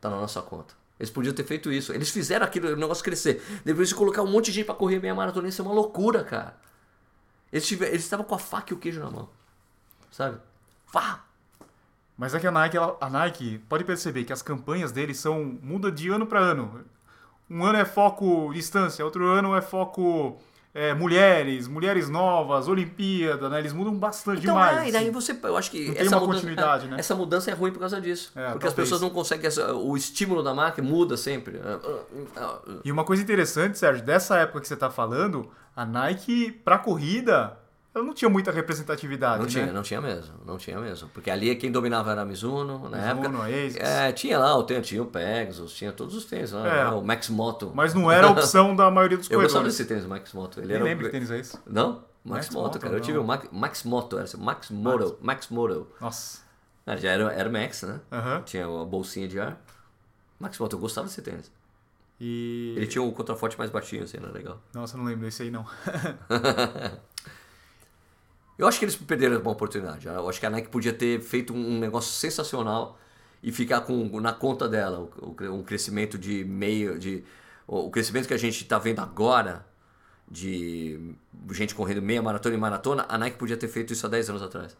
tá 0.00 0.10
na 0.10 0.16
nossa 0.16 0.42
conta. 0.42 0.74
Eles 0.98 1.08
podiam 1.08 1.32
ter 1.32 1.44
feito 1.44 1.70
isso. 1.70 1.92
Eles 1.92 2.10
fizeram 2.10 2.44
aquilo, 2.44 2.72
o 2.72 2.76
negócio 2.76 3.04
crescer. 3.04 3.40
Depois 3.64 3.90
de 3.90 3.94
colocar 3.94 4.22
um 4.22 4.28
monte 4.28 4.46
de 4.46 4.52
gente 4.54 4.66
pra 4.66 4.74
correr 4.74 4.98
meia 4.98 5.14
maratona, 5.14 5.46
isso 5.46 5.62
é 5.62 5.64
uma 5.64 5.72
loucura, 5.72 6.24
cara. 6.24 6.58
Eles 7.52 7.70
estavam 7.70 8.26
com 8.26 8.34
a 8.34 8.40
faca 8.40 8.72
e 8.72 8.76
o 8.76 8.78
queijo 8.80 8.98
na 8.98 9.08
mão. 9.08 9.28
Sabe? 10.10 10.36
Fá! 10.88 11.29
Mas 12.20 12.34
é 12.34 12.38
que 12.38 12.46
a 12.46 12.50
Nike, 12.50 12.76
ela- 12.76 12.98
a 13.00 13.08
Nike 13.08 13.58
pode 13.66 13.82
perceber 13.82 14.24
que 14.24 14.32
as 14.32 14.42
campanhas 14.42 14.92
deles 14.92 15.18
são 15.18 15.58
muda 15.62 15.90
de 15.90 16.10
ano 16.10 16.26
para 16.26 16.38
ano. 16.38 16.84
Um 17.48 17.64
ano 17.64 17.78
é 17.78 17.84
foco 17.86 18.52
distância, 18.52 19.02
outro 19.02 19.26
ano 19.26 19.56
é 19.56 19.62
foco 19.62 20.36
é, 20.74 20.92
mulheres, 20.94 21.66
mulheres 21.66 22.08
novas, 22.10 22.68
Olimpíada, 22.68 23.48
né? 23.48 23.58
Eles 23.58 23.72
mudam 23.72 23.92
bastante 23.94 24.40
Então, 24.42 24.54
demais. 24.54 24.78
é, 24.84 24.88
e 24.88 24.92
daí 24.92 25.02
assim. 25.04 25.10
você, 25.12 25.36
eu 25.42 25.56
acho 25.56 25.68
que 25.70 25.86
Não 25.88 25.94
tem 25.94 26.02
essa 26.06 26.14
uma 26.16 26.20
mudança, 26.20 26.40
continuidade, 26.40 26.86
é, 26.86 26.90
né? 26.90 26.96
essa 27.00 27.14
mudança 27.16 27.50
é 27.50 27.54
ruim 27.54 27.72
por 27.72 27.80
causa 27.80 28.00
disso. 28.00 28.30
É, 28.36 28.50
porque 28.52 28.66
as 28.68 28.72
talvez. 28.74 28.74
pessoas 28.88 29.00
não 29.00 29.10
conseguem, 29.10 29.46
essa- 29.46 29.74
o 29.74 29.96
estímulo 29.96 30.42
da 30.44 30.54
marca 30.54 30.80
muda 30.82 31.16
sempre. 31.16 31.58
E 32.84 32.92
uma 32.92 33.02
coisa 33.04 33.22
interessante, 33.22 33.78
Sérgio, 33.78 34.04
dessa 34.04 34.36
época 34.38 34.60
que 34.60 34.68
você 34.68 34.76
tá 34.76 34.90
falando, 34.90 35.50
a 35.74 35.84
Nike, 35.84 36.52
pra 36.52 36.78
corrida, 36.78 37.58
ela 37.94 38.04
não 38.04 38.14
tinha 38.14 38.28
muita 38.28 38.50
representatividade, 38.52 39.40
Não 39.42 39.46
tinha, 39.48 39.66
né? 39.66 39.72
não 39.72 39.82
tinha 39.82 40.00
mesmo, 40.00 40.34
não 40.46 40.56
tinha 40.56 40.78
mesmo. 40.78 41.08
Porque 41.08 41.30
ali 41.30 41.54
quem 41.56 41.72
dominava 41.72 42.12
era 42.12 42.22
a 42.22 42.24
Mizuno, 42.24 42.88
na 42.88 42.98
Mizuno, 43.14 43.26
época. 43.26 43.38
a 43.42 43.46
ASICS. 43.46 43.76
É, 43.88 44.12
tinha 44.12 44.38
lá, 44.38 44.56
o 44.56 44.62
tênis, 44.62 44.86
tinha 44.86 45.02
o 45.02 45.06
Pegasus, 45.06 45.72
tinha 45.74 45.90
todos 45.92 46.14
os 46.14 46.24
tênis 46.24 46.52
lá, 46.52 46.66
É. 46.68 46.84
né? 46.84 46.90
o 46.90 47.02
Max 47.02 47.28
Moto. 47.28 47.72
Mas 47.74 47.92
não 47.92 48.10
era 48.10 48.28
a 48.28 48.30
opção 48.30 48.76
da 48.76 48.90
maioria 48.90 49.18
dos 49.18 49.26
Eu 49.30 49.40
gostava 49.40 49.64
corredores. 49.64 49.76
desse 49.78 49.88
tênis, 49.88 50.06
Max 50.06 50.32
Moto. 50.32 50.58
Ele 50.60 50.66
Nem 50.68 50.76
era 50.76 50.84
o- 50.84 50.88
lembro 50.88 51.04
que 51.06 51.10
tênis 51.12 51.30
é 51.30 51.38
esse. 51.40 51.58
Não? 51.66 52.04
Max, 52.22 52.46
Max 52.46 52.50
Moto, 52.50 52.62
Moto, 52.64 52.78
cara. 52.78 52.94
Eu 52.94 52.98
não. 52.98 53.04
tive 53.04 53.18
o 53.18 53.24
Max, 53.24 53.48
Max 53.50 53.82
Moto, 53.84 54.16
era 54.16 54.24
assim, 54.24 54.36
Max 54.36 54.70
Moto, 54.70 55.18
Max 55.20 55.48
Moto. 55.48 55.86
Nossa. 56.00 56.42
Ah, 56.86 56.96
já 56.96 57.10
era 57.10 57.28
Air 57.30 57.50
Max, 57.50 57.82
né? 57.82 58.00
Tinha 58.44 58.66
a 58.66 58.84
bolsinha 58.84 59.26
de 59.26 59.40
ar. 59.40 59.60
Max 60.38 60.58
Moto, 60.58 60.74
eu 60.74 60.78
gostava 60.78 61.06
desse 61.06 61.22
tênis. 61.22 61.50
E... 62.22 62.74
Ele 62.76 62.86
tinha 62.86 63.00
um 63.02 63.10
contraforte 63.10 63.56
mais 63.56 63.70
baixinho, 63.70 64.04
assim, 64.04 64.18
era 64.18 64.30
legal. 64.30 64.60
Nossa, 64.74 64.94
eu 64.94 64.98
não 64.98 65.06
lembro 65.06 65.24
desse 65.24 65.42
aí, 65.42 65.50
não. 65.50 65.64
Eu 68.60 68.66
acho 68.66 68.78
que 68.78 68.84
eles 68.84 68.94
perderam 68.94 69.40
uma 69.40 69.52
oportunidade. 69.52 70.06
Eu 70.06 70.28
acho 70.28 70.38
que 70.38 70.44
a 70.44 70.50
Nike 70.50 70.68
podia 70.68 70.92
ter 70.92 71.18
feito 71.22 71.54
um 71.54 71.78
negócio 71.78 72.12
sensacional 72.12 72.98
e 73.42 73.50
ficar 73.50 73.80
com 73.80 74.20
na 74.20 74.34
conta 74.34 74.68
dela 74.68 75.08
um 75.50 75.62
crescimento 75.62 76.18
de 76.18 76.44
meio 76.44 76.98
de 76.98 77.24
o 77.66 77.90
crescimento 77.90 78.28
que 78.28 78.34
a 78.34 78.36
gente 78.36 78.62
está 78.62 78.78
vendo 78.78 79.00
agora 79.00 79.64
de 80.30 81.14
gente 81.52 81.74
correndo 81.74 82.02
meia 82.02 82.20
maratona 82.20 82.54
e 82.54 82.58
maratona, 82.58 83.06
a 83.08 83.16
Nike 83.16 83.38
podia 83.38 83.56
ter 83.56 83.66
feito 83.66 83.94
isso 83.94 84.04
há 84.04 84.10
10 84.10 84.28
anos 84.28 84.42
atrás. 84.42 84.76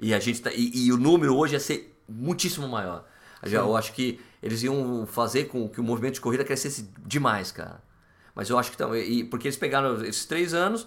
E 0.00 0.14
a 0.14 0.18
gente 0.18 0.40
tá, 0.40 0.50
e, 0.54 0.86
e 0.86 0.90
o 0.90 0.96
número 0.96 1.36
hoje 1.36 1.52
ia 1.52 1.60
ser 1.60 1.94
muitíssimo 2.08 2.66
maior. 2.66 3.04
Já, 3.42 3.58
eu 3.58 3.76
acho 3.76 3.92
que 3.92 4.18
eles 4.42 4.62
iam 4.62 5.06
fazer 5.06 5.48
com 5.48 5.68
que 5.68 5.82
o 5.82 5.84
movimento 5.84 6.14
de 6.14 6.22
corrida 6.22 6.44
crescesse 6.44 6.90
demais, 7.04 7.52
cara. 7.52 7.82
Mas 8.34 8.48
eu 8.48 8.58
acho 8.58 8.70
que 8.70 8.76
também. 8.78 9.26
Porque 9.26 9.48
eles 9.48 9.58
pegaram 9.58 10.02
esses 10.02 10.24
três 10.24 10.54
anos 10.54 10.86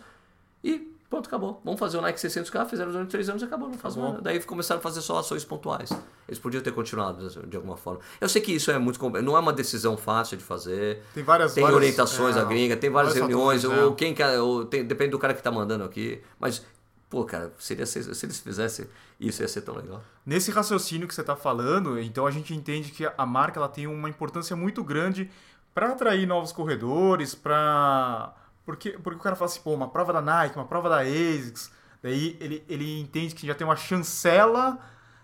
e 0.63 0.97
pronto, 1.09 1.27
acabou. 1.27 1.59
Vamos 1.65 1.79
fazer 1.79 1.97
o 1.97 2.01
Nike 2.01 2.19
600K, 2.19 2.67
fizeram 2.69 2.91
durante 2.91 3.09
três 3.09 3.27
anos 3.29 3.41
e 3.41 3.45
acabou, 3.45 3.67
não 3.67 3.77
faz 3.77 3.95
Acabou. 3.95 4.11
nada. 4.11 4.23
Daí 4.23 4.39
começaram 4.43 4.79
a 4.79 4.81
fazer 4.83 5.01
só 5.01 5.17
ações 5.19 5.43
pontuais. 5.43 5.89
Eles 6.27 6.39
podiam 6.39 6.61
ter 6.61 6.71
continuado 6.71 7.27
de 7.47 7.57
alguma 7.57 7.75
forma. 7.75 7.99
Eu 8.21 8.29
sei 8.29 8.41
que 8.41 8.51
isso 8.53 8.69
é 8.69 8.77
muito. 8.77 8.99
Não 9.21 9.35
é 9.35 9.39
uma 9.39 9.51
decisão 9.51 9.97
fácil 9.97 10.37
de 10.37 10.43
fazer. 10.43 11.01
Tem 11.13 11.23
várias... 11.23 11.53
Tem 11.53 11.63
várias, 11.63 11.77
orientações 11.77 12.37
é, 12.37 12.39
à 12.39 12.43
gringa, 12.43 12.77
tem 12.77 12.89
várias 12.89 13.15
reuniões, 13.15 13.63
fatores, 13.63 13.83
ou 13.83 13.93
é. 13.93 13.95
quem 13.95 14.13
quer, 14.13 14.39
ou 14.39 14.65
tem- 14.65 14.85
depende 14.85 15.11
do 15.11 15.19
cara 15.19 15.33
que 15.33 15.41
tá 15.41 15.51
mandando 15.51 15.83
aqui. 15.83 16.21
Mas, 16.39 16.63
pô, 17.09 17.25
cara, 17.25 17.51
seria, 17.57 17.85
se, 17.85 18.13
se 18.13 18.25
eles 18.25 18.39
fizessem 18.39 18.85
isso, 19.19 19.41
ia 19.41 19.47
ser 19.47 19.61
tão 19.61 19.75
legal. 19.75 20.01
Nesse 20.25 20.51
raciocínio 20.51 21.07
que 21.07 21.15
você 21.15 21.21
está 21.21 21.35
falando, 21.35 21.99
então 21.99 22.25
a 22.27 22.31
gente 22.31 22.53
entende 22.53 22.91
que 22.91 23.09
a 23.17 23.25
marca 23.25 23.59
ela 23.59 23.67
tem 23.67 23.87
uma 23.87 24.09
importância 24.09 24.55
muito 24.55 24.83
grande 24.83 25.29
para 25.73 25.89
atrair 25.89 26.27
novos 26.27 26.51
corredores, 26.51 27.33
para 27.33 28.33
porque 28.69 28.91
porque 28.91 29.19
o 29.19 29.23
cara 29.23 29.35
fala 29.35 29.49
assim, 29.49 29.61
pô, 29.61 29.73
uma 29.73 29.87
prova 29.89 30.13
da 30.13 30.21
Nike, 30.21 30.55
uma 30.55 30.65
prova 30.65 30.87
da 30.89 30.99
ASICS, 31.01 31.71
daí 32.03 32.37
ele, 32.39 32.63
ele 32.69 32.99
entende 32.99 33.33
que 33.33 33.47
já 33.47 33.55
tem 33.55 33.65
uma 33.65 33.75
chancela 33.75 34.77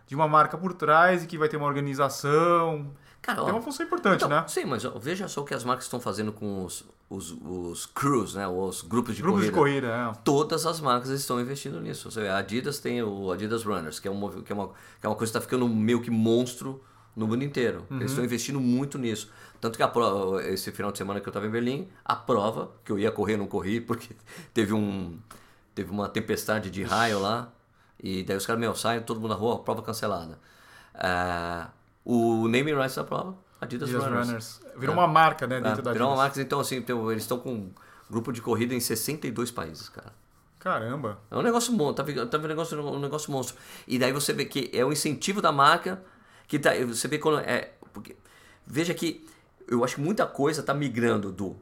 de 0.08 0.16
uma 0.16 0.28
marca 0.28 0.58
por 0.58 0.74
trás 0.74 1.24
e 1.24 1.28
que 1.28 1.38
vai 1.38 1.48
ter 1.48 1.58
uma 1.58 1.68
organização. 1.68 2.92
Cara, 3.22 3.42
ó, 3.42 3.46
Tem 3.46 3.54
uma 3.54 3.62
função 3.62 3.86
importante, 3.86 4.18
então, 4.24 4.30
né? 4.30 4.44
Sim, 4.48 4.66
mas 4.66 4.86
ó, 4.86 4.92
veja 5.00 5.28
só 5.28 5.42
o 5.42 5.46
que 5.46 5.54
as 5.54 5.64
marcas 5.64 5.86
estão 5.86 6.00
fazendo 6.00 6.32
com 6.32 6.64
os, 6.64 6.86
os, 7.10 7.32
os 7.42 7.86
crews, 7.88 8.36
né? 8.36 8.48
Os 8.48 8.82
grupos 8.84 9.16
de 9.16 9.22
Grupos 9.22 9.46
de 9.46 9.52
corrida. 9.52 9.88
corrida, 9.90 10.12
é. 10.12 10.22
Todas 10.24 10.66
as 10.66 10.80
marcas 10.80 11.10
estão 11.10 11.40
investindo 11.42 11.80
nisso. 11.82 12.10
Você 12.12 12.22
vê, 12.22 12.30
a 12.30 12.38
Adidas 12.38 12.78
tem 12.80 13.02
o 13.02 13.32
Adidas 13.32 13.64
Runners, 13.64 14.00
que 14.00 14.08
é, 14.08 14.12
um, 14.12 14.16
movi- 14.16 14.42
que 14.44 14.52
é, 14.52 14.56
uma, 14.56 14.68
que 15.00 15.06
é 15.06 15.10
uma 15.10 15.16
coisa 15.16 15.32
que 15.32 15.38
está 15.38 15.42
ficando 15.42 15.68
meio 15.68 16.02
que 16.02 16.12
monstro 16.12 16.84
no 17.16 17.26
mundo 17.28 17.44
inteiro. 17.44 17.86
Eles 17.92 18.12
estão 18.12 18.24
investindo 18.24 18.60
muito 18.60 18.98
nisso. 19.00 19.32
Tanto 19.66 19.78
que 19.78 19.82
a 19.82 19.88
prova, 19.88 20.44
esse 20.44 20.72
final 20.72 20.92
de 20.92 21.00
semana 21.00 21.20
que 21.20 21.28
eu 21.28 21.32
estava 21.32 21.48
em 21.48 21.50
Berlim, 21.50 21.88
a 22.06 22.16
prova, 22.16 22.70
que 22.84 22.92
eu 22.92 23.00
ia 23.00 23.12
correr, 23.12 23.36
não 23.36 23.48
corri, 23.48 23.82
porque 23.82 24.16
teve, 24.54 24.74
um, 24.74 25.18
teve 25.74 25.90
uma 25.90 26.08
tempestade 26.08 26.70
de 26.70 26.84
raio 26.84 27.20
lá. 27.20 27.52
E 28.00 28.22
daí 28.22 28.38
os 28.38 28.46
caras, 28.46 28.60
meu, 28.60 28.76
saem, 28.76 29.02
todo 29.02 29.20
mundo 29.20 29.32
na 29.32 29.36
rua, 29.36 29.58
prova 29.64 29.82
cancelada. 29.82 30.38
Ah, 30.94 31.70
o 32.04 32.48
naming 32.48 32.76
rights 32.76 32.96
da 32.96 33.04
prova, 33.04 33.36
Adidas, 33.60 33.90
Adidas 33.90 34.06
Runners. 34.06 34.28
Runners. 34.28 34.62
Virou 34.78 34.94
uma 34.94 35.08
marca, 35.08 35.48
né, 35.48 35.60
dentro 35.60 35.80
É, 35.80 35.82
da 35.82 35.94
virou 35.94 36.10
uma 36.10 36.14
Adidas. 36.14 36.38
marca, 36.38 36.42
então 36.44 36.60
assim, 36.60 36.86
eles 37.10 37.24
estão 37.24 37.40
com 37.40 37.52
um 37.52 37.72
grupo 38.08 38.32
de 38.32 38.44
corrida 38.44 38.76
em 38.76 38.80
62 38.80 39.50
países, 39.50 39.90
cara. 39.90 40.14
Caramba. 40.60 41.18
É 41.32 41.36
um 41.36 41.42
negócio 41.42 41.74
monstro, 41.74 42.06
tá, 42.06 42.26
tá 42.28 42.38
um 42.38 42.42
negócio, 42.42 42.80
um 42.80 43.00
negócio 43.00 43.32
monstro. 43.32 43.56
E 43.88 43.98
daí 43.98 44.12
você 44.14 44.32
vê 44.32 44.46
que 44.46 44.70
é 44.72 44.86
o 44.86 44.92
incentivo 44.92 45.42
da 45.42 45.52
marca 45.52 46.04
que 46.48 46.60
tá. 46.60 46.70
Você 46.88 47.08
vê 47.08 47.18
quando. 47.18 47.40
É, 47.40 47.74
porque, 47.92 48.16
veja 48.68 48.94
que 48.94 49.26
eu 49.68 49.84
acho 49.84 49.96
que 49.96 50.02
muita 50.02 50.26
coisa 50.26 50.62
tá 50.64 50.74
migrando 50.74 51.32
do 51.32 51.56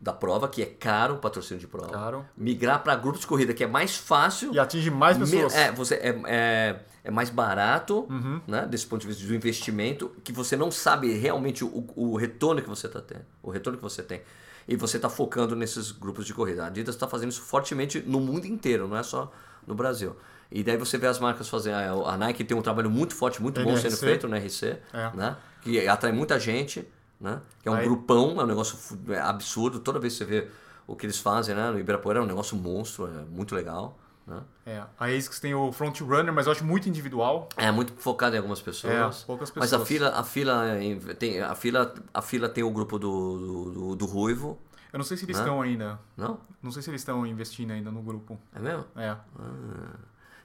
da 0.00 0.14
prova, 0.14 0.48
que 0.48 0.62
é 0.62 0.66
caro 0.66 1.16
o 1.16 1.18
patrocínio 1.18 1.60
de 1.60 1.66
prova. 1.66 1.90
Caro. 1.90 2.24
Migrar 2.34 2.82
para 2.82 2.96
grupos 2.96 3.20
de 3.20 3.26
corrida, 3.26 3.52
que 3.52 3.62
é 3.62 3.66
mais 3.66 3.98
fácil. 3.98 4.50
E 4.54 4.58
atinge 4.58 4.90
mais 4.90 5.18
pessoas. 5.18 5.54
É, 5.54 5.70
você 5.70 5.94
é, 5.96 6.18
é, 6.26 6.80
é 7.04 7.10
mais 7.10 7.28
barato, 7.28 8.06
Uhum. 8.08 8.40
né? 8.46 8.66
Desse 8.66 8.86
ponto 8.86 9.02
de 9.02 9.06
vista 9.08 9.26
do 9.26 9.34
investimento, 9.34 10.10
que 10.24 10.32
você 10.32 10.56
não 10.56 10.70
sabe 10.70 11.12
realmente 11.18 11.62
o, 11.62 11.84
o 11.94 12.16
retorno 12.16 12.62
que 12.62 12.68
você 12.68 12.86
está 12.86 12.98
tendo, 13.02 13.26
o 13.42 13.50
retorno 13.50 13.76
que 13.76 13.82
você 13.82 14.02
tem. 14.02 14.22
E 14.66 14.74
você 14.74 14.96
está 14.96 15.10
focando 15.10 15.54
nesses 15.54 15.92
grupos 15.92 16.24
de 16.24 16.32
corrida. 16.32 16.62
A 16.64 16.68
Adidas 16.68 16.94
está 16.94 17.06
fazendo 17.06 17.28
isso 17.30 17.42
fortemente 17.42 18.00
no 18.06 18.20
mundo 18.20 18.46
inteiro, 18.46 18.88
não 18.88 18.96
é 18.96 19.02
só 19.02 19.30
no 19.66 19.74
Brasil. 19.74 20.16
E 20.50 20.64
daí 20.64 20.78
você 20.78 20.96
vê 20.96 21.08
as 21.08 21.18
marcas 21.18 21.46
fazendo. 21.46 22.06
A 22.06 22.16
Nike 22.16 22.42
tem 22.42 22.56
um 22.56 22.62
trabalho 22.62 22.88
muito 22.90 23.14
forte, 23.14 23.42
muito 23.42 23.62
bom 23.62 23.76
sendo 23.76 23.88
NRC. 23.88 24.06
feito 24.06 24.26
no 24.28 24.34
RC, 24.34 24.78
É. 24.94 25.10
né? 25.14 25.36
Que 25.60 25.86
atrai 25.86 26.10
muita 26.10 26.40
gente, 26.40 26.88
né? 27.20 27.40
Que 27.62 27.68
é 27.68 27.72
um 27.72 27.74
Aí- 27.74 27.84
grupão, 27.84 28.40
é 28.40 28.44
um 28.44 28.46
negócio 28.46 28.76
é 29.10 29.20
absurdo. 29.20 29.80
Toda 29.80 29.98
vez 29.98 30.14
que 30.14 30.18
você 30.18 30.24
vê 30.24 30.48
o 30.86 30.96
que 30.96 31.06
eles 31.06 31.18
fazem, 31.18 31.54
né? 31.54 31.70
No 31.70 31.78
Ibirapuera 31.78 32.18
é 32.18 32.22
um 32.22 32.26
negócio 32.26 32.56
monstro, 32.56 33.06
é 33.06 33.24
muito 33.24 33.54
legal, 33.54 33.98
né? 34.26 34.42
É, 34.66 34.82
a 34.98 35.04
ASICS 35.06 35.38
tem 35.40 35.54
o 35.54 35.70
front 35.72 36.00
runner, 36.00 36.32
mas 36.32 36.46
eu 36.46 36.52
acho 36.52 36.64
muito 36.64 36.88
individual. 36.88 37.48
É 37.56 37.70
muito 37.70 37.92
focado 37.94 38.34
em 38.34 38.38
algumas 38.38 38.60
pessoas. 38.60 39.22
É, 39.22 39.26
poucas 39.26 39.52
Mas 39.54 39.72
a 39.72 39.78
pessoas. 39.78 39.88
fila, 39.88 40.08
a 40.10 40.24
fila 40.24 40.82
em- 40.82 40.98
tem 40.98 41.40
a 41.40 41.54
fila, 41.54 41.94
a 42.14 42.22
fila 42.22 42.48
tem 42.48 42.64
o 42.64 42.70
grupo 42.70 42.98
do, 42.98 43.72
do, 43.72 43.96
do, 43.96 44.06
Ruivo, 44.06 44.58
Eu 44.92 44.98
não 44.98 45.04
sei 45.04 45.16
se 45.16 45.24
eles 45.24 45.36
Hã? 45.36 45.40
estão 45.42 45.62
ainda. 45.62 46.00
não? 46.16 46.40
Não 46.62 46.72
sei 46.72 46.82
se 46.82 46.90
eles 46.90 47.00
estão 47.02 47.24
investindo 47.26 47.70
ainda 47.72 47.90
no 47.92 48.02
grupo. 48.02 48.36
É 48.52 48.58
mesmo? 48.58 48.84
É. 48.96 49.16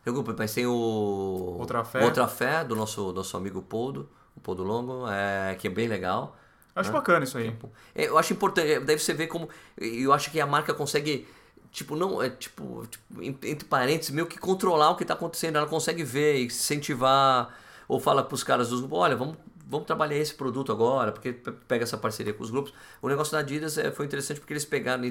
Tem 0.04 0.12
o 0.12 0.14
grupo, 0.14 0.36
mas 0.38 0.54
tem 0.54 0.68
o 0.68 1.56
Outra 1.60 1.84
Fé. 1.84 2.04
Outra 2.04 2.28
Fé 2.28 2.64
do 2.64 2.76
nosso 2.76 3.12
nosso 3.12 3.36
amigo 3.36 3.60
Poldo, 3.64 4.08
o 4.36 4.40
Poldo 4.40 4.64
Longo, 4.64 5.08
é, 5.10 5.56
que 5.56 5.68
é 5.68 5.70
bem 5.72 5.88
legal. 5.88 6.36
Acho 6.76 6.92
bacana 6.92 7.24
isso 7.24 7.38
aí. 7.38 7.48
É, 7.96 8.08
Eu 8.08 8.18
acho 8.18 8.34
importante, 8.34 8.70
é, 8.72 8.80
deve 8.80 9.02
você 9.02 9.14
ver 9.14 9.28
como. 9.28 9.50
Eu 9.78 10.12
acho 10.14 10.30
que 10.30 10.40
a 10.42 10.46
marca 10.46 10.74
consegue, 10.74 11.26
tipo, 11.72 11.96
não. 11.96 12.22
É, 12.22 12.30
tipo, 12.30 12.86
tipo, 12.88 13.22
en- 13.24 13.38
entre 13.44 13.66
parênteses, 13.68 14.12
meio 14.12 14.28
que 14.28 14.38
controlar 14.38 14.90
o 14.92 14.96
que 14.96 15.04
está 15.04 15.14
acontecendo. 15.14 15.56
Ela 15.58 15.68
consegue 15.68 16.04
ver 16.04 16.36
e 16.42 16.46
incentivar, 16.46 17.58
ou 17.88 18.00
fala 18.00 18.22
para 18.24 18.36
os 18.36 18.44
caras 18.44 18.70
dos 18.70 18.82
grupos: 18.82 19.00
olha, 19.00 19.16
vamos, 19.16 19.38
vamos 19.66 19.86
trabalhar 19.88 20.18
esse 20.18 20.34
produto 20.34 20.72
agora, 20.72 21.12
porque 21.14 21.32
pe- 21.32 21.52
pega 21.68 21.84
essa 21.84 21.98
parceria 21.98 22.34
com 22.34 22.44
os 22.44 22.52
grupos. 22.52 22.74
O 23.02 23.08
negócio 23.08 23.32
da 23.32 23.40
Adidas 23.40 23.78
é, 23.78 23.90
foi 23.92 24.06
interessante 24.06 24.40
porque 24.42 24.52
eles 24.54 24.66
pegaram. 24.66 25.02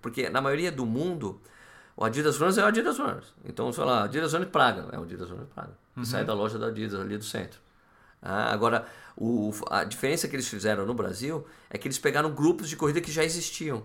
porque 0.00 0.28
na 0.30 0.40
maioria 0.40 0.72
do 0.72 0.86
mundo. 0.86 1.40
O 1.96 2.04
Adidas 2.04 2.38
Runners 2.38 2.56
é 2.56 2.62
o 2.62 2.66
Adidas 2.66 2.98
Runners. 2.98 3.26
Então, 3.44 3.70
sei 3.74 3.84
lá, 3.84 4.04
Adidas 4.04 4.32
Runners 4.32 4.50
Praga. 4.50 4.88
É 4.90 4.98
o 4.98 5.02
Adidas 5.02 5.28
Runners 5.28 5.50
Praga. 5.54 5.72
Que 5.94 6.06
sai 6.06 6.24
da 6.24 6.32
loja 6.32 6.58
da 6.58 6.68
Adidas 6.68 6.98
ali 6.98 7.18
do 7.18 7.24
centro. 7.24 7.60
Ah, 8.22 8.52
agora, 8.52 8.86
o, 9.16 9.52
a 9.70 9.84
diferença 9.84 10.28
que 10.28 10.36
eles 10.36 10.48
fizeram 10.48 10.84
no 10.86 10.94
Brasil 10.94 11.46
é 11.70 11.78
que 11.78 11.86
eles 11.88 11.98
pegaram 11.98 12.30
grupos 12.32 12.68
de 12.68 12.76
corrida 12.76 13.00
que 13.00 13.10
já 13.10 13.24
existiam. 13.24 13.84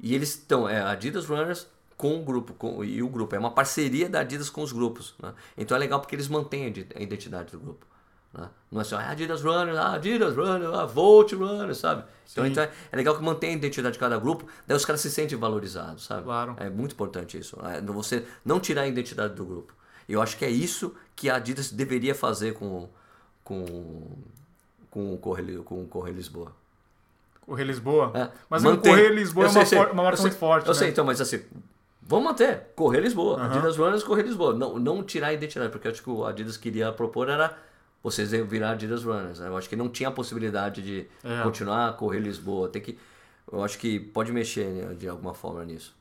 E 0.00 0.14
eles 0.14 0.30
estão, 0.30 0.68
é 0.68 0.80
Adidas 0.82 1.26
Runners 1.26 1.66
com 1.96 2.20
o 2.20 2.24
grupo, 2.24 2.52
com, 2.54 2.84
e 2.84 3.02
o 3.02 3.08
grupo. 3.08 3.34
É 3.34 3.38
uma 3.38 3.52
parceria 3.52 4.08
da 4.08 4.20
Adidas 4.20 4.50
com 4.50 4.62
os 4.62 4.72
grupos. 4.72 5.14
né? 5.22 5.32
Então 5.56 5.76
é 5.76 5.80
legal 5.80 6.00
porque 6.00 6.14
eles 6.14 6.28
mantêm 6.28 6.64
a 6.64 6.68
ide- 6.68 6.88
a 6.96 7.00
identidade 7.00 7.52
do 7.52 7.60
grupo. 7.60 7.86
né? 8.34 8.48
Não 8.70 8.80
é 8.80 8.84
só 8.84 8.96
ah, 8.96 9.10
Adidas 9.10 9.42
Runners, 9.42 9.78
ah, 9.78 9.92
Adidas 9.94 10.34
Runners, 10.36 10.74
ah, 10.74 10.84
Volt 10.86 11.32
Runners, 11.32 11.78
sabe? 11.78 12.04
Então, 12.30 12.44
Sim. 12.44 12.50
então 12.50 12.64
é, 12.64 12.70
é 12.90 12.96
legal 12.96 13.14
que 13.16 13.22
mantém 13.22 13.50
a 13.50 13.52
identidade 13.54 13.92
de 13.94 13.98
cada 14.00 14.18
grupo, 14.18 14.46
daí 14.66 14.76
os 14.76 14.84
caras 14.84 15.00
se 15.00 15.10
sentem 15.10 15.38
valorizados, 15.38 16.04
sabe? 16.04 16.24
Claro. 16.24 16.56
É 16.58 16.68
muito 16.68 16.92
importante 16.92 17.38
isso. 17.38 17.56
É, 17.64 17.80
você 17.80 18.26
não 18.44 18.58
tirar 18.58 18.82
a 18.82 18.88
identidade 18.88 19.34
do 19.34 19.44
grupo. 19.44 19.72
Eu 20.08 20.20
acho 20.20 20.36
que 20.36 20.44
é 20.44 20.50
isso 20.50 20.94
que 21.14 21.30
a 21.30 21.36
Adidas 21.36 21.70
deveria 21.70 22.14
fazer 22.14 22.54
com, 22.54 22.88
com, 23.44 24.02
com 24.90 25.14
o 25.14 25.18
Correr, 25.18 25.58
com 25.62 25.82
o 25.82 25.86
Correr 25.86 26.12
Lisboa. 26.12 26.52
Correr 27.46 27.64
Lisboa? 27.64 28.12
É, 28.14 28.30
Mas 28.48 28.62
mantém. 28.62 28.92
o 28.92 28.96
Correr 28.96 29.08
Lisboa 29.10 29.44
Eu 29.46 29.48
é 29.48 29.52
uma, 29.52 29.64
sei, 29.66 29.78
for- 29.78 29.90
uma 29.90 30.02
marca 30.02 30.16
sei, 30.16 30.26
muito 30.26 30.38
forte, 30.38 30.66
Eu 30.68 30.72
né? 30.74 30.78
sei, 30.78 30.88
então, 30.90 31.04
mas 31.04 31.20
assim, 31.20 31.40
vamos 32.00 32.24
manter. 32.24 32.68
Correr 32.76 33.00
Lisboa. 33.00 33.36
Aham. 33.38 33.46
Adidas 33.46 33.76
Runners, 33.76 34.02
Correr 34.04 34.22
Lisboa. 34.22 34.54
Não, 34.54 34.78
não 34.78 35.02
tirar 35.02 35.28
a 35.28 35.32
identidade, 35.32 35.70
porque 35.72 35.88
eu 35.88 35.92
acho 35.92 36.02
que 36.02 36.10
o 36.10 36.24
Adidas 36.24 36.56
queria 36.56 36.92
propor 36.92 37.28
era 37.28 37.56
vocês 38.02 38.30
virar 38.30 38.72
Adidas 38.72 39.02
Runners. 39.04 39.38
né? 39.40 39.48
Eu 39.48 39.56
acho 39.56 39.68
que 39.68 39.76
não 39.76 39.88
tinha 39.88 40.08
a 40.08 40.12
possibilidade 40.12 40.82
de 40.82 41.06
É. 41.24 41.42
continuar 41.42 41.88
a 41.88 41.92
Correr 41.92 42.20
Lisboa. 42.20 42.68
Tem 42.68 42.80
que, 42.80 42.96
eu 43.50 43.62
acho 43.62 43.76
que 43.78 43.98
pode 43.98 44.30
mexer 44.32 44.66
né, 44.66 44.94
de 44.94 45.08
alguma 45.08 45.34
forma 45.34 45.64
nisso. 45.64 45.94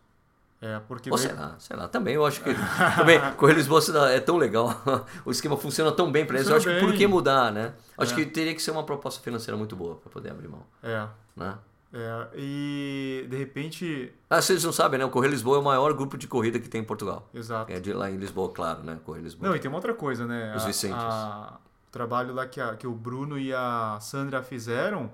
É, 0.61 0.79
porque 0.87 1.09
Ou 1.09 1.17
daí- 1.17 1.25
sei 1.27 1.35
lá, 1.35 1.55
sei 1.57 1.75
lá. 1.75 1.87
Também 1.87 2.13
eu 2.13 2.23
acho 2.25 2.39
que. 2.43 2.51
também, 2.95 3.19
Correr 3.35 3.53
Lisboa 3.55 3.81
é 4.11 4.19
tão 4.19 4.37
legal. 4.37 4.79
o 5.25 5.31
esquema 5.31 5.57
funciona 5.57 5.91
tão 5.91 6.11
bem 6.11 6.23
para 6.25 6.35
eles. 6.37 6.47
Eu 6.47 6.55
acho 6.55 6.65
Funciona 6.65 6.79
que 6.79 6.85
por 6.85 6.89
bem. 6.91 6.99
que 6.99 7.07
mudar, 7.07 7.51
né? 7.51 7.73
Acho 7.97 8.13
É. 8.13 8.15
que 8.17 8.25
teria 8.27 8.53
que 8.53 8.61
ser 8.61 8.69
uma 8.71 8.83
proposta 8.83 9.19
financeira 9.23 9.57
muito 9.57 9.75
boa 9.75 9.95
para 9.95 10.11
poder 10.11 10.29
abrir 10.29 10.47
mão. 10.47 10.63
É, 10.83 11.07
Né? 11.35 11.55
é. 11.93 12.27
E 12.35 13.25
de 13.27 13.37
repente. 13.37 14.13
Ah, 14.29 14.39
vocês 14.39 14.63
não 14.63 14.71
sabem, 14.71 14.99
né? 14.99 15.05
O 15.05 15.09
Correr 15.09 15.29
Lisboa 15.29 15.57
é 15.57 15.59
o 15.59 15.63
maior 15.63 15.91
grupo 15.93 16.15
de 16.17 16.27
corrida 16.27 16.59
que 16.59 16.69
tem 16.69 16.81
em 16.81 16.85
Portugal. 16.85 17.27
Exato. 17.33 17.71
É 17.71 17.79
de 17.79 17.91
lá 17.91 18.11
em 18.11 18.17
Lisboa, 18.17 18.49
claro, 18.53 18.83
né? 18.83 18.99
Correr 19.03 19.21
Lisboa. 19.21 19.49
Não, 19.49 19.55
e 19.55 19.59
tem 19.59 19.67
uma 19.69 19.77
outra 19.77 19.95
coisa, 19.95 20.27
né? 20.27 20.53
Os 20.55 20.63
A- 20.63 20.67
Vicentes. 20.67 20.97
a- 21.03 21.57
o 21.87 21.91
trabalho 21.91 22.33
lá 22.35 22.45
que, 22.45 22.61
a- 22.61 22.75
que 22.75 22.85
o 22.85 22.93
Bruno 22.93 23.37
e 23.39 23.51
a 23.51 23.97
Sandra 23.99 24.43
fizeram. 24.43 25.11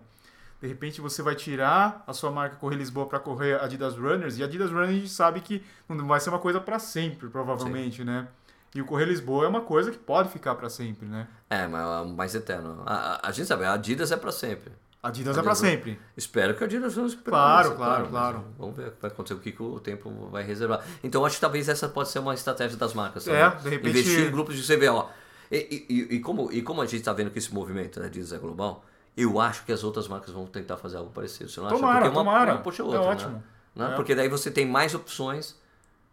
De 0.62 0.68
repente 0.68 1.00
você 1.02 1.22
vai 1.22 1.36
tirar 1.36 2.04
a 2.08 2.14
sua 2.14 2.32
marca 2.32 2.56
Correr 2.56 2.76
Lisboa 2.78 3.06
para 3.08 3.20
correr 3.20 3.62
Adidas 3.62 3.96
Runners. 3.96 4.38
E 4.40 4.44
Adidas 4.44 4.72
Runners 4.72 4.90
a 4.90 4.94
gente 4.94 5.10
sabe 5.10 5.40
que 5.42 5.64
não 5.88 6.08
vai 6.08 6.20
ser 6.20 6.30
uma 6.30 6.40
coisa 6.40 6.60
para 6.60 6.80
sempre, 6.80 7.28
provavelmente, 7.30 8.04
né? 8.04 8.28
E 8.76 8.82
o 8.82 8.86
Correr 8.86 9.06
Lisboa 9.06 9.46
é 9.46 9.48
uma 9.48 9.62
coisa 9.62 9.92
que 9.92 9.98
pode 9.98 10.30
ficar 10.30 10.56
para 10.56 10.70
sempre, 10.70 11.08
né? 11.08 11.28
É, 11.50 11.68
mas 11.68 11.82
é 11.82 12.02
o 12.02 12.08
mais 12.10 12.34
eterno. 12.36 12.84
A, 12.86 12.94
a- 13.16 13.30
a 13.30 13.32
gente 13.32 13.48
sabe, 13.48 13.64
a 13.66 13.74
Adidas 13.74 14.12
é 14.12 14.18
para 14.18 14.32
sempre. 14.32 14.72
Adidas 15.02 15.38
é 15.38 15.42
para 15.42 15.52
Adidas- 15.52 15.70
sempre. 15.72 16.00
Espero 16.18 16.56
que 16.56 16.64
a 16.64 16.68
Adidas 16.68 16.98
não 16.98 17.08
se 17.08 17.16
Claro, 17.18 17.76
claro, 17.76 18.08
claro. 18.08 18.44
Vamos 18.58 18.76
ver 18.76 18.88
o 18.90 18.92
que 18.92 19.02
vai 19.02 19.12
acontecer, 19.12 19.34
o 19.36 19.40
que, 19.40 19.52
que 19.52 19.64
o 19.64 19.80
tempo 19.80 20.28
vai 20.32 20.44
reservar. 20.44 20.84
Então, 21.04 21.24
acho 21.24 21.36
que 21.36 21.42
talvez 21.42 21.70
essa 21.70 21.88
pode 21.88 22.10
ser 22.10 22.20
uma 22.20 22.34
estratégia 22.34 22.78
das 22.78 22.94
marcas. 22.94 23.28
É, 23.28 23.50
também. 23.50 23.64
de 23.64 23.70
repente- 23.70 23.90
Investir 23.90 24.28
em 24.28 24.32
grupos 24.32 24.56
de 24.56 24.88
ó. 24.90 25.08
E, 25.52 25.86
e- 25.90 26.16
e 26.16 26.20
como, 26.20 26.52
e 26.52 26.62
como 26.62 26.82
a 26.82 26.86
gente 26.86 26.98
está 26.98 27.14
vendo 27.14 27.32
que 27.32 27.38
esse 27.40 27.54
movimento 27.54 28.00
da 28.00 28.08
Adidas 28.08 28.34
é 28.34 28.38
global, 28.38 28.84
eu 29.18 29.40
acho 29.40 29.66
que 29.66 29.72
as 29.72 29.84
outras 29.84 30.08
marcas 30.08 30.32
vão 30.34 30.46
tentar 30.46 30.78
fazer 30.78 30.98
algo 30.98 31.10
parecido. 31.12 31.50
Você 31.50 31.60
não 31.60 31.68
acha? 31.68 31.76
Tomara, 31.76 32.00
Porque 32.02 32.10
uma, 32.18 32.24
tomara. 32.24 32.52
uma 32.54 32.62
puxa 32.62 32.84
a 32.84 32.86
É 32.86 32.88
outra, 32.90 33.02
né? 33.04 33.12
ótimo. 33.12 33.44
Né? 33.76 33.92
É. 33.92 33.96
Porque 33.96 34.14
daí 34.16 34.30
você 34.30 34.52
tem 34.52 34.66
mais 34.66 34.94
opções, 34.94 35.56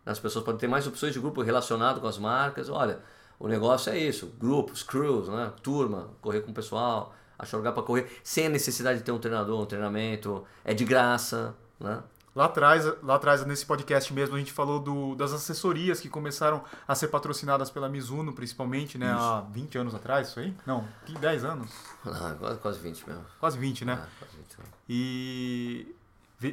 as 0.07 0.19
pessoas 0.19 0.45
podem 0.45 0.59
ter 0.59 0.67
mais 0.69 0.87
opções 0.87 1.13
de 1.13 1.21
grupo 1.21 1.43
relacionado 1.43 2.01
com 2.01 2.07
as 2.07 2.19
marcas. 2.19 2.69
Olha, 2.69 2.99
o 3.39 3.47
negócio 3.47 3.93
é 3.93 3.99
isso: 3.99 4.33
grupos, 4.39 4.83
crews, 4.83 5.29
né? 5.29 5.53
turma, 5.63 6.11
correr 6.21 6.41
com 6.41 6.51
o 6.51 6.55
pessoal, 6.55 7.15
achar 7.39 7.57
lugar 7.59 7.73
para 7.73 7.83
correr, 7.83 8.11
sem 8.25 8.47
a 8.47 8.49
necessidade 8.49 8.99
de 8.99 9.05
ter 9.05 9.13
um 9.13 9.19
treinador, 9.19 9.61
um 9.61 9.67
treinamento, 9.67 10.45
é 10.65 10.73
de 10.73 10.85
graça. 10.85 11.55
Né? 11.79 12.03
Lá 12.35 12.47
atrás, 12.47 12.85
lá 13.01 13.15
atrás, 13.15 13.47
nesse 13.47 13.65
podcast 13.65 14.13
mesmo, 14.13 14.35
a 14.35 14.39
gente 14.39 14.53
falou 14.53 14.81
do- 14.81 15.15
das 15.15 15.33
assessorias 15.33 16.01
que 16.01 16.09
começaram 16.09 16.65
a 16.87 16.93
ser 16.95 17.07
patrocinadas 17.09 17.71
pela 17.71 17.89
Mizuno, 17.89 18.33
principalmente, 18.33 18.99
né? 18.99 19.13
Há 19.17 19.45
20 19.53 19.79
anos 19.79 19.95
atrás, 19.95 20.29
isso 20.29 20.41
aí? 20.41 20.53
Não, 20.67 20.85
que 21.07 21.17
10 21.17 21.45
anos. 21.45 21.71
Ah, 22.05 22.35
quase, 22.37 22.59
quase 22.59 22.81
20 22.81 23.07
mesmo. 23.07 23.25
Quase 23.39 23.57
20, 23.57 23.85
né? 23.85 24.01
Ah, 24.03 24.09
quase 24.19 24.37
20 24.37 24.59
mesmo. 24.59 24.73
E 24.89 25.95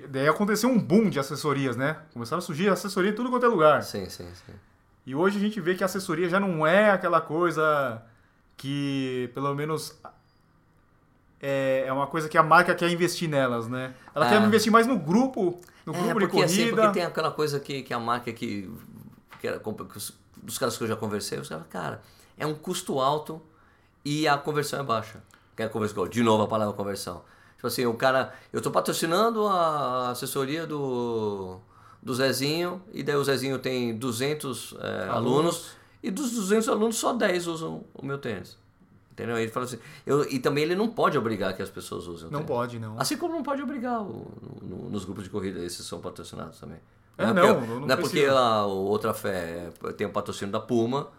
daí 0.10 0.28
aconteceu 0.28 0.70
um 0.70 0.78
boom 0.80 1.10
de 1.10 1.20
assessorias, 1.20 1.76
né? 1.76 1.98
Começaram 2.14 2.38
a 2.38 2.42
surgir 2.42 2.70
assessoria 2.70 3.10
em 3.10 3.16
tudo 3.16 3.32
quanto 3.32 3.46
é 3.48 3.50
lugar. 3.50 3.82
Sim, 3.82 4.08
sim, 4.08 4.30
sim. 4.46 4.54
E 5.04 5.16
hoje 5.16 5.38
a 5.38 5.42
gente 5.42 5.60
vê 5.60 5.74
que 5.74 5.82
a 5.82 5.88
assessoria 5.88 6.30
já 6.30 6.40
não 6.40 6.66
é 6.66 6.92
aquela 6.92 7.20
coisa 7.20 8.04
que, 8.56 9.32
pelo 9.34 9.56
menos, 9.56 10.00
é, 11.42 11.86
é 11.88 11.92
uma 11.92 12.06
coisa 12.06 12.30
que 12.30 12.38
a 12.38 12.44
marca 12.44 12.76
quer 12.76 12.90
investir 12.92 13.28
nelas, 13.28 13.68
né? 13.68 13.96
Ela 14.14 14.28
É. 14.28 14.30
quer 14.30 14.42
investir 14.46 14.72
mais 14.72 14.86
no 14.86 14.98
grupo, 15.00 15.60
no 15.86 15.94
É, 15.94 15.98
grupo 15.98 16.20
de 16.20 16.26
porque, 16.28 16.44
assim, 16.44 16.58
corrida. 16.64 16.82
porque 16.82 16.94
tem 17.00 17.04
aquela 17.04 17.32
coisa 17.32 17.60
que, 17.60 17.82
que 17.84 17.94
a 17.94 18.00
marca 18.00 18.32
que, 18.32 18.70
que 19.40 19.48
era, 19.48 19.60
que 19.60 19.98
os- 19.98 20.14
dos 20.42 20.58
caras 20.58 20.78
que 20.78 20.84
eu 20.84 20.88
já 20.88 20.96
conversei, 20.96 21.40
os 21.40 21.50
caras, 21.50 21.66
cara, 21.70 22.02
é 22.38 22.46
um 22.46 22.54
custo 22.56 23.00
alto 23.00 23.42
e 24.04 24.28
a 24.28 24.38
conversão 24.38 24.80
é 24.80 24.84
baixa. 24.84 25.22
Que 25.56 25.64
é 25.64 25.68
conversão, 25.68 26.08
de 26.08 26.24
novo 26.24 26.44
a 26.44 26.48
palavra 26.48 26.74
conversão. 26.74 27.24
Tipo 27.56 27.68
assim, 27.68 27.86
o 27.86 27.94
cara, 27.94 28.34
eu 28.52 28.62
tô 28.62 28.72
patrocinando 28.72 29.46
a 29.48 30.10
assessoria 30.12 30.66
do, 30.66 31.60
do 32.02 32.14
Zezinho 32.16 32.82
e 32.92 33.04
daí 33.04 33.16
o 33.16 33.24
Zezinho 33.24 33.60
tem 33.60 33.96
200 33.96 34.74
é, 34.80 35.04
alunos. 35.10 35.16
Alunos. 35.16 35.72
e 36.02 36.10
dos 36.10 36.32
200 36.32 36.70
alunos 36.70 36.96
só 36.98 37.14
10 37.14 37.46
usam 37.48 37.84
o 37.94 38.04
meu 38.06 38.18
tênis. 38.18 38.58
Entendeu? 39.12 39.38
Ele 39.38 39.52
fala 39.52 39.66
assim, 39.66 39.78
eu, 40.06 40.24
e 40.30 40.40
também 40.40 40.64
ele 40.64 40.76
não 40.76 40.88
pode 40.90 41.18
obrigar 41.18 41.54
que 41.54 41.62
as 41.62 41.70
pessoas 41.70 42.08
usem 42.08 42.30
o 42.30 42.32
Não 42.32 42.44
pode, 42.44 42.80
não. 42.80 43.00
Assim 43.00 43.18
como 43.18 43.34
não 43.36 43.44
pode 43.44 43.62
obrigar 43.62 44.02
o- 44.02 44.32
no- 44.62 44.90
nos 44.90 45.04
grupos 45.06 45.26
de 45.26 45.30
corrida, 45.30 45.60
esses 45.60 45.86
são 45.86 46.00
patrocinados 46.00 46.60
também. 46.60 46.78
É, 47.18 47.26
é 47.26 47.34
não, 47.34 47.34
porque, 47.56 47.68
não 47.68 47.80
não 47.82 47.92
é 47.92 47.96
porque 47.98 48.10
precisa. 48.22 48.40
a 48.40 48.66
Outra 48.66 49.14
Fé 49.14 49.70
é- 49.86 49.92
tem 49.92 50.08
o 50.08 50.12
patrocínio 50.12 50.52
da 50.52 50.60
Puma, 50.62 51.10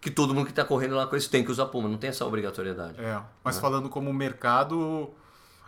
que 0.00 0.10
todo 0.10 0.34
mundo 0.34 0.46
que 0.46 0.52
está 0.52 0.64
correndo 0.64 0.94
lá 0.96 1.06
com 1.06 1.16
isso 1.16 1.30
tem 1.30 1.44
que 1.44 1.50
usar 1.50 1.66
Puma, 1.66 1.88
não 1.88 1.98
tem 1.98 2.08
essa 2.10 2.24
obrigatoriedade. 2.24 2.98
É, 3.00 3.20
mas 3.44 3.58
falando 3.58 3.88
como 3.90 4.12
mercado, 4.12 5.10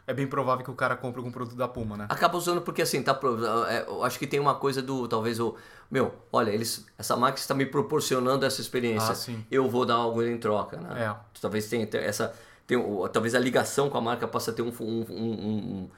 é 0.06 0.14
bem 0.14 0.26
provável 0.26 0.64
que 0.64 0.70
o 0.70 0.74
cara 0.74 0.94
compre 0.96 1.18
algum 1.18 1.30
produto 1.32 1.56
da 1.56 1.66
Puma, 1.66 1.96
né? 1.96 2.06
Acaba 2.08 2.36
usando 2.38 2.60
porque 2.62 2.82
assim, 2.82 3.02
tá, 3.02 3.12
pro- 3.12 3.44
é, 3.66 3.84
eu 3.88 4.04
acho 4.04 4.18
que 4.18 4.26
tem 4.26 4.38
uma 4.38 4.54
coisa 4.54 4.80
do, 4.80 5.08
talvez 5.08 5.40
o, 5.40 5.56
meu, 5.90 6.14
olha, 6.32 6.50
eles, 6.50 6.86
essa 6.96 7.16
marca 7.16 7.38
está 7.38 7.54
me 7.54 7.66
proporcionando 7.66 8.44
essa 8.46 8.60
experiência, 8.60 9.10
Ah, 9.12 9.14
sim. 9.14 9.44
eu 9.50 9.68
vou 9.68 9.84
dar 9.84 9.94
algo 9.94 10.22
em 10.22 10.38
troca, 10.38 10.76
né? 10.76 11.04
É. 11.04 11.40
Talvez 11.40 11.68
tenha 11.68 11.88
essa, 11.94 12.34
tem, 12.66 12.78
talvez 13.12 13.34
a 13.34 13.38
ligação 13.38 13.90
com 13.90 13.98
a 13.98 14.00
marca 14.00 14.28
possa 14.28 14.52
ter 14.52 14.62
um, 14.62 14.72
um- 14.80 15.06
um- 15.10 15.90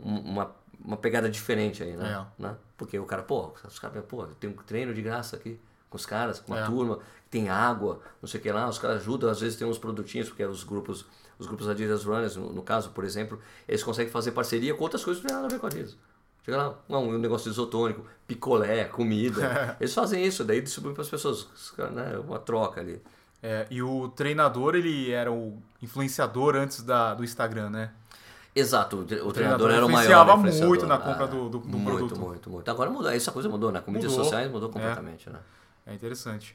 um- 0.00 0.18
uma, 0.32 0.50
uma 0.84 0.96
pegada 0.96 1.28
diferente 1.30 1.82
aí, 1.82 1.96
né? 1.96 2.26
É. 2.38 2.42
né? 2.42 2.56
Porque 2.76 2.98
o 2.98 3.04
cara, 3.06 3.22
pô, 3.22 3.52
os 3.66 3.78
caras, 3.78 4.04
pô, 4.06 4.24
tem 4.40 4.50
um 4.50 4.54
treino 4.54 4.92
de 4.92 5.00
graça 5.00 5.36
aqui 5.36 5.60
com 5.88 5.96
os 5.96 6.04
caras, 6.04 6.40
com 6.40 6.52
uma 6.52 6.60
É. 6.62 6.66
turma, 6.66 6.98
tem 7.30 7.48
água, 7.48 8.00
não 8.20 8.28
sei 8.28 8.40
o 8.40 8.42
que 8.42 8.50
lá, 8.50 8.68
os 8.68 8.78
caras 8.78 8.96
ajudam, 9.02 9.30
às 9.30 9.40
vezes 9.40 9.56
tem 9.56 9.66
uns 9.66 9.78
produtinhos, 9.78 10.28
porque 10.28 10.44
os 10.44 10.64
grupos, 10.64 11.06
os 11.44 11.48
grupos 11.48 11.68
Adidas 11.68 12.04
Runners, 12.04 12.36
no, 12.36 12.52
no 12.52 12.62
caso, 12.62 12.90
por 12.90 13.04
exemplo, 13.04 13.38
eles 13.68 13.82
conseguem 13.82 14.10
fazer 14.10 14.32
parceria 14.32 14.74
com 14.74 14.82
outras 14.82 15.04
coisas 15.04 15.22
que 15.22 15.28
não 15.28 15.34
tem 15.36 15.42
nada 15.42 15.46
a 15.46 15.56
ver 15.56 15.60
com 15.60 15.66
a 15.66 15.68
Adidas. 15.68 15.96
Chega 16.44 16.56
lá, 16.58 16.74
um, 16.90 17.14
um 17.14 17.18
negócio 17.18 17.44
de 17.44 17.54
isotônico, 17.54 18.04
picolé, 18.26 18.84
comida. 18.84 19.76
Eles 19.80 19.94
fazem 19.94 20.22
isso, 20.26 20.44
daí 20.44 20.60
distribuem 20.60 20.92
para 20.94 21.02
as 21.02 21.08
pessoas, 21.08 21.48
né? 21.92 22.18
Uma 22.18 22.38
troca 22.38 22.82
ali. 22.82 23.00
É, 23.42 23.66
e 23.70 23.80
o 23.82 24.08
treinador, 24.08 24.74
ele 24.74 25.10
era 25.10 25.30
o 25.32 25.56
influenciador 25.82 26.54
antes 26.56 26.82
da, 26.82 27.14
do 27.14 27.24
Instagram, 27.24 27.70
né? 27.70 27.90
Exato, 28.54 28.98
o, 28.98 29.04
tre- 29.04 29.20
o 29.22 29.32
treinador 29.32 29.68
treinador 29.68 29.70
era 29.70 29.84
o 29.86 29.88
maior. 29.88 30.00
influenciava 30.04 30.32
influenciador. 30.34 30.68
muito 30.68 30.86
na 30.86 30.98
compra 30.98 31.26
do- 31.26 31.48
do- 31.48 31.58
do 31.58 31.68
muito, 31.68 31.84
produto. 31.84 32.20
Muito, 32.20 32.50
muito. 32.50 32.70
Agora 32.70 32.90
mudou, 32.90 33.10
essa 33.10 33.32
coisa 33.32 33.48
mudou, 33.48 33.72
né? 33.72 33.80
Com 33.80 33.90
mídias 33.90 34.12
Mudou. 34.12 34.24
sociais 34.24 34.50
mudou 34.50 34.68
completamente, 34.68 35.28
né? 35.30 35.38
É 35.86 35.92
interessante. 35.94 36.54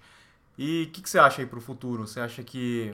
E 0.58 0.86
o 0.88 0.92
que, 0.92 1.02
que 1.02 1.10
você 1.10 1.18
acha 1.20 1.42
aí 1.42 1.48
pro 1.48 1.60
futuro? 1.62 2.08
Você 2.08 2.20
acha 2.20 2.44
que 2.44 2.94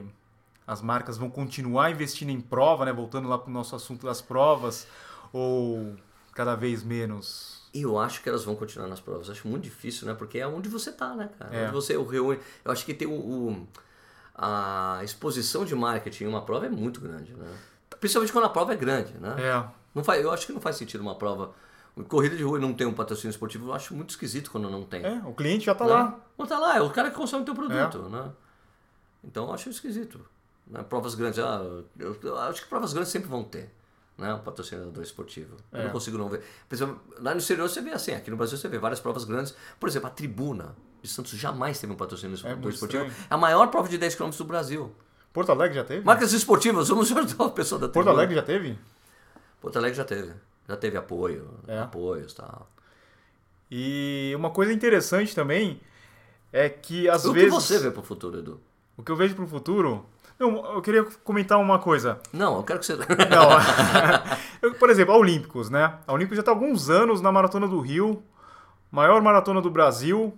as 0.66 0.82
marcas 0.82 1.16
vão 1.16 1.30
continuar 1.30 1.90
investindo 1.90 2.30
em 2.30 2.40
prova, 2.40 2.84
né? 2.84 2.92
Voltando 2.92 3.28
lá 3.28 3.38
pro 3.38 3.50
nosso 3.50 3.74
assunto 3.76 4.04
das 4.06 4.20
provas, 4.20 4.86
ou 5.32 5.94
cada 6.34 6.54
vez 6.54 6.82
menos? 6.82 7.64
Eu 7.72 7.98
acho 7.98 8.22
que 8.22 8.28
elas 8.28 8.44
vão 8.44 8.56
continuar 8.56 8.88
nas 8.88 9.00
provas. 9.00 9.28
Acho 9.28 9.46
muito 9.46 9.64
difícil, 9.64 10.06
né? 10.06 10.14
Porque 10.14 10.38
é 10.38 10.46
onde 10.46 10.68
você 10.68 10.90
tá, 10.90 11.14
né, 11.14 11.28
cara? 11.38 11.54
É. 11.54 11.64
Onde 11.64 11.72
você 11.74 11.96
o 11.96 12.04
reúne. 12.06 12.40
Eu 12.64 12.72
acho 12.72 12.84
que 12.84 12.94
tem 12.94 13.06
o, 13.06 13.12
o- 13.12 13.68
a 14.34 15.00
exposição 15.02 15.64
de 15.64 15.74
marketing 15.74 16.24
em 16.24 16.26
uma 16.26 16.42
prova 16.42 16.66
é 16.66 16.68
muito 16.70 17.00
grande, 17.00 17.32
né? 17.34 17.46
Principalmente 18.00 18.32
quando 18.32 18.44
a 18.44 18.50
prova 18.50 18.72
é 18.72 18.76
grande, 18.76 19.14
né? 19.18 19.34
É, 19.38 19.64
Não 19.94 20.04
faz, 20.04 20.22
eu 20.22 20.30
acho 20.30 20.46
que 20.46 20.52
não 20.52 20.60
faz 20.60 20.76
sentido 20.76 21.00
uma 21.00 21.14
prova. 21.14 21.52
Corrida 22.08 22.36
de 22.36 22.42
rua 22.42 22.58
e 22.58 22.60
não 22.60 22.74
tem 22.74 22.86
um 22.86 22.92
patrocínio 22.92 23.30
esportivo, 23.30 23.68
eu 23.68 23.72
acho 23.72 23.94
muito 23.94 24.10
esquisito 24.10 24.50
quando 24.50 24.68
não 24.68 24.82
tem. 24.84 25.02
é, 25.02 25.22
o 25.24 25.32
cliente 25.32 25.64
já 25.64 25.74
tá 25.74 25.86
né? 25.86 25.92
lá. 25.94 26.18
Não 26.36 26.46
tá 26.46 26.58
lá, 26.58 26.76
é 26.76 26.80
o 26.82 26.90
cara 26.90 27.10
que 27.10 27.16
consome 27.16 27.42
o 27.42 27.44
teu 27.46 27.54
produto, 27.54 28.00
né? 28.10 28.30
Então 29.24 29.46
eu 29.46 29.54
acho 29.54 29.70
esquisito. 29.70 30.20
Né? 30.66 30.82
Provas 30.82 31.14
grandes, 31.14 31.38
ah, 31.38 31.60
eu, 31.98 32.16
eu 32.22 32.38
acho 32.38 32.62
que 32.62 32.68
provas 32.68 32.92
grandes 32.92 33.10
sempre 33.12 33.28
vão 33.28 33.44
ter. 33.44 33.70
Né? 34.18 34.32
Um 34.34 34.38
patrocinador 34.40 35.02
esportivo. 35.02 35.56
Eu 35.72 35.80
É. 35.80 35.84
não 35.84 35.90
consigo 35.92 36.16
não 36.18 36.28
ver. 36.28 36.42
Por 36.68 36.74
exemplo, 36.74 37.00
lá 37.20 37.32
no 37.32 37.38
exterior 37.38 37.68
você 37.68 37.80
vê 37.82 37.90
assim, 37.92 38.12
aqui 38.12 38.30
no 38.30 38.36
Brasil 38.36 38.56
você 38.58 38.66
vê 38.68 38.78
várias 38.78 38.98
provas 39.00 39.24
grandes. 39.24 39.54
Por 39.78 39.88
exemplo, 39.88 40.08
a 40.08 40.10
tribuna 40.10 40.74
de 41.02 41.08
Santos 41.08 41.32
jamais 41.32 41.78
teve 41.78 41.92
um 41.92 41.96
patrocínio 41.96 42.30
muito 42.30 42.68
esportivo. 42.70 43.04
estranho. 43.04 43.26
É 43.30 43.34
a 43.34 43.36
maior 43.36 43.66
prova 43.68 43.88
de 43.88 43.98
10 43.98 44.14
km 44.14 44.30
do 44.30 44.44
Brasil. 44.44 44.92
Porto 45.32 45.52
Alegre 45.52 45.76
já 45.76 45.84
teve? 45.84 46.02
Marcas 46.04 46.32
esportivas, 46.32 46.88
vamos 46.88 47.12
ajudar 47.12 47.44
a 47.44 47.50
pessoa 47.50 47.78
da 47.78 47.88
Porto. 47.90 48.08
Alegre 48.08 48.34
já 48.34 48.42
teve? 48.42 48.78
Porto 49.60 49.76
Alegre 49.76 49.96
já 49.98 50.04
teve. 50.04 50.32
Já 50.66 50.76
teve 50.76 50.96
apoio, 50.96 51.50
É. 51.68 51.78
apoios 51.80 52.32
e 52.32 52.36
tal. 52.36 52.68
E 53.70 54.32
uma 54.36 54.50
coisa 54.50 54.72
interessante 54.72 55.34
também 55.34 55.80
é 56.52 56.68
que 56.68 57.08
às 57.08 57.24
o 57.24 57.32
vezes. 57.32 57.50
que 57.50 57.54
você 57.60 57.78
vê 57.78 57.90
pro 57.90 58.02
futuro, 58.02 58.38
Edu? 58.38 58.60
O 58.96 59.02
que 59.02 59.12
eu 59.12 59.16
vejo 59.16 59.34
pro 59.34 59.46
futuro. 59.46 60.06
Não, 60.38 60.74
eu 60.74 60.82
queria 60.82 61.04
comentar 61.24 61.58
uma 61.58 61.78
coisa. 61.78 62.18
Não, 62.32 62.56
eu 62.56 62.62
quero 62.62 62.78
que 62.80 62.86
você. 62.86 62.94
Não. 63.30 64.74
Por 64.78 64.90
exemplo, 64.90 65.14
a 65.14 65.16
Olímpicos, 65.16 65.70
né? 65.70 65.94
A 66.06 66.12
Olímpicos 66.12 66.36
já 66.36 66.40
está 66.42 66.50
há 66.52 66.54
alguns 66.54 66.90
anos 66.90 67.20
na 67.20 67.32
Maratona 67.32 67.66
do 67.66 67.80
Rio, 67.80 68.22
maior 68.90 69.20
maratona 69.22 69.60
do 69.62 69.70
Brasil. 69.70 70.36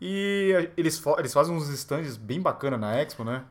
E 0.00 0.70
eles, 0.76 1.02
eles 1.18 1.32
fazem 1.32 1.52
uns 1.52 1.68
stands 1.70 2.16
bem 2.16 2.40
bacana 2.40 2.78
na 2.78 2.94
Expo, 3.02 3.24
né? 3.24 3.42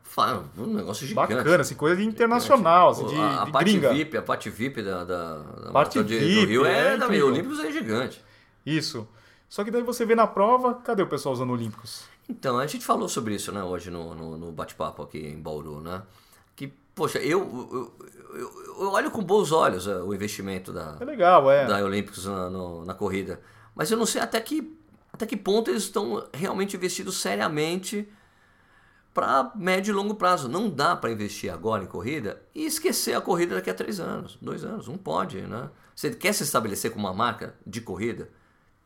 Um 0.57 0.75
negócio 0.75 1.05
gigante. 1.05 1.33
Bacana, 1.35 1.61
assim, 1.61 1.75
coisa 1.75 1.97
de 1.97 2.05
internacional, 2.05 2.91
assim, 2.91 3.05
de, 3.05 3.15
a, 3.17 3.41
a 3.41 3.45
de 3.45 3.51
parte 3.51 3.69
gringa. 3.71 3.93
VIP, 3.93 4.15
a 4.17 4.21
parte 4.21 4.49
VIP 4.49 4.81
da, 4.81 5.03
da, 5.03 5.37
da 5.39 5.71
Parte 5.71 6.01
de- 6.01 6.17
VIP, 6.17 6.41
do 6.41 6.47
Rio 6.47 6.65
é 6.65 6.93
é, 6.93 6.97
da. 6.97 7.07
Olímpicos 7.07 7.59
é 7.59 7.69
gigante. 7.69 8.23
Isso. 8.65 9.05
Só 9.49 9.65
que 9.65 9.71
daí 9.71 9.81
você 9.83 10.05
vê 10.05 10.15
na 10.15 10.25
prova, 10.25 10.75
cadê 10.75 11.03
o 11.03 11.07
pessoal 11.07 11.33
usando 11.33 11.51
Olímpicos? 11.51 12.05
Então, 12.29 12.57
a 12.59 12.67
gente 12.67 12.85
falou 12.85 13.07
sobre 13.07 13.35
isso, 13.35 13.51
né, 13.51 13.63
hoje 13.63 13.89
no, 13.89 14.13
no, 14.13 14.37
no 14.37 14.51
bate-papo 14.51 15.01
aqui 15.01 15.17
em 15.19 15.39
Bauru, 15.41 15.79
né? 15.81 16.03
Que, 16.55 16.67
poxa, 16.93 17.19
eu, 17.19 17.39
eu, 17.71 18.07
eu- 18.37 18.75
eu 18.81 18.91
olho 18.91 19.09
com 19.11 19.23
bons 19.23 19.51
olhos 19.51 19.87
é, 19.87 19.95
o 20.01 20.13
investimento 20.13 20.73
da, 20.73 20.97
É 20.99 21.05
legal, 21.05 21.49
é. 21.49 21.65
da 21.65 21.77
Olímpicos 21.83 22.25
na, 22.25 22.49
no- 22.49 22.83
na 22.85 22.93
corrida. 22.93 23.39
Mas 23.73 23.89
eu 23.91 23.97
não 23.97 24.05
sei 24.05 24.21
até 24.21 24.39
que, 24.41 24.77
até 25.13 25.25
que 25.25 25.37
ponto 25.37 25.69
eles 25.71 25.83
estão 25.83 26.27
realmente 26.33 26.75
investidos 26.75 27.17
seriamente 27.17 28.07
para 29.13 29.51
médio 29.55 29.91
e 29.91 29.95
longo 29.95 30.15
prazo. 30.15 30.47
Não 30.47 30.69
dá 30.69 30.95
para 30.95 31.11
investir 31.11 31.51
agora 31.51 31.83
em 31.83 31.87
corrida 31.87 32.41
e 32.53 32.65
esquecer 32.65 33.15
a 33.15 33.21
corrida 33.21 33.55
daqui 33.55 33.69
a 33.69 33.73
três 33.73 33.99
anos, 33.99 34.37
dois 34.41 34.63
anos. 34.63 34.87
Não 34.87 34.97
pode, 34.97 35.41
né? 35.41 35.69
Você 35.95 36.11
quer 36.11 36.33
se 36.33 36.43
estabelecer 36.43 36.91
como 36.91 37.07
uma 37.07 37.13
marca 37.13 37.55
de 37.65 37.81
corrida, 37.81 38.29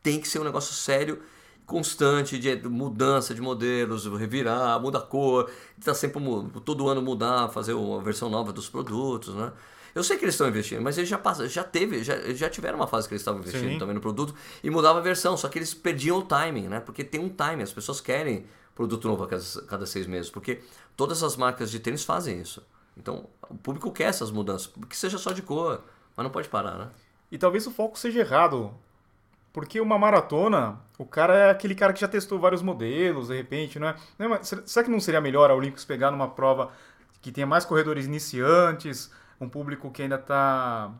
tem 0.02 0.20
que 0.20 0.28
ser 0.28 0.38
um 0.38 0.44
negócio 0.44 0.74
sério, 0.74 1.22
constante, 1.66 2.38
de 2.38 2.68
mudança 2.68 3.34
de 3.34 3.40
modelos, 3.40 4.06
revirar, 4.06 4.80
muda 4.80 4.98
a 4.98 5.02
cor, 5.02 5.50
tá 5.82 5.94
sempre 5.94 6.20
todo 6.64 6.88
ano 6.88 7.00
mudar, 7.00 7.48
fazer 7.48 7.72
uma 7.72 8.00
versão 8.00 8.28
nova 8.28 8.52
dos 8.52 8.68
produtos, 8.68 9.34
né? 9.34 9.52
Eu 9.94 10.02
sei 10.02 10.16
que 10.16 10.24
eles 10.24 10.34
estão 10.34 10.48
investindo, 10.48 10.80
mas 10.80 10.96
eles 10.96 11.08
já 11.08 11.18
passam, 11.18 11.46
já 11.46 11.62
teve, 11.62 12.02
já, 12.02 12.18
já 12.32 12.48
tiveram 12.48 12.78
uma 12.78 12.86
fase 12.86 13.06
que 13.06 13.12
eles 13.12 13.20
estavam 13.20 13.40
investindo 13.40 13.72
Sim. 13.72 13.78
também 13.78 13.94
no 13.94 14.00
produto 14.00 14.34
e 14.64 14.70
mudava 14.70 14.98
a 14.98 15.02
versão, 15.02 15.36
só 15.36 15.48
que 15.48 15.58
eles 15.58 15.74
perdiam 15.74 16.18
o 16.18 16.22
timing, 16.22 16.68
né? 16.68 16.80
Porque 16.80 17.04
tem 17.04 17.20
um 17.20 17.28
timing, 17.28 17.62
as 17.62 17.72
pessoas 17.72 18.00
querem 18.00 18.46
produto 18.74 19.06
novo 19.06 19.24
a 19.24 19.28
cada, 19.28 19.42
cada 19.68 19.86
seis 19.86 20.06
meses, 20.06 20.30
porque 20.30 20.62
todas 20.96 21.22
as 21.22 21.36
marcas 21.36 21.70
de 21.70 21.78
tênis 21.78 22.04
fazem 22.04 22.40
isso. 22.40 22.62
Então, 22.96 23.26
o 23.48 23.54
público 23.54 23.90
quer 23.90 24.04
essas 24.04 24.30
mudanças, 24.30 24.72
que 24.88 24.96
seja 24.96 25.18
só 25.18 25.32
de 25.32 25.42
cor, 25.42 25.82
mas 26.16 26.24
não 26.24 26.30
pode 26.30 26.48
parar, 26.48 26.78
né? 26.78 26.90
E 27.30 27.36
talvez 27.36 27.66
o 27.66 27.70
foco 27.70 27.98
seja 27.98 28.20
errado. 28.20 28.72
Porque 29.52 29.80
uma 29.80 29.98
maratona, 29.98 30.80
o 30.98 31.04
cara 31.04 31.34
é 31.34 31.50
aquele 31.50 31.74
cara 31.74 31.92
que 31.92 32.00
já 32.00 32.08
testou 32.08 32.38
vários 32.38 32.62
modelos, 32.62 33.28
de 33.28 33.36
repente, 33.36 33.78
não 33.78 33.88
é? 33.88 33.94
É 34.18 34.42
será- 34.42 34.82
que 34.84 34.90
não 34.90 34.98
seria 35.00 35.20
melhor 35.20 35.50
a 35.50 35.54
Olímpicos 35.54 35.84
pegar 35.84 36.10
numa 36.10 36.28
prova 36.28 36.70
que 37.20 37.30
tenha 37.30 37.46
mais 37.46 37.64
corredores 37.64 38.06
iniciantes, 38.06 39.10
um 39.40 39.48
público 39.48 39.90
que 39.90 40.02
ainda 40.02 40.14
está 40.14 40.90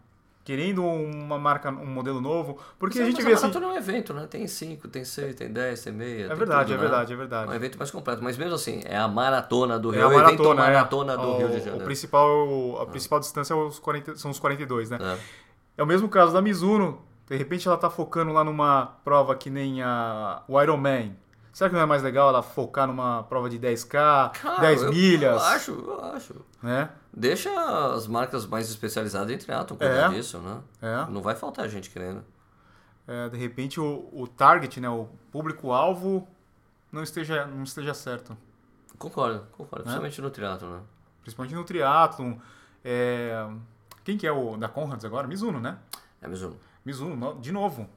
querendo 0.45 0.85
uma 0.85 1.39
marca, 1.39 1.71
um 1.71 1.87
modelo 1.87 2.21
novo? 2.21 2.59
Porque 2.79 3.01
a 3.01 3.07
gente 3.07 3.23
vê 3.23 3.33
assim. 3.33 3.43
maratona 3.47 3.67
é 3.67 3.69
um 3.71 3.77
evento, 3.77 4.13
né? 4.13 4.27
Tem 4.29 4.47
5, 4.47 4.87
tem 4.87 5.03
6, 5.05 5.35
tem 5.35 5.51
10, 5.51 5.83
tem 5.85 5.93
meia. 5.93 6.25
É 6.25 6.29
tem 6.29 6.37
verdade, 6.37 6.65
tudo, 6.65 6.73
é 6.73 6.77
né? 6.77 6.83
verdade, 6.83 7.11
é 7.11 7.15
É 7.15 7.17
um 7.17 7.19
verdade. 7.21 7.55
evento 7.55 7.79
mais 7.79 7.91
completo, 7.91 8.23
mas 8.23 8.37
mesmo 8.37 8.55
assim, 8.55 8.83
é 8.85 8.99
a 8.99 9.09
maratona 9.09 9.79
do 9.79 9.95
É 9.95 9.97
Rio, 9.97 10.09
a 10.09 10.13
é 10.13 10.15
o 10.17 10.21
evento 10.21 10.43
maratona, 10.43 10.63
é. 10.63 10.73
maratona 10.75 11.17
do 11.17 11.23
O- 11.29 11.39
Rio 11.39 11.49
de 11.49 11.57
O 11.57 11.61
Janeiro. 11.61 11.85
principal, 11.87 12.83
a 12.83 12.87
principal 12.87 13.19
distância 13.19 13.55
é 13.55 13.57
os 13.57 13.79
40 13.79 14.15
são 14.17 14.31
os 14.31 14.39
42, 14.39 14.91
né? 14.91 14.99
É. 15.01 15.19
É 15.79 15.83
o 15.83 15.87
mesmo 15.87 16.07
caso 16.09 16.35
da 16.35 16.43
Mizuno. 16.43 17.01
De 17.33 17.39
repente 17.39 17.67
ela 17.67 17.79
tá 17.79 17.89
focando 17.89 18.31
lá 18.31 18.45
numa 18.45 18.85
prova 19.03 19.35
que 19.35 19.49
nem 19.49 19.81
a, 19.83 20.43
o 20.47 20.61
Ironman. 20.61 21.17
Será 21.51 21.71
que 21.71 21.75
não 21.75 21.81
é 21.83 21.87
mais 21.87 22.03
legal 22.03 22.29
ela 22.29 22.43
focar 22.43 22.87
numa 22.87 23.23
prova 23.23 23.49
de 23.49 23.59
10K, 23.59 24.33
Cara, 24.33 24.61
10 24.61 24.83
eu- 24.83 24.91
milhas? 24.93 25.41
Eu 25.43 25.49
acho, 25.49 25.71
eu 25.73 26.05
acho. 26.15 26.35
Né? 26.63 26.91
Deixa 27.11 27.51
as 27.95 28.07
marcas 28.07 28.45
mais 28.47 28.69
especializadas 28.69 29.31
em 29.31 29.39
triatlon 29.39 29.79
cuidar 29.79 30.13
É. 30.13 30.15
disso, 30.15 30.39
né? 30.41 30.61
É. 30.83 31.11
Não 31.11 31.23
vai 31.23 31.35
faltar 31.35 31.67
gente 31.71 31.89
querendo. 31.89 32.23
É, 33.09 33.31
de 33.31 33.39
repente 33.39 33.81
o, 33.81 34.11
o 34.13 34.27
target, 34.27 34.79
né, 34.79 34.91
o 34.91 35.09
público-alvo, 35.31 36.29
não 36.93 37.03
esteja, 37.03 37.47
não 37.47 37.63
esteja 37.65 37.95
certo. 37.95 38.37
Concordo, 38.99 39.47
concordo. 39.53 39.87
Né? 39.87 39.99
Principalmente 39.99 40.21
no 40.21 40.31
triatlon, 40.31 40.71
né? 40.71 40.81
Principalmente 41.23 41.55
no 41.55 41.65
triatlon. 41.65 42.35
É, 42.85 43.47
Quem 44.05 44.19
que 44.19 44.27
é 44.27 44.33
o 44.33 44.59
da 44.59 44.69
Conrads 44.69 45.05
agora? 45.07 45.27
Mizuno, 45.27 45.59
né? 45.61 45.79
É 46.21 46.29
Mizuno. 46.29 46.57
Mizuno, 46.85 47.17
no- 47.17 47.41
de 47.41 47.53
novo. 47.53 47.89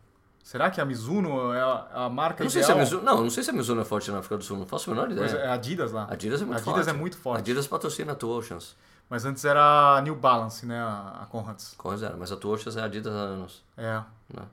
Será 0.43 0.69
que 0.69 0.79
a 0.79 0.86
Mizuno 0.86 1.51
é 1.53 1.59
a, 1.61 2.05
a 2.05 2.09
marca 2.09 2.41
Eu 2.41 2.45
não 2.45 2.51
sei 2.51 2.61
se 2.61 2.69
a 2.71 2.75
ideal? 2.75 2.86
Mizuno. 2.86 3.03
Não, 3.03 3.23
não 3.23 3.29
sei 3.31 3.43
se 3.43 3.49
a 3.49 3.53
Mizuno 3.53 3.81
é 3.81 3.86
forte 3.86 4.11
na 4.11 4.19
África 4.19 4.38
do 4.38 4.43
Sul, 4.43 4.57
não 4.57 4.65
faço 4.67 4.91
a 4.91 4.93
menor 4.93 5.11
ideia. 5.11 5.25
é, 5.27 5.47
a 5.47 5.53
Adidas 5.53 5.91
lá. 5.91 6.03
A 6.03 6.13
Adidas 6.13 6.41
é 6.41 6.45
muito 6.45 6.57
Adidas 6.57 6.75
forte. 6.75 6.89
é 6.89 6.93
muito 6.93 7.17
forte. 7.17 7.38
A 7.38 7.39
Adidas 7.41 7.67
patrocina 7.67 8.15
a 8.21 8.25
Oceans. 8.25 8.75
Mas 9.09 9.25
antes 9.25 9.43
era 9.43 9.97
a 9.97 10.01
New 10.01 10.15
Balance, 10.15 10.65
né? 10.65 10.79
A, 10.79 11.25
Conrads. 11.29 11.73
Com 11.77 11.95
zero, 11.97 12.15
mas 12.19 12.31
a 12.31 12.36
Oceans 12.36 12.77
é 12.77 12.81
a 12.81 12.86
Adidas 12.86 13.13
há 13.13 13.17
anos. 13.17 13.63
É. 13.75 14.01
Né? 14.33 14.43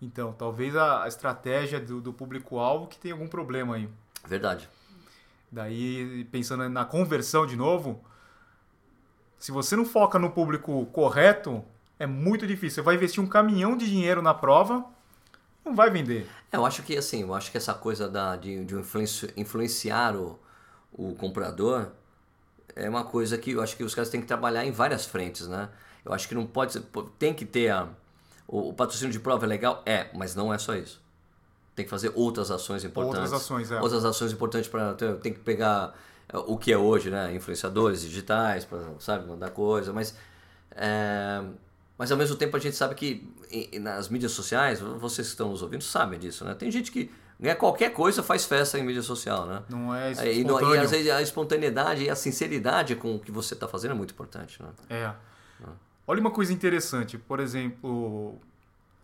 Então, 0.00 0.32
talvez 0.32 0.74
a, 0.76 1.02
a 1.02 1.08
estratégia 1.08 1.80
do, 1.80 2.00
do 2.00 2.12
público-alvo 2.12 2.86
que 2.86 2.98
tem 2.98 3.10
algum 3.12 3.26
problema 3.26 3.74
aí. 3.74 3.88
Verdade. 4.26 4.68
Daí, 5.50 6.24
pensando 6.30 6.68
na 6.68 6.84
conversão 6.84 7.44
de 7.44 7.56
novo, 7.56 8.00
se 9.38 9.50
você 9.50 9.74
não 9.74 9.84
foca 9.84 10.18
no 10.18 10.30
público 10.30 10.86
correto, 10.86 11.64
é 12.00 12.06
muito 12.06 12.46
difícil. 12.46 12.76
Você 12.76 12.82
vai 12.82 12.94
investir 12.96 13.22
um 13.22 13.26
caminhão 13.26 13.76
de 13.76 13.86
dinheiro 13.86 14.20
na 14.20 14.34
prova, 14.34 14.84
não 15.64 15.74
vai 15.74 15.90
vender. 15.90 16.26
É, 16.50 16.56
eu 16.56 16.64
acho 16.64 16.82
que 16.82 16.96
assim, 16.96 17.20
eu 17.20 17.34
acho 17.34 17.50
que 17.52 17.58
essa 17.58 17.74
coisa 17.74 18.08
da, 18.08 18.34
de, 18.34 18.64
de 18.64 18.74
influenci- 18.74 19.32
influenciar 19.36 20.16
o, 20.16 20.40
o 20.92 21.14
comprador 21.14 21.88
é 22.74 22.88
uma 22.88 23.04
coisa 23.04 23.36
que 23.36 23.52
eu 23.52 23.62
acho 23.62 23.76
que 23.76 23.84
os 23.84 23.94
caras 23.94 24.08
têm 24.10 24.20
que 24.20 24.26
trabalhar 24.26 24.64
em 24.64 24.72
várias 24.72 25.04
frentes, 25.04 25.46
né? 25.46 25.68
Eu 26.04 26.12
acho 26.14 26.26
que 26.26 26.34
não 26.34 26.46
pode 26.46 26.72
ser, 26.72 26.82
tem 27.18 27.34
que 27.34 27.44
ter 27.44 27.68
a, 27.68 27.86
o, 28.48 28.70
o 28.70 28.72
patrocínio 28.72 29.12
de 29.12 29.20
prova 29.20 29.44
é 29.44 29.48
legal, 29.48 29.82
é, 29.84 30.08
mas 30.14 30.34
não 30.34 30.52
é 30.52 30.56
só 30.56 30.74
isso. 30.74 31.00
Tem 31.76 31.84
que 31.84 31.90
fazer 31.90 32.10
outras 32.14 32.50
ações 32.50 32.82
importantes. 32.82 33.30
Outras 33.30 33.42
ações, 33.42 33.70
é. 33.70 33.80
Outras 33.80 34.04
ações 34.04 34.32
importantes 34.32 34.68
para 34.68 34.94
tem 34.94 35.32
que 35.34 35.40
pegar 35.40 35.94
é, 36.28 36.38
o 36.38 36.56
que 36.56 36.72
é 36.72 36.78
hoje, 36.78 37.10
né? 37.10 37.34
Influenciadores 37.34 38.00
digitais, 38.00 38.64
para 38.64 38.80
sabe 38.98 39.26
mandar 39.26 39.50
coisa, 39.50 39.92
mas 39.92 40.16
é, 40.72 41.42
mas 42.00 42.10
ao 42.10 42.16
mesmo 42.16 42.34
tempo 42.34 42.56
a 42.56 42.60
gente 42.60 42.74
sabe 42.74 42.94
que 42.94 43.30
nas 43.78 44.08
mídias 44.08 44.32
sociais, 44.32 44.80
vocês 44.80 45.26
que 45.26 45.32
estão 45.32 45.50
nos 45.50 45.60
ouvindo 45.60 45.84
sabem 45.84 46.18
disso, 46.18 46.46
né? 46.46 46.54
Tem 46.54 46.70
gente 46.70 46.90
que 46.90 47.12
ganha 47.38 47.54
qualquer 47.54 47.92
coisa 47.92 48.22
faz 48.22 48.46
festa 48.46 48.78
em 48.78 48.82
mídia 48.82 49.02
social, 49.02 49.44
né? 49.44 49.62
Não 49.68 49.94
é 49.94 50.10
É, 50.12 50.32
E, 50.32 50.40
e 50.40 50.78
às 50.78 50.90
vezes 50.90 51.12
a 51.12 51.20
espontaneidade 51.20 52.04
e 52.04 52.08
a 52.08 52.16
sinceridade 52.16 52.96
com 52.96 53.16
o 53.16 53.18
que 53.18 53.30
você 53.30 53.52
está 53.52 53.68
fazendo 53.68 53.90
é 53.90 53.94
muito 53.94 54.14
importante, 54.14 54.62
né? 54.62 54.70
É. 54.88 55.12
Olha 56.06 56.22
uma 56.22 56.30
coisa 56.30 56.54
interessante, 56.54 57.18
por 57.18 57.38
exemplo, 57.38 58.38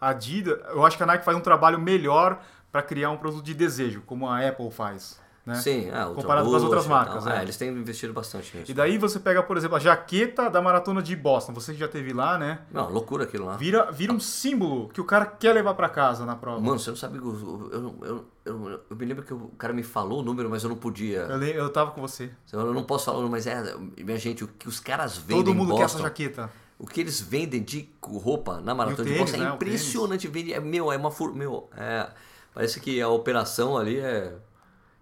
a 0.00 0.08
Adidas, 0.08 0.58
eu 0.70 0.82
acho 0.82 0.96
que 0.96 1.02
a 1.02 1.06
Nike 1.06 1.22
faz 1.22 1.36
um 1.36 1.42
trabalho 1.42 1.78
melhor 1.78 2.42
para 2.72 2.80
criar 2.80 3.10
um 3.10 3.18
produto 3.18 3.44
de 3.44 3.52
desejo, 3.52 4.00
como 4.06 4.26
a 4.26 4.40
Apple 4.40 4.70
faz. 4.70 5.20
Né? 5.46 5.54
Sim, 5.54 5.88
ah, 5.92 6.10
Comparado 6.12 6.50
com 6.50 6.56
as 6.56 6.62
outras 6.64 6.88
marcas, 6.88 7.24
É, 7.24 7.38
é. 7.38 7.42
eles 7.42 7.56
têm 7.56 7.68
investido 7.68 8.12
bastante 8.12 8.56
nisso. 8.56 8.68
E 8.68 8.74
daí 8.74 8.98
você 8.98 9.20
pega, 9.20 9.40
por 9.44 9.56
exemplo, 9.56 9.76
a 9.76 9.78
jaqueta 9.78 10.50
da 10.50 10.60
maratona 10.60 11.00
de 11.00 11.14
Boston, 11.14 11.52
você 11.54 11.72
que 11.72 11.78
já 11.78 11.86
teve 11.86 12.12
lá, 12.12 12.36
né? 12.36 12.62
Não, 12.72 12.90
loucura 12.90 13.22
aquilo 13.22 13.46
lá. 13.46 13.56
Vira, 13.56 13.92
vira 13.92 14.12
um 14.12 14.18
símbolo 14.18 14.88
que 14.88 15.00
o 15.00 15.04
cara 15.04 15.24
quer 15.24 15.52
levar 15.52 15.74
para 15.74 15.88
casa 15.88 16.26
na 16.26 16.34
prova. 16.34 16.60
Mano, 16.60 16.80
você 16.80 16.90
não 16.90 16.96
sabe. 16.96 17.18
Eu, 17.18 17.70
eu, 17.72 18.24
eu, 18.44 18.80
eu, 18.90 18.96
me 18.96 19.06
lembro 19.06 19.22
que 19.24 19.32
o 19.32 19.48
cara 19.56 19.72
me 19.72 19.84
falou 19.84 20.18
o 20.18 20.22
número, 20.24 20.50
mas 20.50 20.64
eu 20.64 20.68
não 20.68 20.76
podia. 20.76 21.20
Eu, 21.20 21.40
eu 21.40 21.70
tava 21.70 21.92
com 21.92 22.00
você. 22.00 22.28
Eu 22.52 22.74
não 22.74 22.82
posso 22.82 23.04
falar 23.04 23.18
o 23.18 23.22
número, 23.22 23.40
mas 23.40 23.46
é. 23.46 23.76
Minha 23.98 24.18
gente, 24.18 24.42
o 24.42 24.48
que 24.48 24.66
os 24.66 24.80
caras 24.80 25.16
vendem 25.16 25.44
Todo 25.44 25.54
mundo 25.54 25.74
em 25.74 25.76
quer 25.76 25.84
essa 25.84 25.94
Boston, 25.94 26.08
jaqueta. 26.08 26.50
o 26.76 26.88
que 26.88 27.00
eles 27.00 27.20
vendem 27.20 27.62
de 27.62 27.88
roupa 28.02 28.60
na 28.60 28.74
maratona 28.74 29.08
o 29.08 29.12
de 29.12 29.18
Boston 29.18 29.32
tênis, 29.32 29.46
é 29.46 29.48
né, 29.48 29.52
o 29.52 29.54
impressionante. 29.54 30.26
Vende, 30.26 30.52
é, 30.52 30.58
meu, 30.58 30.90
é 30.90 30.96
uma. 30.96 31.12
Meu, 31.32 31.70
é, 31.76 32.08
parece 32.52 32.80
que 32.80 33.00
a 33.00 33.08
operação 33.08 33.78
ali 33.78 33.98
é. 33.98 34.34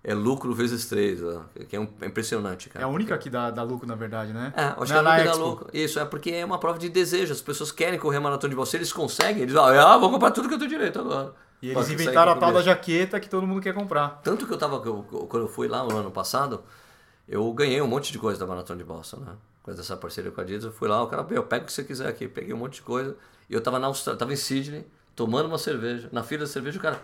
É 0.06 0.12
lucro 0.12 0.52
vezes 0.52 0.84
três, 0.86 1.22
ó, 1.22 1.44
que 1.66 1.74
é, 1.74 1.80
um- 1.80 1.88
é 2.02 2.06
impressionante, 2.06 2.68
É 2.68 2.72
cara. 2.74 2.84
a 2.84 2.88
única 2.88 3.16
que 3.16 3.30
dá, 3.30 3.50
dá 3.50 3.62
lucro, 3.62 3.88
na 3.88 3.94
verdade, 3.94 4.34
né? 4.34 4.52
É, 4.54 4.64
acho 4.64 4.80
Na- 4.80 4.84
que 4.84 4.92
é 4.92 4.94
na 4.94 5.00
lucro 5.00 5.24
da 5.24 5.30
Expo. 5.30 5.44
lucro. 5.46 5.68
Isso, 5.72 5.98
é 5.98 6.04
porque 6.04 6.30
é 6.30 6.44
uma 6.44 6.58
prova 6.58 6.78
de 6.78 6.90
desejo. 6.90 7.32
As 7.32 7.40
pessoas 7.40 7.72
querem 7.72 7.98
correr 7.98 8.18
a 8.18 8.20
maratona 8.20 8.54
de. 8.54 8.68
Se 8.68 8.76
eles 8.76 8.92
conseguem, 8.92 9.42
eles 9.42 9.54
vão, 9.54 9.64
ah, 9.64 9.96
vou 9.96 10.10
comprar 10.10 10.30
tudo 10.30 10.46
que 10.46 10.54
eu 10.54 10.58
tenho 10.58 10.68
direito 10.68 10.98
agora. 11.00 11.32
E 11.62 11.70
eles 11.70 11.88
inventaram 11.88 12.32
a 12.32 12.34
com 12.34 12.40
tal 12.42 12.52
da 12.52 12.60
jaqueta 12.60 13.18
que 13.18 13.30
todo 13.30 13.46
mundo 13.46 13.62
quer 13.62 13.72
comprar. 13.72 14.20
Tanto 14.22 14.46
que 14.46 14.52
eu 14.52 14.58
tava, 14.58 14.82
que 14.82 14.88
eu- 14.88 15.02
quando 15.26 15.44
eu 15.44 15.48
fui 15.48 15.66
lá 15.68 15.82
no 15.82 15.96
ano 15.96 16.10
passado, 16.10 16.62
eu 17.26 17.50
ganhei 17.54 17.80
um 17.80 17.86
monte 17.86 18.12
de 18.12 18.18
coisa 18.18 18.38
da 18.38 18.46
Maratona 18.46 18.76
de 18.78 18.84
Boston, 18.84 19.20
né? 19.20 19.32
Coisa 19.62 19.80
dessa 19.80 19.96
parceria 19.96 20.30
com 20.30 20.38
a 20.38 20.44
Adidas. 20.44 20.64
Eu 20.64 20.72
fui 20.72 20.86
lá, 20.86 21.02
o 21.02 21.06
cara, 21.06 21.26
eu 21.30 21.42
pego 21.44 21.62
o 21.64 21.66
que 21.66 21.72
você 21.72 21.82
quiser 21.82 22.06
aqui. 22.08 22.28
Peguei 22.28 22.52
um 22.52 22.58
monte 22.58 22.74
de 22.74 22.82
coisa. 22.82 23.16
E 23.48 23.54
eu 23.54 23.60
tava 23.62 23.78
na 23.78 23.86
Austrália, 23.86 24.18
tava 24.18 24.34
em 24.34 24.36
Sydney, 24.36 24.86
tomando 25.16 25.46
uma 25.46 25.56
cerveja. 25.56 26.10
Na 26.12 26.22
fila 26.22 26.40
da 26.42 26.46
cerveja, 26.46 26.78
o 26.78 26.82
cara, 26.82 27.00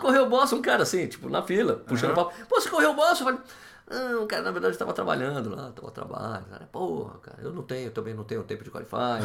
correu 0.00 0.24
o 0.24 0.28
Boston, 0.28 0.56
um 0.56 0.62
cara 0.62 0.82
assim, 0.82 1.06
tipo, 1.06 1.28
na 1.28 1.42
fila, 1.42 1.76
puxando 1.76 2.14
papo. 2.14 2.32
Pô, 2.48 2.60
você 2.60 2.68
correu 2.68 2.90
o 2.90 2.94
Boston? 2.94 3.28
Eu 3.28 3.36
falei, 3.36 3.40
não, 4.12 4.26
cara, 4.26 4.42
na 4.42 4.50
verdade 4.52 4.74
eu 4.74 4.78
tava 4.78 4.92
trabalhando 4.92 5.50
lá, 5.54 5.70
tava 5.72 5.90
trabalhando. 5.90 6.46
Cara, 6.48 6.68
Porra, 6.70 7.18
cara, 7.18 7.38
eu 7.42 7.52
não 7.52 7.62
tenho, 7.62 7.86
eu 7.88 7.90
também 7.92 8.14
não 8.14 8.24
tenho 8.24 8.42
tempo 8.44 8.62
de 8.64 8.70
qualify. 8.70 9.20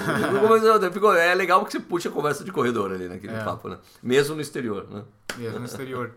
Ficou- 0.92 1.14
é 1.16 1.34
legal 1.36 1.60
porque 1.60 1.78
você 1.78 1.80
puxa 1.84 2.10
a 2.10 2.12
conversa 2.12 2.44
de 2.44 2.52
corredor 2.52 2.92
ali 2.92 3.08
naquele 3.08 3.36
É. 3.36 3.44
papo, 3.44 3.70
né? 3.70 3.78
Mesmo 4.02 4.36
no 4.36 4.42
exterior, 4.42 4.88
né? 4.90 5.04
mesmo 5.38 5.60
no 5.60 5.66
exterior. 5.66 6.12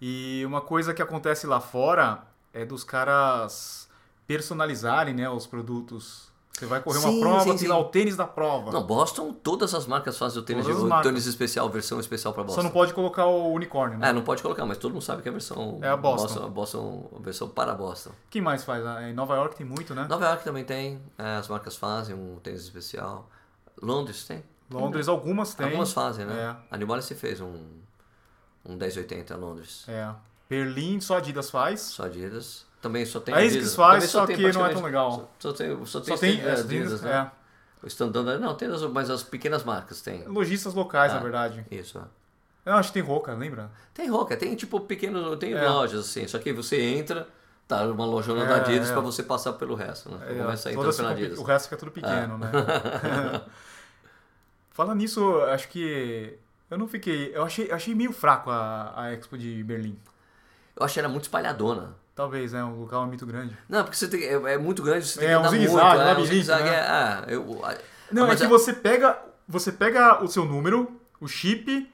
E 0.00 0.42
uma 0.46 0.60
coisa 0.60 0.92
que 0.94 1.02
acontece 1.02 1.46
lá 1.46 1.60
fora 1.60 2.22
é 2.52 2.64
dos 2.64 2.82
caras 2.84 3.88
personalizarem 4.26 5.14
né, 5.14 5.28
os 5.28 5.46
produtos. 5.46 6.27
Você 6.58 6.66
vai 6.66 6.80
correr 6.82 6.98
Sim, 6.98 7.08
uma 7.08 7.20
prova, 7.20 7.40
sim, 7.44 7.48
tem 7.50 7.58
sim. 7.58 7.68
lá 7.68 7.78
o 7.78 7.84
tênis 7.84 8.16
da 8.16 8.26
prova. 8.26 8.72
Não, 8.72 8.84
Boston, 8.84 9.32
todas 9.32 9.72
as 9.74 9.86
marcas 9.86 10.18
fazem 10.18 10.42
o 10.42 10.44
tênis, 10.44 10.66
Todas 10.66 10.82
de, 10.82 10.92
o 10.92 11.02
tênis 11.02 11.26
especial, 11.26 11.68
versão 11.68 12.00
especial 12.00 12.34
para 12.34 12.42
Boston. 12.42 12.60
Só 12.60 12.62
não 12.64 12.72
pode 12.72 12.92
colocar 12.92 13.26
o 13.26 13.52
unicórnio, 13.52 13.96
né? 13.96 14.08
É, 14.08 14.12
não 14.12 14.22
pode 14.22 14.42
colocar, 14.42 14.66
mas 14.66 14.76
todo 14.76 14.92
mundo 14.92 15.02
sabe 15.02 15.22
que 15.22 15.28
é 15.28 15.30
a 15.30 15.32
versão 15.32 15.78
É 15.80 15.88
a 15.88 15.96
Boston. 15.96 16.44
a 16.44 16.48
Boston, 16.48 17.10
a 17.16 17.22
versão 17.22 17.48
para 17.48 17.74
Boston. 17.74 18.10
Quem 18.28 18.42
mais 18.42 18.64
faz? 18.64 18.84
Ah, 18.84 19.08
Em 19.08 19.12
Nova 19.14 19.36
York 19.36 19.54
tem 19.54 19.64
muito, 19.64 19.94
né? 19.94 20.06
Nova 20.08 20.24
York 20.26 20.42
também 20.42 20.64
tem, 20.64 21.00
é, 21.16 21.36
as 21.36 21.46
marcas 21.48 21.76
fazem 21.76 22.16
um 22.16 22.40
tênis 22.42 22.62
especial. 22.62 23.28
Londres 23.80 24.24
tem? 24.24 24.42
Londres, 24.70 25.08
algumas 25.08 25.54
tem. 25.54 25.64
Algumas 25.64 25.92
fazem, 25.92 26.26
né? 26.26 26.56
A 26.70 26.76
New 26.76 26.86
Balance 26.86 27.14
fez 27.14 27.40
um, 27.40 27.54
um 28.64 28.74
1080 28.74 29.36
Londres. 29.36 29.84
É. 29.88 29.92
é. 29.92 30.14
Berlim, 30.48 31.00
só 31.00 31.18
Adidas 31.18 31.50
faz. 31.50 31.80
Só 31.80 32.04
Adidas. 32.04 32.66
Também 32.80 33.04
só 33.04 33.18
tem 33.20 33.34
A 33.34 33.38
Adidas. 33.38 33.56
ASICS 33.56 33.74
faz, 33.74 33.92
Também 33.94 34.08
só 34.08 34.26
tem 34.26 34.36
que 34.36 34.52
não 34.52 34.66
é 34.66 34.72
tão 34.72 34.82
legal. 34.82 35.10
Só, 35.38 35.50
só 35.50 35.52
tem, 35.52 35.86
só 35.86 36.00
tem, 36.00 36.14
Só 36.16 36.20
tem 36.20 36.40
é, 36.40 36.50
as 36.50 36.60
Adidas, 36.60 37.02
né? 37.02 37.30
é. 37.34 37.38
O 37.84 37.86
standard, 37.86 38.40
não, 38.40 38.54
tem 38.54 38.68
as, 38.68 38.82
mas 38.82 39.08
as 39.10 39.22
pequenas 39.22 39.64
marcas 39.64 40.00
tem. 40.00 40.24
Lojistas 40.26 40.74
locais, 40.74 41.12
Ah. 41.12 41.16
na 41.16 41.20
verdade. 41.20 41.64
Isso, 41.70 41.98
é. 41.98 42.02
Eu 42.70 42.74
acho 42.76 42.88
que 42.90 42.94
tem 42.94 43.02
Roca, 43.02 43.32
lembra? 43.32 43.70
Tem 43.94 44.08
roca, 44.08 44.36
tem 44.36 44.54
tipo 44.54 44.78
pequenos, 44.80 45.38
tem 45.38 45.54
É. 45.54 45.68
lojas 45.68 46.00
assim, 46.00 46.26
só 46.28 46.38
que 46.38 46.52
você 46.52 46.80
entra, 46.80 47.26
tá 47.66 47.84
numa 47.86 48.04
lojona 48.04 48.44
É, 48.44 48.46
da 48.46 48.56
Adidas 48.56 48.90
é. 48.90 48.92
pra 48.92 49.00
você 49.00 49.22
passar 49.22 49.54
pelo 49.54 49.74
resto, 49.74 50.10
né? 50.10 50.18
É, 50.30 50.34
Começa 50.42 50.68
a 50.68 50.72
entrar 50.72 50.92
pela 50.92 51.10
Adidas. 51.12 51.38
o 51.38 51.42
resto 51.42 51.64
fica 51.66 51.76
tudo 51.78 51.90
pequeno, 51.92 52.36
né? 52.36 52.50
Falando 54.70 54.98
nisso, 54.98 55.40
acho 55.42 55.68
que 55.68 56.38
eu 56.70 56.78
não 56.78 56.86
fiquei. 56.86 57.34
Eu 57.34 57.42
achei, 57.44 57.70
achei 57.70 57.94
meio 57.94 58.12
fraco 58.12 58.50
a, 58.50 58.92
a 58.96 59.12
Expo 59.12 59.36
de 59.36 59.62
Berlim. 59.64 59.98
Eu 60.76 60.84
achei 60.84 61.00
ela 61.02 61.08
muito 61.08 61.24
espalhadona. 61.24 61.94
Talvez, 62.18 62.52
né? 62.52 62.64
Um 62.64 62.80
local 62.80 63.06
muito 63.06 63.24
grande. 63.24 63.56
Não, 63.68 63.84
porque 63.84 63.96
você 63.96 64.08
tem, 64.08 64.24
é, 64.24 64.32
é 64.32 64.58
muito 64.58 64.82
grande, 64.82 65.06
você 65.06 65.20
tem 65.20 65.28
É, 65.28 65.30
que 65.30 65.36
um 65.36 65.38
andar 65.38 65.50
zigue-zague, 65.50 65.78
muito. 65.86 66.00
é, 66.00 66.02
um 66.02 66.06
labirinto, 66.08 66.26
zigue-zague, 66.34 66.64
né? 66.68 66.76
é, 66.76 66.80
ah, 66.80 67.24
eu, 67.28 67.64
a- 67.64 67.76
Não, 68.10 68.26
mas 68.26 68.40
é 68.40 68.40
que 68.40 68.46
a- 68.46 68.48
você 68.48 68.72
pega, 68.72 69.16
você 69.46 69.70
pega 69.70 70.20
o 70.24 70.26
seu 70.26 70.44
número, 70.44 71.00
o 71.20 71.28
chip, 71.28 71.88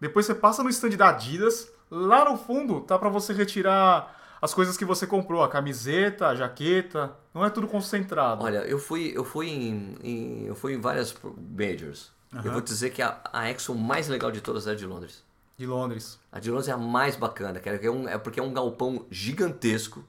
depois 0.00 0.26
você 0.26 0.34
passa 0.36 0.62
no 0.62 0.68
stand 0.70 0.90
da 0.90 1.08
Adidas, 1.08 1.68
lá 1.90 2.24
no 2.24 2.38
fundo 2.38 2.82
tá 2.82 2.96
pra 2.96 3.08
você 3.08 3.32
retirar 3.32 4.14
as 4.40 4.54
coisas 4.54 4.76
que 4.76 4.84
você 4.84 5.08
comprou, 5.08 5.42
a 5.42 5.48
camiseta, 5.48 6.28
a 6.28 6.36
jaqueta, 6.36 7.10
não 7.34 7.44
é 7.44 7.50
tudo 7.50 7.66
concentrado. 7.66 8.44
Olha, 8.44 8.58
eu 8.58 8.78
fui, 8.78 9.10
eu 9.12 9.24
fui 9.24 9.48
em, 9.50 9.96
em- 10.04 10.46
eu 10.46 10.54
fui 10.54 10.74
em 10.74 10.80
várias 10.80 11.12
majors. 11.58 12.12
Eu 12.44 12.52
vou 12.52 12.60
te 12.60 12.66
dizer 12.68 12.90
que 12.90 13.02
a, 13.02 13.18
a 13.32 13.50
Exxon 13.50 13.74
mais 13.74 14.06
legal 14.06 14.30
de 14.30 14.40
todas 14.40 14.68
é 14.68 14.70
a 14.70 14.74
de 14.76 14.86
Londres. 14.86 15.23
De 15.58 15.66
Londres. 15.66 16.18
A 16.30 16.38
de 16.40 16.50
Londres 16.50 16.68
é 16.68 16.72
a 16.72 16.76
mais 16.76 17.16
bacana, 17.16 17.60
cara, 17.60 17.76
é, 17.84 17.90
um, 17.90 18.08
é 18.08 18.18
porque 18.18 18.38
é 18.40 18.42
um 18.42 18.52
galpão 18.52 19.06
gigantesco 19.10 20.04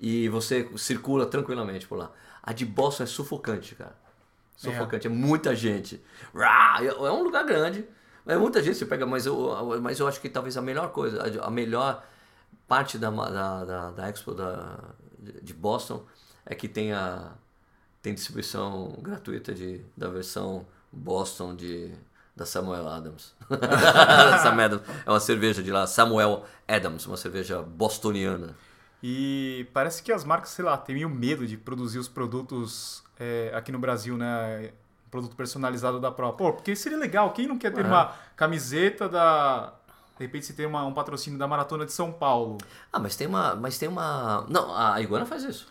e 0.00 0.28
você 0.28 0.68
circula 0.76 1.26
tranquilamente 1.26 1.86
por 1.86 1.96
lá. 1.96 2.10
A 2.42 2.52
de 2.52 2.64
Boston 2.64 3.04
é 3.04 3.06
sufocante, 3.06 3.74
cara. 3.74 3.94
Sufocante, 4.56 5.06
é, 5.06 5.10
muita 5.10 5.54
gente. 5.54 6.02
É 6.80 6.86
é 6.86 7.12
um 7.12 7.22
lugar 7.22 7.44
grande, 7.44 7.86
é 8.26 8.36
muita 8.36 8.62
gente 8.62 8.76
você 8.78 8.86
pega, 8.86 9.06
mas 9.06 9.26
eu, 9.26 9.80
mas 9.80 9.98
eu 10.00 10.06
acho 10.08 10.20
que 10.20 10.28
talvez 10.28 10.56
a 10.56 10.62
melhor 10.62 10.92
coisa, 10.92 11.22
a- 11.44 11.50
melhor 11.50 12.04
parte 12.68 12.98
da, 12.98 13.10
da, 13.10 13.64
da, 13.64 13.90
da 13.92 14.08
Expo 14.10 14.34
da, 14.34 14.78
de 15.42 15.54
Boston 15.54 16.04
é 16.46 16.54
que 16.54 16.68
tem 16.68 16.92
a 16.92 17.34
tem 18.02 18.14
distribuição 18.14 18.98
gratuita 19.02 19.54
de, 19.54 19.84
da 19.96 20.08
versão 20.08 20.66
Boston 20.92 21.54
de 21.56 21.92
da 22.34 22.46
Samuel 22.46 22.88
Adams. 22.88 23.34
Samuel 24.42 24.66
Adams. 24.66 24.82
É 25.06 25.10
uma 25.10 25.20
cerveja 25.20 25.62
de 25.62 25.70
lá, 25.70 25.86
Samuel 25.86 26.44
Adams, 26.66 27.06
uma 27.06 27.16
cerveja 27.16 27.62
bostoniana. 27.62 28.54
E 29.02 29.66
parece 29.72 30.02
que 30.02 30.12
as 30.12 30.24
marcas, 30.24 30.50
sei 30.50 30.64
lá, 30.64 30.76
têm 30.76 30.94
meio 30.94 31.10
medo 31.10 31.46
de 31.46 31.56
produzir 31.56 31.98
os 31.98 32.08
produtos 32.08 33.02
é, 33.18 33.50
aqui 33.54 33.72
no 33.72 33.78
Brasil, 33.78 34.16
né? 34.16 34.70
Produto 35.10 35.36
personalizado 35.36 36.00
da 36.00 36.10
própria. 36.10 36.46
Pô, 36.48 36.52
porque 36.56 36.74
seria 36.74 36.96
legal, 36.96 37.32
quem 37.32 37.46
não 37.46 37.58
quer 37.58 37.72
ter 37.72 37.84
É. 37.84 37.88
uma 37.88 38.12
camiseta 38.36 39.08
da. 39.08 39.74
De 40.18 40.24
repente 40.24 40.46
você 40.46 40.52
tem 40.52 40.66
uma- 40.66 40.84
um 40.84 40.94
patrocínio 40.94 41.38
da 41.38 41.48
Maratona 41.48 41.84
de 41.84 41.92
São 41.92 42.12
Paulo. 42.12 42.58
Ah, 42.92 42.98
mas 42.98 43.16
tem 43.16 43.26
uma, 43.26 43.54
mas 43.56 43.76
tem 43.76 43.88
uma, 43.88 44.46
não, 44.48 44.74
a 44.74 45.00
Iguana 45.00 45.26
faz 45.26 45.42
isso. 45.42 45.68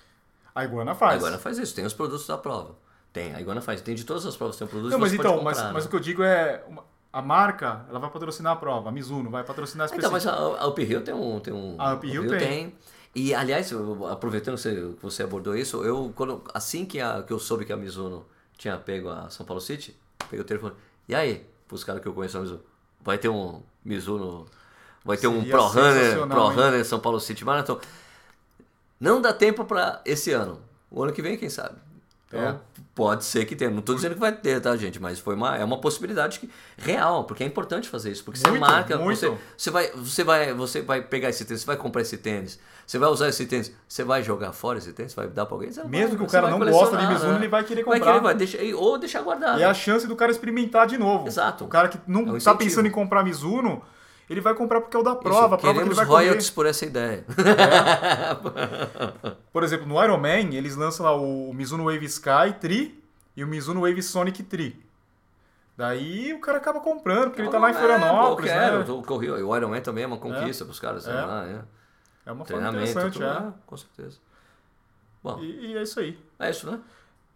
A 0.54 0.66
Iguana 0.66 0.92
A 0.92 0.96
faz. 0.96 1.16
Iguana 1.18 1.38
faz 1.40 1.58
isso, 1.58 1.74
tem 1.74 1.86
os 1.86 1.94
produtos 1.94 2.28
da 2.28 2.38
prova. 2.38 2.76
Tem, 3.14 3.36
a 3.36 3.42
Iguana 3.42 3.62
faz, 3.62 3.82
tem 3.82 3.94
de 3.94 4.06
todas 4.06 4.26
as 4.26 4.38
provas, 4.38 4.56
tem 4.56 4.66
um 4.66 4.70
produto 4.70 4.92
Não, 4.92 5.00
mas 5.00 5.14
então, 5.14 5.44
mas, 5.44 5.58
comprar, 5.58 5.74
mas 5.74 5.84
né? 5.84 5.88
o 5.88 5.90
que 5.90 5.96
eu 5.96 6.00
digo 6.00 6.24
é. 6.24 6.64
a 7.12 7.22
marca, 7.22 7.86
ela 7.90 8.00
vai 8.00 8.10
patrocinar 8.10 8.54
a 8.54 8.56
prova. 8.56 8.90
A 8.90 8.92
Mizuno 8.92 9.30
vai 9.30 9.44
patrocinar 9.44 9.92
a 9.92 9.96
Então, 9.96 10.12
mas 10.12 10.26
a, 10.26 10.34
a 10.34 10.68
Up 10.68 10.82
Hill 10.82 11.04
tem 11.04 11.14
um. 11.14 11.40
Tem 11.40 11.54
um 11.54 11.76
A 11.78 11.94
Up 11.94 12.08
Hill 12.08 12.28
tem. 12.38 12.74
E, 13.14 13.34
aliás, 13.34 13.70
eu- 13.72 14.08
aproveitando 14.08 14.56
que 14.56 14.62
você, 14.62 14.96
você 15.02 15.24
abordou 15.24 15.56
isso, 15.58 15.84
eu, 15.84 16.14
quando, 16.16 16.42
assim 16.54 16.86
que, 16.86 17.02
a, 17.02 17.22
que 17.22 17.34
eu 17.34 17.40
soube 17.40 17.66
que 17.66 17.74
a 17.74 17.78
Mizuno 17.78 18.26
tinha 18.58 18.78
pego 18.78 19.10
a 19.10 19.30
São 19.30 19.46
Paulo 19.46 19.60
City, 19.60 19.94
peguei 20.30 20.40
o 20.40 20.46
telefone. 20.48 20.74
E 21.10 21.14
aí, 21.14 21.46
pros 21.68 21.84
caras 21.84 22.02
que 22.02 22.08
eu 22.08 22.14
conheço 22.14 22.38
a 22.38 22.42
Mizuno, 22.42 22.62
vai 23.02 23.18
ter 23.18 23.28
um 23.28 23.62
Mizuno. 23.84 24.46
Vai 25.04 25.18
ter 25.18 25.28
um 25.28 25.44
Pro 25.44 25.68
Runner, 25.68 26.28
Pro? 26.28 26.48
Runner 26.48 26.86
São 26.86 27.00
Paulo 27.02 27.20
City 27.20 27.44
Marathon. 27.44 27.80
Não 28.98 29.20
dá 29.20 29.34
tempo 29.34 29.66
pra 29.66 30.00
esse 30.06 30.32
ano. 30.32 30.62
O 30.90 31.04
ano 31.04 31.12
que 31.12 31.22
vem, 31.22 31.36
quem 31.36 31.50
sabe? 31.50 31.76
Então, 32.34 32.42
É. 32.50 32.56
Pode 32.94 33.24
ser 33.24 33.46
que 33.46 33.56
tenha. 33.56 33.72
Não 33.72 33.80
estou 33.80 33.96
dizendo 33.96 34.14
que 34.16 34.20
vai 34.20 34.34
ter, 34.34 34.60
tá, 34.60 34.76
gente? 34.76 35.00
Mas 35.02 35.18
foi 35.18 35.34
uma, 35.34 35.56
é 35.58 35.64
uma 35.64 35.80
possibilidade 35.80 36.40
que- 36.40 36.50
real, 36.78 37.24
porque 37.24 37.42
é 37.42 37.48
importante 37.48 37.88
fazer 37.88 38.12
isso. 38.12 38.22
Porque 38.24 38.38
você 38.40 38.50
Muito, 38.50 38.60
marca, 38.62 38.98
muito. 38.98 39.18
você, 39.18 39.34
você, 39.58 39.72
vai, 39.72 39.92
você, 39.92 40.24
vai, 40.26 40.54
você 40.54 40.82
vai 40.82 41.02
pegar 41.02 41.30
esse 41.30 41.46
tênis, 41.46 41.62
você 41.62 41.66
vai 41.68 41.78
comprar 41.78 42.02
esse 42.02 42.18
tênis, 42.18 42.60
você 42.86 43.00
vai 43.00 43.10
usar 43.10 43.30
esse 43.30 43.46
tênis, 43.46 43.72
você 43.88 44.04
vai 44.04 44.22
jogar 44.22 44.52
fora 44.52 44.78
esse 44.78 44.92
tênis, 44.92 45.14
vai 45.14 45.26
dar 45.30 45.46
pra 45.46 45.56
alguém? 45.56 45.72
Você 45.72 45.82
Mesmo 45.86 46.10
vai, 46.10 46.18
que 46.18 46.24
o 46.24 46.28
você 46.30 46.32
cara 46.36 46.48
vai 46.50 46.60
não 46.60 46.72
gosta 46.72 46.98
de 46.98 47.08
Mizuno, 47.08 47.36
ele 47.38 47.48
vai 47.48 47.64
querer 47.64 47.84
Vai 47.86 47.98
comprar. 47.98 48.12
querer, 48.14 48.24
vai 48.24 48.36
deixar, 48.36 48.58
ou 48.76 48.98
deixar 48.98 49.22
guardado. 49.22 49.60
E 49.60 49.64
é 49.64 49.66
a 49.66 49.74
chance 49.74 50.06
do 50.06 50.16
cara 50.16 50.30
experimentar 50.30 50.86
de 50.86 50.98
novo. 50.98 51.28
Exato. 51.28 51.64
O 51.64 51.68
cara 51.70 51.88
que 51.88 51.98
não 52.06 52.28
É 52.28 52.32
um 52.34 52.38
tá 52.40 52.54
pensando 52.54 52.88
em 52.88 52.92
comprar 52.92 53.24
Mizuno, 53.24 53.82
ele 54.32 54.42
vai 54.42 54.54
comprar 54.56 54.80
porque 54.82 54.96
é 54.96 55.00
o 55.00 55.04
da 55.04 55.12
Isso, 55.12 55.20
prova, 55.20 55.56
a 55.56 55.58
prova 55.58 55.82
que 55.82 55.88
ele 55.88 55.94
vai 55.96 56.06
royalties 56.06 56.50
por 56.50 56.66
essa 56.66 56.86
ideia. 56.86 57.26
Por 59.52 59.64
exemplo, 59.64 59.86
no 59.86 60.02
Iron 60.04 60.18
Man, 60.18 60.54
eles 60.56 60.76
lançam 60.76 61.06
lá 61.06 61.16
o 61.16 61.54
Mizuno 61.54 61.86
Wave 61.86 62.06
Sky 62.06 62.54
Tri 62.60 63.04
e 63.36 63.44
o 63.44 63.48
Mizuno 63.48 63.82
Wave 63.82 64.02
Sonic 64.02 64.44
Tri. 64.44 64.82
Daí 65.76 66.34
o 66.34 66.40
cara 66.40 66.58
acaba 66.60 66.80
comprando, 66.80 67.26
porque 67.30 67.42
ele 67.42 67.50
tá 67.50 67.58
lá 67.58 67.70
em 67.72 67.74
É, 67.74 67.78
Florianópolis, 67.78 68.52
eu 68.52 68.58
quero, 68.58 68.80
né? 68.80 68.86
eu 68.88 69.02
corri, 69.02 69.32
o 69.32 69.56
Iron 69.58 69.70
Man 69.70 69.82
também 69.82 70.04
é 70.04 70.08
uma 70.08 70.18
conquista 70.18 70.64
pros 70.64 70.80
caras. 70.80 71.08
É. 71.08 71.14
lá, 71.14 71.46
é. 71.48 71.62
É 72.26 72.32
uma 72.32 72.46
forma 72.46 72.70
interessante, 72.70 73.14
tudo, 73.14 73.26
é. 73.26 73.30
é, 73.30 73.54
com 73.66 73.78
certeza. 73.78 74.18
Bom, 75.24 75.40
E, 75.40 75.72
e 75.72 75.78
é 75.78 75.82
isso 75.82 76.00
aí. 76.00 76.18
é 76.40 76.50
isso, 76.50 76.70
né? 76.70 76.80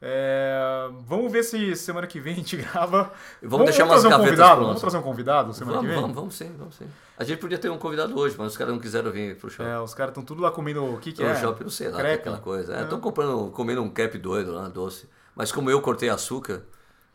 É, 0.01 0.89
vamos 1.07 1.31
ver 1.31 1.43
se 1.43 1.75
semana 1.75 2.05
que 2.05 2.19
vem 2.19 2.33
a 2.33 2.35
gente 2.35 2.57
grava. 2.57 3.11
Vamos 3.41 3.65
deixar 3.65 3.85
umas 3.85 4.01
trazer 4.01 4.15
um 4.15 4.19
convidado? 4.19 4.61
Vamos 4.61 4.81
trazer 4.81 4.97
um 4.97 5.01
convidado 5.01 5.53
semana 5.53 5.77
Vamos, 5.77 5.89
que 5.89 5.93
vem? 5.93 6.01
vamos, 6.01 6.15
vamos 6.15 6.35
sim, 6.35 6.51
vamos 6.57 6.75
sim. 6.75 6.85
A 7.17 7.23
gente 7.23 7.39
podia 7.39 7.57
ter 7.57 7.69
um 7.69 7.77
convidado 7.77 8.17
hoje, 8.17 8.35
mas 8.37 8.47
os 8.51 8.57
caras 8.57 8.73
não 8.73 8.79
quiseram 8.79 9.11
vir 9.11 9.37
pro 9.37 9.49
show. 9.49 9.65
É, 9.65 9.79
os 9.79 9.93
caras 9.93 10.11
estão 10.11 10.23
tudo 10.23 10.41
lá 10.41 10.51
comendo 10.51 10.83
o 10.85 10.97
que 10.99 11.11
que 11.11 11.23
é? 11.23 11.35
shopping, 11.35 11.63
não 11.63 11.71
sei 11.71 11.89
lá, 11.89 11.97
Crepe. 11.97 12.21
aquela 12.21 12.37
coisa. 12.39 12.75
É. 12.75 12.83
Estão 12.83 12.99
comprando, 12.99 13.49
comendo 13.51 13.81
um 13.81 13.89
cap 13.89 14.17
doido 14.17 14.53
lá, 14.53 14.67
doce. 14.67 15.09
Mas 15.33 15.51
como 15.51 15.69
eu 15.69 15.81
cortei 15.81 16.09
açúcar 16.09 16.61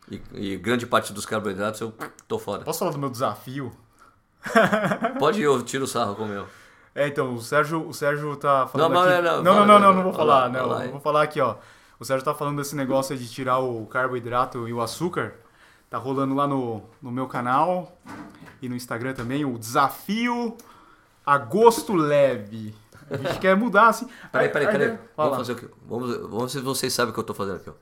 e, 0.09 0.21
e 0.33 0.57
grande 0.57 0.85
parte 0.85 1.13
dos 1.13 1.25
carboidratos, 1.25 1.79
eu 1.81 1.93
tô 2.27 2.39
fora. 2.39 2.63
Posso 2.63 2.79
falar 2.79 2.91
do 2.91 2.97
meu 2.99 3.09
desafio? 3.09 3.71
Pode 5.19 5.39
ir, 5.39 5.43
eu 5.43 5.61
tiro 5.61 5.83
o 5.85 5.87
sarro 5.87 6.15
com 6.15 6.23
o 6.23 6.27
meu. 6.27 6.47
É, 6.93 7.07
então, 7.07 7.33
o 7.35 7.41
Sérgio, 7.41 7.87
o 7.87 7.93
Sérgio 7.93 8.35
tá 8.35 8.67
falando 8.67 8.93
Não, 8.93 9.01
aqui... 9.01 9.21
não, 9.21 9.43
não, 9.43 9.43
não, 9.43 9.43
não, 9.43 9.53
fala, 9.53 9.65
não, 9.65 9.79
não, 9.79 9.93
não 9.93 10.03
vou 10.03 10.13
fala, 10.13 10.41
falar, 10.41 10.53
fala 10.53 10.83
não. 10.83 10.91
Vou 10.91 10.99
falar 10.99 11.21
aqui, 11.21 11.39
ó. 11.39 11.55
O 12.01 12.03
Sérgio 12.05 12.25
tá 12.25 12.33
falando 12.33 12.57
desse 12.57 12.75
negócio 12.75 13.15
de 13.15 13.29
tirar 13.29 13.59
o 13.59 13.85
carboidrato 13.85 14.67
e 14.67 14.73
o 14.73 14.81
açúcar. 14.81 15.35
Tá 15.87 15.99
rolando 15.99 16.33
lá 16.33 16.47
no, 16.47 16.81
no 16.99 17.11
meu 17.11 17.27
canal 17.27 17.95
e 18.59 18.67
no 18.67 18.75
Instagram 18.75 19.13
também 19.13 19.45
o 19.45 19.55
desafio 19.55 20.57
agosto 21.23 21.93
leve. 21.93 22.73
A 23.07 23.17
gente 23.17 23.37
quer 23.37 23.55
mudar, 23.55 23.89
assim. 23.89 24.07
Peraí, 24.31 24.47
A- 24.47 24.51
peraí, 24.51 24.67
a 24.67 24.71
peraí. 24.71 24.87
ideia- 24.87 25.01
Vamos 25.15 25.37
fazer 25.37 25.51
o? 25.53 25.69
Vamos, 25.87 26.17
vamos 26.17 26.53
ver 26.53 26.59
se 26.59 26.65
vocês 26.65 26.91
sabem 26.91 27.11
o 27.11 27.13
que 27.13 27.19
eu 27.19 27.23
tô 27.23 27.35
fazendo 27.35 27.57
aqui, 27.57 27.69
ó. 27.69 27.73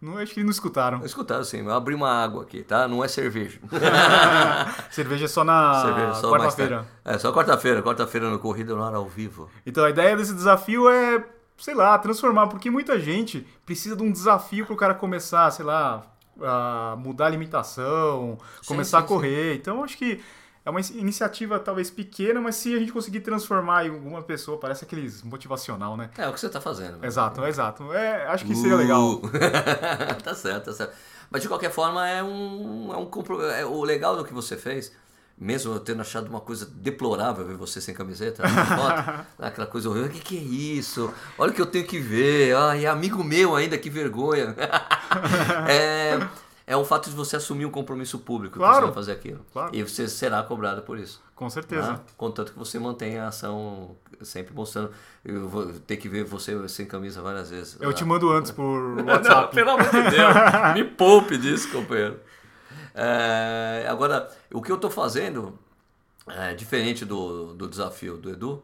Não, 0.00 0.16
acho 0.16 0.32
que 0.32 0.42
não 0.42 0.50
escutaram. 0.50 1.04
Escutaram 1.04 1.44
sim, 1.44 1.58
eu 1.58 1.72
abri 1.72 1.94
uma 1.94 2.10
água 2.10 2.42
aqui, 2.42 2.62
tá? 2.62 2.88
Não 2.88 3.04
é 3.04 3.08
cerveja. 3.08 3.60
Cerveja 4.90 5.26
é 5.26 5.28
só 5.28 5.44
na 5.44 5.84
mais 5.84 6.22
quarta-feira. 6.22 6.86
É, 7.04 7.18
só 7.18 7.30
quarta-feira. 7.32 7.82
Quarta-feira 7.82 8.30
no 8.30 8.38
Corrida 8.38 8.74
no 8.74 8.82
Ar 8.82 8.94
ao 8.94 9.06
vivo. 9.06 9.50
Então 9.66 9.84
a 9.84 9.90
ideia 9.90 10.16
desse 10.16 10.32
desafio 10.32 10.88
é, 10.88 11.22
sei 11.58 11.74
lá, 11.74 11.98
transformar, 11.98 12.46
porque 12.46 12.70
muita 12.70 12.98
gente 12.98 13.46
precisa 13.66 13.94
de 13.94 14.02
um 14.02 14.10
desafio 14.10 14.64
para 14.64 14.74
o 14.74 14.76
cara 14.76 14.94
começar, 14.94 15.50
sei 15.50 15.66
lá, 15.66 16.02
a 16.40 16.96
mudar 16.98 17.24
a 17.24 17.28
alimentação, 17.28 18.38
começar 18.66 18.98
sim, 19.00 19.04
a 19.04 19.06
correr. 19.06 19.54
Então 19.56 19.84
acho 19.84 19.98
que 19.98 20.22
é 20.64 20.70
uma 20.70 20.80
iniciativa 20.80 21.58
talvez 21.58 21.90
pequena, 21.90 22.40
mas 22.40 22.56
se 22.56 22.74
a 22.74 22.78
gente 22.78 22.92
conseguir 22.92 23.20
transformar 23.20 23.86
em 23.86 23.90
alguma 23.90 24.22
pessoa, 24.22 24.58
parece 24.58 24.84
aqueles 24.84 25.22
motivacional, 25.22 25.96
né? 25.96 26.10
É 26.18 26.28
o 26.28 26.32
que 26.32 26.40
você 26.40 26.48
tá 26.48 26.60
fazendo. 26.60 26.98
né? 26.98 27.06
Exato, 27.06 27.44
exato. 27.46 27.92
É, 27.92 28.26
acho 28.26 28.44
que 28.44 28.54
seria 28.54 28.76
legal. 28.76 29.14
Uh. 29.14 29.22
tá 30.22 30.34
certo, 30.34 30.66
tá 30.66 30.72
certo. 30.72 30.94
Mas 31.30 31.42
de 31.42 31.48
qualquer 31.48 31.70
forma, 31.70 32.06
é 32.06 32.22
um. 32.22 32.92
É 32.92 32.96
um 32.96 33.06
compro... 33.06 33.40
é, 33.42 33.64
o 33.64 33.82
legal 33.82 34.16
do 34.16 34.24
que 34.24 34.34
você 34.34 34.56
fez, 34.56 34.92
mesmo 35.38 35.72
eu 35.72 35.80
tendo 35.80 36.02
achado 36.02 36.28
uma 36.28 36.40
coisa 36.40 36.66
deplorável 36.66 37.46
ver 37.46 37.56
você 37.56 37.80
sem 37.80 37.94
camiseta, 37.94 38.42
na 38.42 38.66
foto, 38.66 39.26
aquela 39.38 39.66
coisa 39.66 39.88
horrível, 39.88 40.10
o 40.10 40.12
que, 40.12 40.20
que 40.20 40.36
é 40.36 40.40
isso? 40.40 41.12
Olha 41.38 41.52
o 41.52 41.54
que 41.54 41.60
eu 41.62 41.66
tenho 41.66 41.86
que 41.86 41.98
ver, 41.98 42.54
ah, 42.54 42.76
é 42.76 42.86
amigo 42.86 43.24
meu 43.24 43.56
ainda, 43.56 43.78
que 43.78 43.88
vergonha. 43.88 44.54
é, 45.66 46.18
é 46.70 46.76
o 46.76 46.84
fato 46.84 47.10
de 47.10 47.16
você 47.16 47.36
assumir 47.36 47.66
um 47.66 47.70
compromisso 47.70 48.18
público 48.20 48.52
que 48.54 48.58
Claro. 48.58 48.80
você 48.80 48.84
vai 48.86 48.94
fazer 48.94 49.12
aquilo. 49.12 49.44
Claro. 49.52 49.74
E 49.74 49.82
você 49.82 50.06
será 50.08 50.42
cobrado 50.42 50.82
por 50.82 50.98
isso. 50.98 51.20
Com 51.34 51.50
certeza. 51.50 51.94
Né? 51.94 52.00
Contanto 52.16 52.52
que 52.52 52.58
você 52.58 52.78
mantenha 52.78 53.24
a 53.24 53.28
ação 53.28 53.96
sempre 54.22 54.54
mostrando. 54.54 54.90
Eu 55.24 55.48
vou 55.48 55.72
ter 55.72 55.96
que 55.96 56.08
ver 56.08 56.24
você 56.24 56.68
sem 56.68 56.86
camisa 56.86 57.20
várias 57.22 57.50
vezes. 57.50 57.76
Eu 57.80 57.92
te 57.92 58.04
mando 58.04 58.30
antes 58.30 58.52
por 58.52 58.62
Não, 59.02 59.04
WhatsApp. 59.04 59.54
pelo 59.54 59.70
amor 59.70 59.84
de 59.90 60.10
Deus, 60.10 60.74
me 60.74 60.84
poupe 60.84 61.36
disso, 61.38 61.70
companheiro. 61.72 62.20
É, 62.94 63.86
agora, 63.88 64.28
o 64.52 64.60
que 64.60 64.70
eu 64.70 64.76
estou 64.76 64.90
fazendo, 64.90 65.58
é, 66.28 66.54
diferente 66.54 67.04
do, 67.04 67.54
do 67.54 67.66
desafio 67.68 68.16
do 68.16 68.30
Edu, 68.30 68.62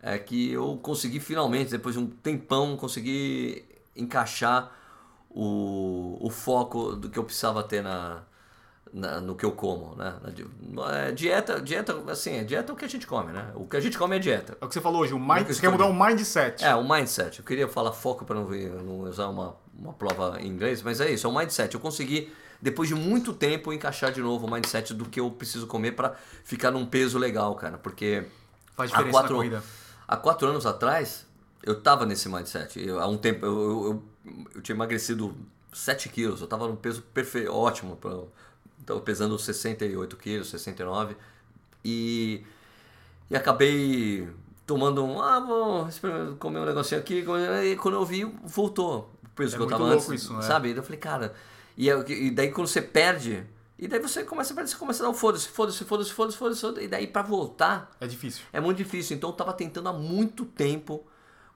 é 0.00 0.18
que 0.18 0.50
eu 0.52 0.78
consegui 0.82 1.20
finalmente, 1.20 1.70
depois 1.70 1.94
de 1.94 2.00
um 2.00 2.06
tempão, 2.06 2.76
conseguir 2.76 3.64
encaixar 3.96 4.70
o, 5.34 6.16
o 6.20 6.30
foco 6.30 6.94
do 6.94 7.10
que 7.10 7.18
eu 7.18 7.24
precisava 7.24 7.62
ter 7.62 7.82
na, 7.82 8.22
na- 8.92 9.20
no 9.20 9.34
que 9.34 9.44
eu 9.44 9.52
como, 9.52 9.96
né? 9.96 10.14
Na 10.22 10.92
é, 10.92 11.12
dieta, 11.12 11.60
dieta, 11.60 12.00
assim, 12.08 12.44
dieta 12.44 12.70
é 12.70 12.74
o 12.74 12.76
que 12.76 12.84
a 12.84 12.88
gente 12.88 13.06
come, 13.06 13.32
né? 13.32 13.50
O 13.56 13.66
que 13.66 13.76
a 13.76 13.80
gente 13.80 13.98
come 13.98 14.16
é 14.16 14.18
dieta. 14.20 14.56
É 14.60 14.64
o 14.64 14.68
que 14.68 14.74
você 14.74 14.80
falou 14.80 15.02
hoje, 15.02 15.12
o 15.12 15.18
mind, 15.18 15.48
você 15.48 15.60
quer 15.60 15.70
mudar 15.70 15.86
o 15.86 15.92
escolhi. 15.92 16.10
mindset. 16.12 16.64
É, 16.64 16.74
o 16.74 16.88
mindset. 16.88 17.40
Eu 17.40 17.44
queria 17.44 17.66
falar 17.66 17.92
foco 17.92 18.24
para 18.24 18.36
não, 18.36 18.48
não 18.48 19.00
usar 19.00 19.26
uma, 19.28 19.56
uma 19.76 19.92
prova 19.92 20.40
em 20.40 20.46
inglês, 20.46 20.82
mas 20.82 21.00
é 21.00 21.10
isso, 21.10 21.26
é 21.26 21.30
o 21.30 21.34
mindset. 21.36 21.74
Eu 21.74 21.80
consegui, 21.80 22.32
depois 22.62 22.88
de 22.88 22.94
muito 22.94 23.32
tempo, 23.32 23.72
encaixar 23.72 24.12
de 24.12 24.20
novo 24.20 24.46
o 24.46 24.50
mindset 24.50 24.94
do 24.94 25.04
que 25.06 25.18
eu 25.18 25.28
preciso 25.32 25.66
comer 25.66 25.92
para 25.92 26.14
ficar 26.44 26.70
num 26.70 26.86
peso 26.86 27.18
legal, 27.18 27.56
cara. 27.56 27.76
Porque 27.76 28.24
Faz 28.76 28.90
há 28.90 29.02
diferença 29.02 29.12
quatro, 29.12 29.32
na 29.32 29.36
corrida. 29.38 29.62
há 30.06 30.16
quatro 30.16 30.48
anos 30.48 30.64
atrás, 30.66 31.26
eu 31.64 31.80
tava 31.80 32.06
nesse 32.06 32.28
mindset. 32.28 32.78
Eu, 32.86 33.00
há 33.00 33.06
um 33.08 33.16
tempo, 33.16 33.44
eu, 33.44 33.52
eu, 33.52 33.84
eu, 33.86 34.02
eu 34.54 34.60
tinha 34.62 34.74
emagrecido 34.74 35.36
7 35.72 36.08
quilos, 36.08 36.40
eu 36.40 36.46
tava 36.46 36.66
num 36.68 36.76
peso 36.76 37.02
perfeito, 37.02 37.52
ótimo. 37.52 37.96
Pra, 37.96 38.10
tava 38.86 39.00
pesando 39.00 39.38
68 39.38 40.16
quilos, 40.16 40.48
69. 40.50 41.16
E, 41.84 42.42
e 43.30 43.36
acabei 43.36 44.28
tomando 44.66 45.04
um, 45.04 45.20
ah, 45.20 45.40
vou 45.40 45.88
comer 46.38 46.60
um 46.60 46.64
negocinho 46.64 47.00
aqui. 47.00 47.24
E 47.64 47.76
quando 47.76 47.94
eu 47.94 48.04
vi, 48.04 48.24
voltou 48.44 49.10
o 49.24 49.28
peso 49.34 49.54
É 49.54 49.58
que 49.58 49.62
eu 49.62 49.66
muito 49.68 49.78
tava 49.78 49.90
louco 49.90 50.10
antes. 50.10 50.22
isso, 50.24 50.32
né? 50.34 50.42
Sabe? 50.42 50.68
Daí 50.70 50.78
eu 50.78 50.82
falei, 50.82 50.98
cara. 50.98 51.34
E, 51.76 51.88
eu- 51.88 52.08
e 52.08 52.30
daí 52.30 52.50
quando 52.50 52.66
você 52.68 52.80
perde. 52.80 53.44
E 53.78 53.88
daí 53.88 53.98
você 54.00 54.22
começa 54.22 54.52
a 54.52 54.56
perder, 54.56 54.70
você 54.70 54.76
começa 54.76 55.02
a 55.02 55.06
dar 55.06 55.10
um 55.10 55.14
foda-se, 55.14 55.48
foda-se, 55.48 55.84
foda-se, 55.84 56.12
foda-se, 56.12 56.38
foda-se. 56.38 56.80
E 56.84 56.88
daí 56.88 57.06
pra 57.08 57.22
voltar, 57.22 57.90
É 58.00 58.06
difícil. 58.06 58.44
é 58.52 58.60
muito 58.60 58.78
difícil. 58.78 59.16
Então 59.16 59.30
eu 59.30 59.34
tava 59.34 59.52
tentando 59.52 59.88
há 59.88 59.92
muito 59.92 60.44
tempo 60.44 61.04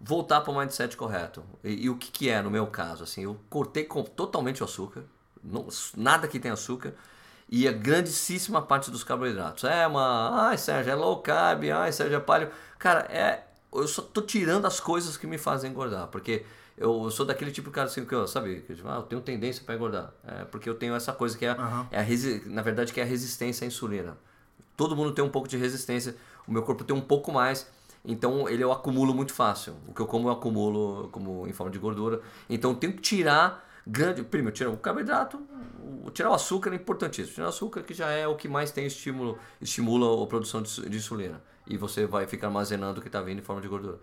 voltar 0.01 0.41
para 0.41 0.53
o 0.53 0.59
mindset 0.59 0.97
correto. 0.97 1.43
E, 1.65 1.85
e 1.85 1.91
o 1.91 1.97
que, 1.97 2.11
que 2.11 2.29
é 2.29 2.41
no 2.43 2.51
meu 2.51 2.67
caso? 2.67 3.05
Assim, 3.05 3.25
eu 3.25 3.39
cortei 3.51 3.85
com- 3.85 4.03
totalmente 4.05 4.63
o 4.63 4.65
açúcar, 4.65 5.05
não- 5.43 5.67
nada 5.97 6.29
que 6.29 6.39
tem 6.39 6.51
açúcar, 6.51 6.95
e 7.49 7.67
a 7.67 7.73
grandíssima 7.73 8.61
parte 8.61 8.91
dos 8.91 9.03
carboidratos. 9.03 9.65
É 9.65 9.87
uma. 9.87 10.49
Ai, 10.49 10.59
Sérgio, 10.59 10.93
é 10.93 10.95
low 10.95 11.19
carb, 11.23 11.65
ai, 11.71 11.91
Sérgio, 11.93 12.17
é 12.17 12.21
paleo. 12.21 12.51
Cara, 12.79 13.01
é. 13.11 13.45
Eu 13.71 13.87
só 13.87 14.01
tô 14.01 14.23
tirando 14.23 14.65
as 14.67 14.81
coisas 14.81 15.19
que 15.19 15.27
me 15.27 15.37
fazem 15.37 15.71
engordar, 15.71 16.07
porque 16.09 16.43
eu 16.77 17.11
sou 17.11 17.27
daquele 17.27 17.51
tipo 17.51 17.69
de 17.69 17.75
cara 17.75 17.87
assim 17.87 18.03
que 18.03 18.15
eu, 18.15 18.27
sabe, 18.27 18.63
que 18.63 18.75
tipo, 18.75 18.89
ah, 18.89 18.97
eu 18.97 19.03
tenho 19.03 19.21
tendência 19.21 19.63
para 19.63 19.75
engordar. 19.75 20.11
É 20.27 20.45
porque 20.45 20.71
eu 20.71 20.75
tenho 20.75 20.95
essa 20.95 21.13
coisa 21.13 21.37
que 21.37 21.45
é, 21.45 21.51
Aham. 21.51 21.87
é 21.91 22.01
a 22.01 22.49
na 22.49 22.63
verdade 22.63 22.95
que 22.95 23.01
é 23.01 23.03
a 23.03 23.07
resistência 23.07 23.67
à 23.67 23.69
insulina. 23.69 24.17
Todo 24.75 24.97
mundo 24.97 25.13
tem 25.13 25.23
um 25.23 25.29
pouco 25.29 25.49
de 25.49 25.57
resistência, 25.59 26.17
o 26.47 26.53
meu 26.53 26.63
corpo 26.63 26.83
tem 26.83 26.97
um 26.97 27.01
pouco 27.01 27.31
mais, 27.31 27.67
então 28.05 28.49
ele 28.49 28.63
eu 28.65 28.73
acumulo 28.73 29.15
muito 29.15 29.33
fácil. 29.33 29.75
O 29.87 29.93
que 29.95 30.01
eu 30.01 30.07
como 30.07 30.29
eu 30.29 30.33
acumulo 30.33 31.09
como 31.11 31.47
em 31.47 31.53
forma 31.53 31.71
de 31.73 31.79
gordura. 31.79 32.21
Então 32.49 32.71
eu 32.73 32.77
tenho 32.77 32.93
que 32.93 33.01
tirar 33.03 33.67
grande, 33.87 34.23
primeiro 34.23 34.55
tirar 34.55 34.71
o 34.71 34.77
carboidrato, 34.77 35.41
tirar 36.13 36.31
o 36.31 36.35
açúcar 36.35 36.73
é 36.73 36.77
importantíssimo. 36.77 37.35
Tirar 37.35 37.47
o 37.47 37.51
açúcar 37.51 37.83
que 37.83 37.95
já 37.95 38.11
é 38.11 38.27
o 38.27 38.37
que 38.37 38.49
mais 38.49 38.71
tem 38.71 38.87
estímulo, 38.87 39.39
estimula 39.61 40.23
a 40.23 40.27
produção 40.27 40.63
de, 40.63 40.89
de 40.89 40.97
insulina 40.97 41.43
e 41.67 41.77
você 41.77 42.07
vai 42.07 42.27
ficar 42.27 42.47
armazenando 42.49 42.99
o 42.99 43.03
que 43.03 43.09
está 43.09 43.21
vindo 43.21 43.39
em 43.41 43.43
forma 43.43 43.61
de 43.61 43.69
gordura. 43.69 43.99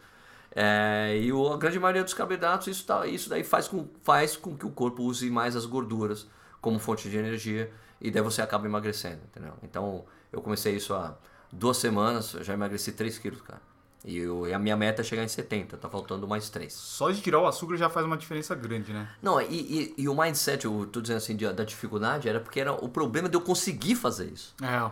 É, 0.55 1.17
e 1.21 1.33
o- 1.33 1.51
a 1.51 1.57
grande 1.57 1.79
maioria 1.79 2.03
dos 2.03 2.13
carboidratos, 2.13 2.67
isso, 2.67 2.85
tá, 2.85 3.05
isso 3.07 3.29
daí 3.29 3.43
faz 3.43 3.67
com, 3.67 3.87
faz 4.03 4.37
com 4.37 4.55
que 4.55 4.65
o 4.65 4.71
corpo 4.71 5.03
use 5.03 5.29
mais 5.29 5.55
as 5.55 5.65
gorduras 5.65 6.27
como 6.61 6.79
fonte 6.79 7.09
de 7.09 7.17
energia 7.17 7.71
e 7.99 8.09
daí 8.09 8.21
você 8.21 8.41
acaba 8.41 8.65
emagrecendo, 8.65 9.21
entendeu? 9.25 9.53
Então 9.63 10.05
eu 10.31 10.41
comecei 10.41 10.75
isso 10.75 10.93
há 10.93 11.17
duas 11.51 11.77
semanas, 11.77 12.31
já 12.41 12.53
emagreci 12.53 12.91
3 12.93 13.17
quilos, 13.17 13.41
cara. 13.41 13.61
E, 14.07 14.17
eu- 14.17 14.47
e 14.47 14.53
a 14.53 14.59
minha 14.59 14.77
meta 14.77 15.01
é 15.01 15.03
chegar 15.03 15.23
em 15.23 15.27
70, 15.27 15.77
tá 15.77 15.89
faltando 15.89 16.27
mais 16.27 16.47
3. 16.49 16.71
Só 16.71 17.09
de 17.09 17.21
tirar 17.21 17.39
o 17.39 17.47
açúcar 17.47 17.75
já 17.75 17.89
faz 17.89 18.05
uma 18.05 18.15
diferença 18.15 18.53
grande, 18.53 18.93
né? 18.93 19.09
Não, 19.21 19.41
e, 19.41 19.45
e, 19.97 20.03
e 20.03 20.07
o 20.07 20.15
mindset, 20.15 20.63
eu 20.65 20.85
tô 20.85 21.01
dizendo 21.01 21.17
assim, 21.17 21.35
de- 21.35 21.51
da 21.51 21.63
dificuldade, 21.63 22.29
era 22.29 22.39
porque 22.39 22.59
era 22.59 22.71
o 22.71 22.87
problema 22.87 23.27
de 23.27 23.35
eu 23.35 23.41
conseguir 23.41 23.95
fazer 23.95 24.25
isso. 24.31 24.53
É. 24.61 24.91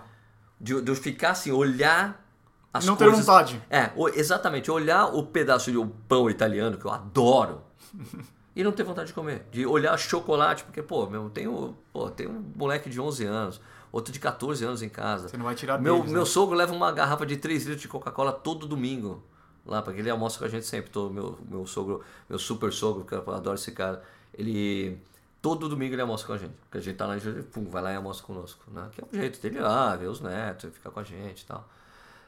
De, 0.59 0.73
eu- 0.73 0.81
de 0.81 0.89
eu 0.89 0.95
ficar 0.95 1.31
assim, 1.31 1.51
olhar 1.51 2.25
as 2.73 2.85
não 2.85 2.95
ter 2.95 3.05
coisas... 3.05 3.23
vontade. 3.23 3.61
É, 3.69 3.91
exatamente. 4.15 4.71
Olhar 4.71 5.05
o 5.05 5.23
pedaço 5.23 5.71
de 5.71 5.77
pão 6.07 6.27
italiano, 6.27 6.75
que 6.77 6.85
eu 6.85 6.91
adoro, 6.91 7.61
e 8.55 8.63
não 8.63 8.71
ter 8.71 8.81
vontade 8.83 9.09
de 9.09 9.13
comer. 9.13 9.45
De 9.51 9.63
olhar 9.63 9.95
chocolate, 9.97 10.63
porque, 10.63 10.81
pô, 10.81 11.05
meu, 11.07 11.29
tem, 11.29 11.47
um- 11.47 11.75
pô, 11.91 12.09
tem 12.09 12.25
um 12.27 12.43
moleque 12.55 12.89
de 12.89 12.99
11 12.99 13.25
anos, 13.25 13.61
outro 13.93 14.11
de 14.11 14.19
14 14.19 14.65
anos 14.65 14.81
em 14.81 14.89
casa. 14.89 15.29
Você 15.29 15.37
não 15.37 15.45
vai 15.45 15.53
tirar 15.53 15.79
Meu, 15.79 15.97
deles, 15.97 16.11
meu 16.11 16.21
né? 16.21 16.27
sogro 16.27 16.55
leva 16.55 16.73
uma 16.73 16.91
garrafa 16.91 17.25
de 17.25 17.37
3 17.37 17.63
litros 17.63 17.81
de 17.81 17.87
Coca-Cola 17.87 18.33
todo 18.33 18.67
domingo. 18.67 19.23
Lá, 19.65 19.81
porque 19.81 19.99
ele 19.99 20.09
almoça 20.09 20.37
com 20.39 20.43
a 20.43 20.49
gente 20.49 20.65
sempre. 20.65 20.89
Todo, 20.89 21.13
meu, 21.13 21.37
meu 21.47 21.65
sogro, 21.65 22.03
meu 22.27 22.37
super 22.37 22.73
sogro, 22.73 23.05
que 23.05 23.13
eu 23.13 23.31
adoro 23.31 23.55
esse 23.55 23.71
cara, 23.71 24.03
ele. 24.33 24.99
Todo 25.41 25.69
domingo 25.69 25.93
ele 25.93 26.01
almoça 26.01 26.25
com 26.25 26.33
a 26.33 26.37
gente. 26.37 26.53
Porque 26.63 26.79
a 26.79 26.81
gente 26.81 26.97
tá 26.97 27.05
lá 27.05 27.17
Júlio, 27.17 27.43
pum, 27.43 27.65
vai 27.69 27.81
lá 27.81 27.93
e 27.93 27.95
almoça 27.95 28.23
conosco. 28.23 28.63
Né? 28.71 28.89
Que 28.91 29.01
é 29.01 29.05
o 29.09 29.15
jeito 29.15 29.41
dele 29.41 29.59
ir 29.59 29.61
lá, 29.61 29.95
ver 29.95 30.07
os 30.07 30.19
netos, 30.19 30.73
ficar 30.73 30.89
com 30.89 30.99
a 30.99 31.03
gente 31.03 31.41
e 31.41 31.45
tal. 31.45 31.69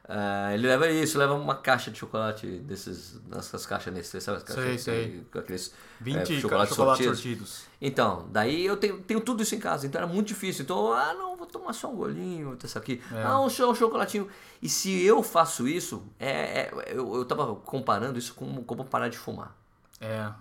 É, 0.08 0.54
ele 0.54 0.68
leva 0.68 0.88
isso, 0.88 1.18
leva 1.18 1.34
uma 1.34 1.56
caixa 1.56 1.90
de 1.90 1.98
chocolate 1.98 2.46
desses, 2.60 3.18
dessas 3.22 3.66
caixas 3.66 3.92
Nestlé, 3.92 4.20
sabe? 4.20 4.38
As 4.38 4.44
caixas, 4.44 4.64
Sei, 4.64 4.78
sei. 4.78 5.26
Aqueles 5.34 5.74
20 6.00 6.18
é, 6.18 6.40
chocolates 6.40 6.76
chocolates 6.76 7.06
sortidos. 7.06 7.18
sortidos. 7.50 7.66
Então, 7.82 8.28
daí 8.32 8.64
eu 8.64 8.78
tenho, 8.78 9.00
tenho 9.02 9.20
tudo 9.20 9.42
isso 9.42 9.56
em 9.56 9.60
casa, 9.60 9.88
então 9.88 10.00
era 10.00 10.08
muito 10.08 10.28
difícil. 10.28 10.62
Então, 10.64 10.94
ah, 10.94 11.14
não, 11.16 11.36
vou 11.36 11.48
tomar 11.48 11.74
só 11.74 11.90
um 11.92 11.96
golinho, 11.96 12.56
ter 12.56 12.68
isso 12.68 12.78
aqui. 12.78 13.02
É. 13.12 13.24
Ah, 13.24 13.40
um, 13.40 13.46
um 13.46 13.50
chocolatinho. 13.76 14.28
E 14.62 14.70
se 14.70 15.04
eu 15.04 15.24
faço 15.24 15.68
isso, 15.68 16.04
é, 16.20 16.30
é- 16.62 16.72
eu, 16.90 17.16
eu 17.16 17.26
tava 17.26 17.56
comparando 17.56 18.20
isso 18.20 18.36
com 18.36 18.64
como 18.64 18.86
parar 18.86 19.10
de 19.10 19.18
fumar. 19.18 19.56
É. 20.00 20.32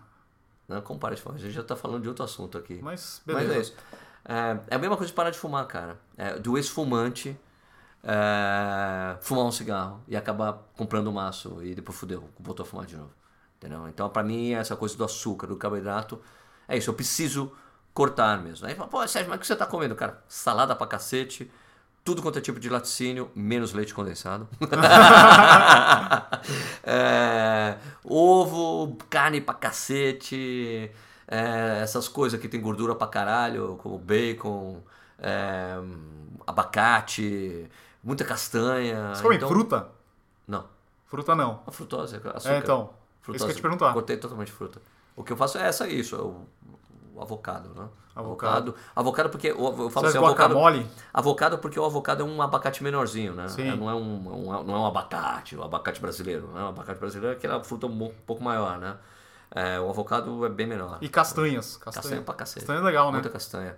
Não 0.69 0.83
como 0.83 0.99
parar 1.01 1.15
de 1.15 1.23
fumar, 1.23 1.39
a 1.39 1.41
gente 1.41 1.53
já 1.53 1.63
tá 1.63 1.75
falando 1.75 2.03
de 2.03 2.09
outro 2.09 2.23
assunto 2.25 2.59
aqui. 2.59 2.81
Mas, 2.83 3.23
Mas 3.25 3.37
beleza. 3.37 3.55
é 3.55 3.61
isso. 3.61 3.75
É, 4.27 4.59
é 4.69 4.75
a 4.77 4.79
mesma 4.79 4.97
coisa 4.97 5.11
de 5.11 5.15
parar 5.17 5.31
de 5.31 5.39
fumar, 5.39 5.67
cara. 5.67 5.99
É, 6.19 6.39
do 6.39 6.59
ex-fumante 6.59 7.35
é, 8.05 9.17
fumar 9.21 9.45
um 9.47 9.53
cigarro 9.53 10.03
e 10.07 10.17
acabar 10.17 10.53
comprando 10.77 11.09
um 11.09 11.13
maço 11.13 11.63
e 11.63 11.75
depois 11.75 11.99
fudeu, 11.99 12.29
voltou 12.39 12.65
a 12.65 12.67
fumar 12.67 12.87
de 12.87 12.97
novo. 12.97 13.11
Entendeu? 13.57 13.89
Então, 13.89 14.09
pra 14.11 14.23
mim, 14.23 14.53
essa 14.53 14.77
coisa 14.77 14.97
do 14.97 15.05
açúcar, 15.05 15.47
do 15.47 15.57
carboidrato, 15.57 16.21
é 16.69 16.77
isso. 16.77 16.91
Eu 16.91 16.95
preciso 16.95 17.51
cortar 17.95 18.43
mesmo. 18.43 18.67
Aí 18.67 18.75
fala, 18.75 18.89
pô, 18.89 19.07
Sérgio, 19.09 19.31
mas 19.31 19.39
o 19.39 19.41
que 19.41 19.47
você 19.47 19.57
tá 19.57 19.65
comendo, 19.67 19.95
cara? 19.95 20.23
Salada 20.29 20.77
pra 20.77 20.87
cacete, 20.87 21.51
tudo 22.05 22.21
quanto 22.21 22.39
é 22.39 22.43
tipo 22.43 22.61
de 22.61 22.69
laticínio, 22.69 23.31
menos 23.35 23.73
leite 23.73 23.95
condensado. 23.95 24.49
É, 26.87 27.79
ovo, 28.05 28.97
carne 29.09 29.41
pra 29.41 29.55
cacete, 29.55 30.91
é, 31.27 31.81
essas 31.83 32.07
coisas 32.09 32.39
que 32.39 32.49
tem 32.49 32.61
gordura 32.61 32.95
pra 32.95 33.07
caralho, 33.07 33.79
como 33.83 33.99
bacon, 33.99 34.83
é, 35.19 35.77
abacate, 36.47 37.67
muita 38.05 38.25
castanha. 38.25 39.15
Você 39.15 39.23
come 39.23 39.37
Então- 39.37 39.49
fruta? 39.49 39.89
Não, 40.47 40.65
Fruta 41.07 41.35
não. 41.35 41.61
a 41.67 41.71
frutose, 41.71 42.17
açúcar. 42.17 42.55
É, 42.55 42.59
então. 42.59 42.91
Frutose. 43.23 43.37
Isso 43.37 43.47
que 43.47 43.53
eu 43.53 43.57
te 43.57 43.63
perguntar. 43.63 43.93
Cortei 43.93 44.17
totalmente 44.17 44.53
fruta. 44.53 44.81
O 45.17 45.23
que 45.25 45.33
eu 45.33 45.37
faço 45.37 45.57
é 45.59 45.63
essa 45.67 45.89
isso, 45.89 46.15
é 46.17 46.19
o, 46.21 46.45
avocado, 47.21 47.69
né? 47.75 47.89
Avocado. 48.17 48.75
Avocado 48.95 49.29
porque 49.31 49.49
eu, 49.49 49.59
eu 49.79 49.91
falo 49.91 50.07
assim, 50.07 50.19
avocado, 50.19 50.55
guacamole? 50.55 50.87
avocado 51.13 51.59
porque 51.59 51.79
o 51.81 51.85
avocado 51.85 52.23
é 52.23 52.27
um 52.27 52.41
abacate 52.43 52.83
menorzinho, 52.83 53.33
né? 53.35 53.49
Sim. 53.49 53.69
É, 53.71 53.77
não, 53.77 53.91
é 53.91 53.95
um, 53.95 54.49
um- 54.51 54.63
não 54.65 54.75
é 54.75 54.79
um 54.79 54.87
abacate, 54.87 55.57
o 55.57 55.63
abacate 55.63 56.01
brasileiro. 56.01 56.47
Né? 56.49 56.63
O 56.63 56.69
abacate 56.69 56.99
brasileiro 57.01 57.35
é 57.35 57.37
aquela 57.37 57.63
fruta 57.65 57.87
um 57.87 58.13
pouco 58.27 58.43
maior, 58.43 58.79
né? 58.79 58.97
É, 59.51 59.79
o 59.81 59.89
avocado 59.89 60.45
é 60.45 60.49
bem 60.49 60.67
menor. 60.67 60.99
E 61.01 61.09
castanhas. 61.09 61.77
Castanha 61.77 62.03
Castanha, 62.03 62.23
pra 62.23 62.35
cacete. 62.35 62.61
Castanha 62.67 62.81
é 62.81 62.83
legal, 62.83 63.07
né? 63.07 63.13
Muita 63.13 63.31
castanha. 63.31 63.77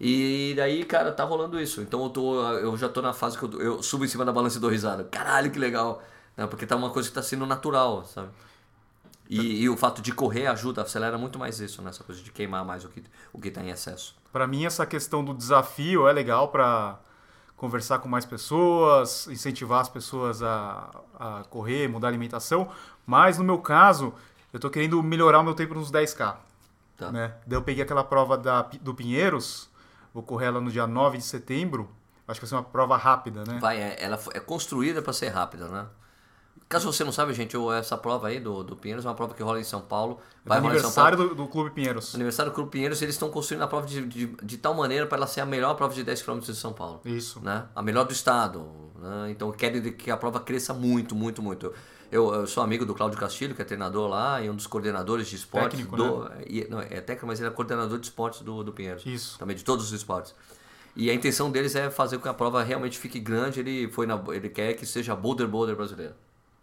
E 0.00 0.54
daí, 0.56 0.84
cara, 0.84 1.10
tá 1.12 1.24
rolando 1.24 1.60
isso. 1.60 1.80
Então 1.80 2.02
eu, 2.04 2.10
tô, 2.10 2.42
eu 2.52 2.76
já 2.76 2.88
tô 2.88 3.02
na 3.02 3.12
fase 3.12 3.36
que 3.36 3.44
eu, 3.44 3.60
eu 3.60 3.82
subo 3.82 4.04
em 4.04 4.08
cima 4.08 4.24
da 4.24 4.32
balança 4.32 4.58
e 4.58 4.60
dou 4.60 4.70
risada. 4.70 5.04
Caralho, 5.04 5.50
que 5.50 5.58
legal. 5.58 6.02
Né? 6.36 6.46
Porque 6.46 6.66
tá 6.66 6.76
uma 6.76 6.90
coisa 6.90 7.08
que 7.08 7.14
tá 7.14 7.22
sendo 7.22 7.44
natural, 7.46 8.04
sabe? 8.04 8.28
E, 9.28 9.62
e 9.62 9.68
o 9.68 9.76
fato 9.76 10.00
de 10.00 10.12
correr 10.12 10.46
ajuda, 10.46 10.82
acelera 10.82 11.18
muito 11.18 11.38
mais 11.38 11.60
isso, 11.60 11.82
né? 11.82 11.90
Essa 11.90 12.02
coisa 12.02 12.22
de 12.22 12.30
queimar 12.30 12.64
mais 12.64 12.84
o 12.84 12.88
que, 12.88 13.02
o 13.32 13.40
que 13.40 13.50
tá 13.50 13.62
em 13.62 13.68
excesso. 13.68 14.16
Pra 14.32 14.46
mim, 14.46 14.64
essa 14.64 14.86
questão 14.86 15.22
do 15.22 15.34
desafio 15.34 16.08
é 16.08 16.12
legal 16.12 16.48
pra 16.48 16.98
conversar 17.56 17.98
com 17.98 18.08
mais 18.08 18.24
pessoas, 18.24 19.26
incentivar 19.26 19.80
as 19.80 19.88
pessoas 19.88 20.42
a, 20.42 20.90
a 21.18 21.44
correr, 21.50 21.88
mudar 21.88 22.06
a 22.06 22.10
alimentação. 22.10 22.70
Mas 23.04 23.36
no 23.36 23.44
meu 23.44 23.58
caso, 23.58 24.14
eu 24.52 24.60
tô 24.60 24.70
querendo 24.70 25.02
melhorar 25.02 25.40
o 25.40 25.44
meu 25.44 25.54
tempo 25.54 25.74
nos 25.74 25.90
10K. 25.90 26.36
Tá. 26.96 27.12
Né? 27.12 27.34
Daí 27.46 27.58
eu 27.58 27.62
peguei 27.62 27.82
aquela 27.82 28.04
prova 28.04 28.38
da, 28.38 28.62
do 28.62 28.94
Pinheiros, 28.94 29.68
vou 30.12 30.22
correr 30.22 30.46
ela 30.46 30.60
no 30.60 30.70
dia 30.70 30.86
9 30.86 31.18
de 31.18 31.24
setembro. 31.24 31.88
Acho 32.26 32.40
que 32.40 32.46
vai 32.46 32.50
ser 32.50 32.54
uma 32.56 32.62
prova 32.62 32.96
rápida, 32.96 33.42
né? 33.44 33.58
Vai, 33.60 33.80
é, 33.80 33.96
ela 33.98 34.18
é 34.34 34.40
construída 34.40 35.00
para 35.00 35.12
ser 35.12 35.28
rápida, 35.28 35.68
né? 35.68 35.86
Caso 36.68 36.92
você 36.92 37.02
não 37.02 37.12
sabe, 37.12 37.32
gente, 37.32 37.56
essa 37.78 37.96
prova 37.96 38.28
aí 38.28 38.38
do, 38.38 38.62
do 38.62 38.76
Pinheiros 38.76 39.06
é 39.06 39.08
uma 39.08 39.14
prova 39.14 39.32
que 39.32 39.42
rola 39.42 39.58
em 39.58 39.64
São 39.64 39.80
Paulo. 39.80 40.20
Vai 40.44 40.58
é 40.58 40.60
aniversário 40.60 41.16
do, 41.16 41.34
do, 41.34 41.46
Clube 41.46 41.70
Pinheiros. 41.70 42.14
Aniversário 42.14 42.52
do 42.52 42.54
Clube 42.54 42.70
Pinheiros, 42.70 43.00
eles 43.00 43.14
estão 43.14 43.30
construindo 43.30 43.62
a 43.62 43.66
prova 43.66 43.86
de, 43.86 44.04
de, 44.04 44.26
de 44.26 44.58
tal 44.58 44.74
maneira 44.74 45.06
para 45.06 45.16
ela 45.16 45.26
ser 45.26 45.40
a 45.40 45.46
melhor 45.46 45.74
prova 45.76 45.94
de 45.94 46.04
10 46.04 46.20
km 46.20 46.40
de 46.40 46.54
São 46.54 46.74
Paulo. 46.74 47.00
Isso. 47.06 47.40
Né? 47.40 47.64
A 47.74 47.82
melhor 47.82 48.04
do 48.04 48.12
estado. 48.12 48.66
Né? 48.98 49.30
Então 49.30 49.50
querem 49.50 49.80
que 49.92 50.10
a 50.10 50.16
prova 50.18 50.40
cresça 50.40 50.74
muito, 50.74 51.14
muito, 51.14 51.42
muito. 51.42 51.72
Eu, 52.10 52.32
eu, 52.32 52.46
sou 52.46 52.62
amigo 52.62 52.86
do 52.86 52.94
Cláudio 52.94 53.18
Castilho, 53.18 53.54
que 53.54 53.60
é 53.60 53.64
treinador 53.64 54.08
lá 54.08 54.40
e 54.40 54.48
um 54.48 54.54
dos 54.54 54.66
coordenadores 54.66 55.28
de 55.28 55.36
esportes. 55.36 55.78
Técnico, 55.78 55.96
do, 55.96 56.24
né? 56.24 56.42
e, 56.46 56.66
não, 56.68 56.80
é 56.80 57.00
técnico, 57.00 57.26
mas 57.26 57.38
ele 57.38 57.48
é 57.48 57.52
coordenador 57.52 57.98
de 57.98 58.06
esportes 58.06 58.40
do, 58.40 58.64
do 58.64 58.72
Pinheiros. 58.72 59.04
Isso. 59.04 59.38
Também 59.38 59.54
de 59.54 59.62
todos 59.62 59.86
os 59.86 59.92
esportes. 59.92 60.34
E 60.96 61.10
a 61.10 61.14
intenção 61.14 61.50
deles 61.50 61.74
é 61.74 61.90
fazer 61.90 62.16
com 62.16 62.22
que 62.22 62.28
a 62.28 62.34
prova 62.34 62.62
realmente 62.62 62.98
fique 62.98 63.20
grande. 63.20 63.60
Ele, 63.60 63.88
foi 63.88 64.06
na, 64.06 64.20
ele 64.28 64.48
quer 64.48 64.72
que 64.74 64.86
seja 64.86 65.14
boulder 65.14 65.46
boulder 65.46 65.76
brasileiro. 65.76 66.14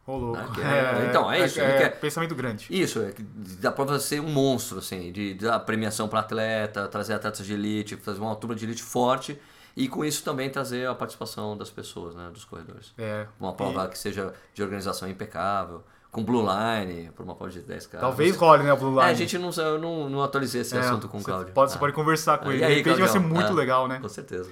Ô, 0.07 0.17
louco. 0.17 0.61
É, 0.61 1.03
é, 1.03 1.09
então, 1.09 1.31
é 1.31 1.45
isso. 1.45 1.59
É, 1.59 1.77
quer, 1.77 1.99
pensamento 1.99 2.35
grande. 2.35 2.67
Isso, 2.69 2.99
é, 2.99 3.13
da 3.59 3.71
prova 3.71 3.99
ser 3.99 4.19
um 4.19 4.29
monstro, 4.29 4.79
assim, 4.79 5.11
de, 5.11 5.35
de 5.35 5.45
premiação 5.65 6.07
para 6.07 6.19
atleta, 6.19 6.87
trazer 6.87 7.13
atletas 7.13 7.45
de 7.45 7.53
elite, 7.53 7.95
fazer 7.97 8.19
uma 8.19 8.35
turma 8.35 8.55
de 8.55 8.65
elite 8.65 8.83
forte 8.83 9.39
e 9.75 9.87
com 9.87 10.05
isso 10.05 10.23
também 10.23 10.49
trazer 10.49 10.87
a 10.87 10.95
participação 10.95 11.57
das 11.57 11.69
pessoas, 11.69 12.15
né, 12.15 12.29
dos 12.31 12.45
corredores. 12.45 12.93
É. 12.97 13.27
Uma 13.39 13.53
prova 13.53 13.85
e... 13.85 13.89
que 13.89 13.97
seja 13.97 14.33
de 14.53 14.63
organização 14.63 15.09
impecável, 15.09 15.83
com 16.11 16.23
Blue 16.23 16.41
Line, 16.41 17.11
por 17.11 17.23
uma 17.23 17.35
prova 17.35 17.51
de 17.51 17.59
10 17.59 17.87
k 17.87 17.97
Talvez 17.99 18.37
role, 18.37 18.63
né, 18.63 18.71
o 18.71 18.77
Blue 18.77 18.91
Line. 18.91 19.01
É, 19.01 19.05
a 19.07 19.13
gente 19.13 19.37
não, 19.37 19.49
eu 19.51 19.77
não, 19.77 20.09
não 20.09 20.23
atualizei 20.23 20.61
esse 20.61 20.77
é, 20.77 20.79
assunto 20.79 21.09
com 21.09 21.17
o 21.17 21.23
Claudio. 21.23 21.53
Pode, 21.53 21.71
ah. 21.71 21.73
Você 21.73 21.79
pode 21.79 21.91
conversar 21.91 22.37
com 22.37 22.47
Ah, 22.47 22.53
ele. 22.53 22.61
e 22.61 22.63
aí, 22.63 22.71
de 22.71 22.77
repente 22.77 22.99
vai 22.99 23.09
ser 23.09 23.19
Claudião? 23.19 23.35
muito 23.35 23.51
Ah, 23.51 23.55
legal, 23.55 23.87
né? 23.87 23.99
Com 23.99 24.07
certeza. 24.07 24.49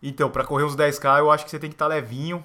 Então, 0.00 0.30
pra 0.30 0.44
correr 0.44 0.64
uns 0.64 0.76
10k, 0.76 1.18
eu 1.18 1.30
acho 1.32 1.44
que 1.44 1.50
você 1.50 1.58
tem 1.58 1.68
que 1.70 1.74
estar 1.74 1.88
levinho. 1.88 2.44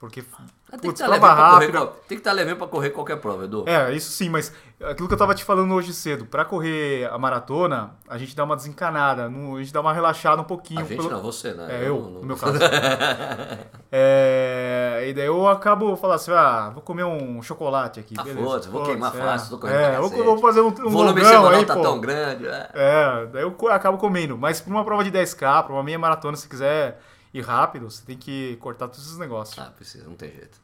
Porque, 0.00 0.24
Tem 0.70 0.78
que 0.80 0.86
putz, 0.88 1.00
estar 1.00 1.06
prova 1.18 1.26
levando 1.26 1.36
pra 1.36 1.50
correr, 1.50 1.66
rápida... 1.66 1.78
qual- 1.78 1.86
tem 2.08 2.16
que 2.18 2.20
estar 2.20 2.32
levando 2.32 2.56
para 2.58 2.66
correr 2.66 2.90
qualquer 2.90 3.16
prova, 3.16 3.44
Edu. 3.44 3.64
É, 3.66 3.92
isso 3.92 4.10
sim, 4.12 4.28
mas 4.28 4.52
aquilo 4.84 5.08
que 5.08 5.14
eu 5.14 5.18
tava 5.18 5.34
te 5.34 5.42
falando 5.42 5.72
hoje 5.74 5.94
cedo, 5.94 6.26
pra 6.26 6.44
correr 6.44 7.08
a 7.10 7.16
maratona, 7.18 7.94
a 8.06 8.18
gente 8.18 8.36
dá 8.36 8.44
uma 8.44 8.54
desencanada, 8.54 9.24
a 9.26 9.28
gente 9.58 9.72
dá 9.72 9.80
uma 9.80 9.92
relaxada 9.94 10.40
um 10.42 10.44
pouquinho. 10.44 10.80
a 10.80 10.84
gente 10.84 10.96
pelo- 10.98 11.10
não, 11.10 11.22
você, 11.22 11.52
né? 11.54 11.66
É, 11.70 11.88
eu, 11.88 11.96
não- 12.00 12.10
no 12.20 12.26
meu 12.26 12.36
caso. 12.36 12.58
É, 13.90 15.06
e 15.08 15.14
daí 15.14 15.24
eu 15.26 15.48
acabo 15.48 15.96
falando 15.96 16.16
assim, 16.16 16.30
ah, 16.32 16.70
vou 16.74 16.82
comer 16.82 17.04
um 17.04 17.40
chocolate 17.42 17.98
aqui, 18.00 18.14
Ah, 18.18 18.22
beleza. 18.22 18.44
foda-se, 18.46 18.68
vou 18.68 18.82
queimar 18.84 19.14
é. 19.16 19.18
fácil, 19.18 19.50
tô 19.50 19.58
correndo 19.58 19.78
É, 19.78 19.90
pra 19.92 20.00
vou, 20.02 20.10
vou 20.24 20.38
fazer 20.38 20.60
um, 20.60 20.66
um 20.66 20.90
volume 20.90 21.22
longão 21.22 21.48
aí, 21.48 21.64
tá 21.64 21.74
pô. 21.74 21.80
tão 21.80 21.98
grande. 22.00 22.46
é. 22.46 22.68
É, 22.74 23.26
daí 23.32 23.42
eu 23.42 23.56
acabo 23.70 23.96
comendo. 23.96 24.36
Mas 24.36 24.60
pra 24.60 24.70
uma 24.70 24.84
prova 24.84 25.02
de 25.02 25.10
10k, 25.10 25.64
pra 25.64 25.72
uma 25.72 25.82
meia 25.82 25.98
maratona, 25.98 26.36
se 26.36 26.46
quiser 26.46 27.00
ir 27.32 27.40
rápido, 27.42 27.90
você 27.90 28.04
tem 28.04 28.16
que 28.16 28.56
cortar 28.56 28.88
todos 28.88 29.06
esses 29.06 29.18
negócios. 29.18 29.58
Ah, 29.58 29.70
precisa, 29.70 30.04
não 30.04 30.16
tem 30.16 30.30
jeito. 30.30 30.58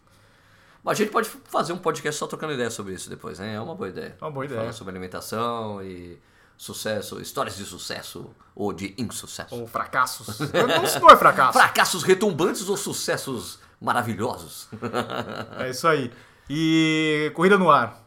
Mas 0.83 0.99
a 0.99 1.03
gente 1.03 1.13
pode 1.13 1.29
fazer 1.29 1.73
um 1.73 1.79
podcast 1.79 2.19
só 2.19 2.27
trocando 2.27 2.53
ideia 2.53 2.71
sobre 2.71 2.93
isso 2.93 3.09
depois, 3.09 3.39
né? 3.39 3.55
É 3.55 3.61
uma 3.61 3.75
boa 3.75 3.89
ideia. 3.89 4.17
É 4.21 4.25
uma 4.25 4.31
boa 4.31 4.45
ideia. 4.45 4.61
Falar 4.61 4.73
sobre 4.73 4.91
alimentação 4.93 5.83
e 5.83 6.21
sucesso, 6.57 7.21
histórias 7.21 7.57
de 7.57 7.65
sucesso 7.65 8.31
ou 8.55 8.73
de 8.73 8.95
insucesso. 8.99 9.55
Ou 9.55 9.67
fracassos. 9.67 10.39
não, 10.41 10.67
não 11.01 11.11
é 11.11 11.17
fracasso. 11.17 11.53
Fracassos 11.59 12.03
retumbantes 12.03 12.69
ou 12.69 12.77
sucessos 12.77 13.59
maravilhosos. 13.81 14.69
É 15.59 15.71
isso 15.71 15.89
aí. 15.89 16.13
E 16.49 17.33
corrida 17.35 17.57
no 17.57 17.71
ar. 17.71 18.05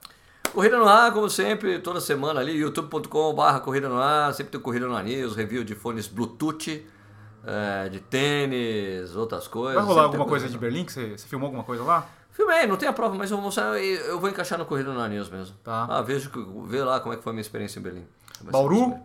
Corrida 0.53 0.78
no 0.78 0.88
ar, 0.88 1.12
como 1.12 1.30
sempre, 1.30 1.80
toda 1.80 1.99
semana 1.99 2.39
ali, 2.39 2.53
youtube.com.br 2.53 3.60
Corrida 3.64 3.89
no 3.89 3.97
ar, 3.97 4.34
sempre 4.34 4.51
tem 4.51 4.62
Corrida 4.62 4.88
no 4.88 4.95
ar 4.95 5.03
News, 5.03 5.36
review 5.36 5.64
de 5.64 5.76
fones 5.76 6.08
Bluetooth, 6.08 6.86
eh, 7.48 7.88
de 7.89 8.02
tênis, 8.02 9.16
outras 9.16 9.48
coisas. 9.48 9.76
Vai 9.76 9.86
rolar 9.86 10.04
alguma 10.04 10.26
coisa 10.26 10.50
de 10.50 10.58
Berlim? 10.58 10.84
Que 10.84 10.91
você, 10.91 11.18
você 11.18 11.28
filmou 11.28 11.48
alguma 11.48 11.64
coisa 11.64 11.82
lá? 11.82 12.06
Filmei, 12.32 12.68
não 12.68 12.76
tem 12.76 12.89
a 12.89 12.93
prova, 12.93 13.16
mas 13.16 13.32
eu 13.32 13.38
vou 13.38 13.45
mostrar, 13.45 13.82
eu 13.82 14.20
vou 14.20 14.30
encaixar 14.30 14.60
no 14.60 14.66
Corrida 14.66 14.91
no 14.91 15.00
ar 15.00 15.10
News 15.10 15.30
mesmo. 15.30 15.56
Tá. 15.64 15.88
Ah, 15.89 16.02
vejo, 16.02 16.30
vê 16.68 16.84
lá 16.84 17.00
como 17.00 17.14
é 17.14 17.18
que 17.18 17.24
foi 17.24 17.32
a 17.32 17.34
minha 17.34 17.41
experiência 17.41 17.80
em 17.80 17.82
Berlim. 17.82 18.06
Bauru? 18.41 19.00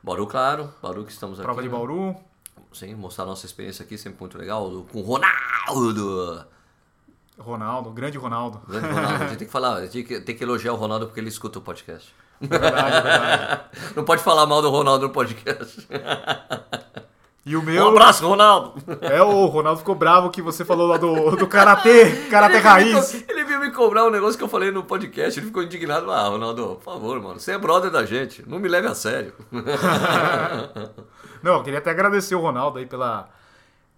Bauru, 0.00 0.26
claro, 0.26 0.72
Bauru 0.80 1.04
que 1.04 1.12
estamos 1.12 1.38
Prova 1.38 1.60
aqui. 1.60 1.68
de 1.68 1.72
né? 1.72 1.78
Bauru. 1.78 2.16
Sim, 2.72 2.94
mostrar 2.94 3.24
a 3.24 3.26
nossa 3.26 3.44
experiência 3.44 3.82
aqui, 3.84 3.98
sempre 3.98 4.20
muito 4.20 4.38
legal, 4.38 4.70
com 4.90 5.00
o 5.00 5.02
Ronaldo. 5.02 6.46
Ronaldo, 7.38 7.90
grande 7.90 8.16
Ronaldo. 8.16 8.62
Grande 8.66 8.86
Ronaldo. 8.86 9.14
A 9.24 9.26
gente 9.26 9.38
tem 9.38 9.46
que 9.46 9.52
falar, 9.52 9.74
a 9.74 9.80
gente 9.82 9.92
tem 9.92 10.04
que, 10.04 10.20
tem 10.20 10.36
que 10.36 10.44
elogiar 10.44 10.72
o 10.72 10.76
Ronaldo 10.76 11.06
porque 11.06 11.20
ele 11.20 11.28
escuta 11.28 11.58
o 11.58 11.62
podcast. 11.62 12.14
Verdade, 12.40 13.02
verdade. 13.02 13.62
Não 13.96 14.04
pode 14.04 14.22
falar 14.22 14.46
mal 14.46 14.62
do 14.62 14.70
Ronaldo 14.70 15.08
no 15.08 15.12
podcast. 15.12 15.86
E 17.44 17.56
o 17.56 17.60
Um 17.60 17.62
meu 17.62 17.88
abraço, 17.88 18.26
Ronaldo! 18.26 18.74
é 19.00 19.20
o 19.20 19.46
Ronaldo 19.46 19.80
ficou 19.80 19.96
bravo 19.96 20.30
que 20.30 20.40
você 20.40 20.64
falou 20.64 20.86
lá 20.86 20.96
do, 20.96 21.34
do 21.34 21.46
Karatê, 21.48 22.28
Karatê 22.30 22.54
Ele 22.58 22.62
Raiz. 22.62 23.24
Ele 23.28 23.44
veio 23.44 23.58
me 23.58 23.70
cobrar 23.72 24.06
um 24.06 24.10
negócio 24.10 24.38
que 24.38 24.44
eu 24.44 24.48
falei 24.48 24.70
no 24.70 24.84
podcast. 24.84 25.40
Ele 25.40 25.46
ficou 25.46 25.62
indignado. 25.62 26.08
Ah, 26.12 26.28
Ronaldo, 26.28 26.76
por 26.76 26.82
favor, 26.84 27.20
mano. 27.20 27.40
Você 27.40 27.52
é 27.52 27.58
brother 27.58 27.90
da 27.90 28.04
gente. 28.06 28.48
Não 28.48 28.60
me 28.60 28.68
leve 28.68 28.86
a 28.86 28.94
sério. 28.94 29.32
Não, 31.42 31.54
eu 31.56 31.62
queria 31.64 31.80
até 31.80 31.90
agradecer 31.90 32.34
o 32.36 32.40
Ronaldo 32.40 32.78
aí 32.78 32.86
pela. 32.86 33.28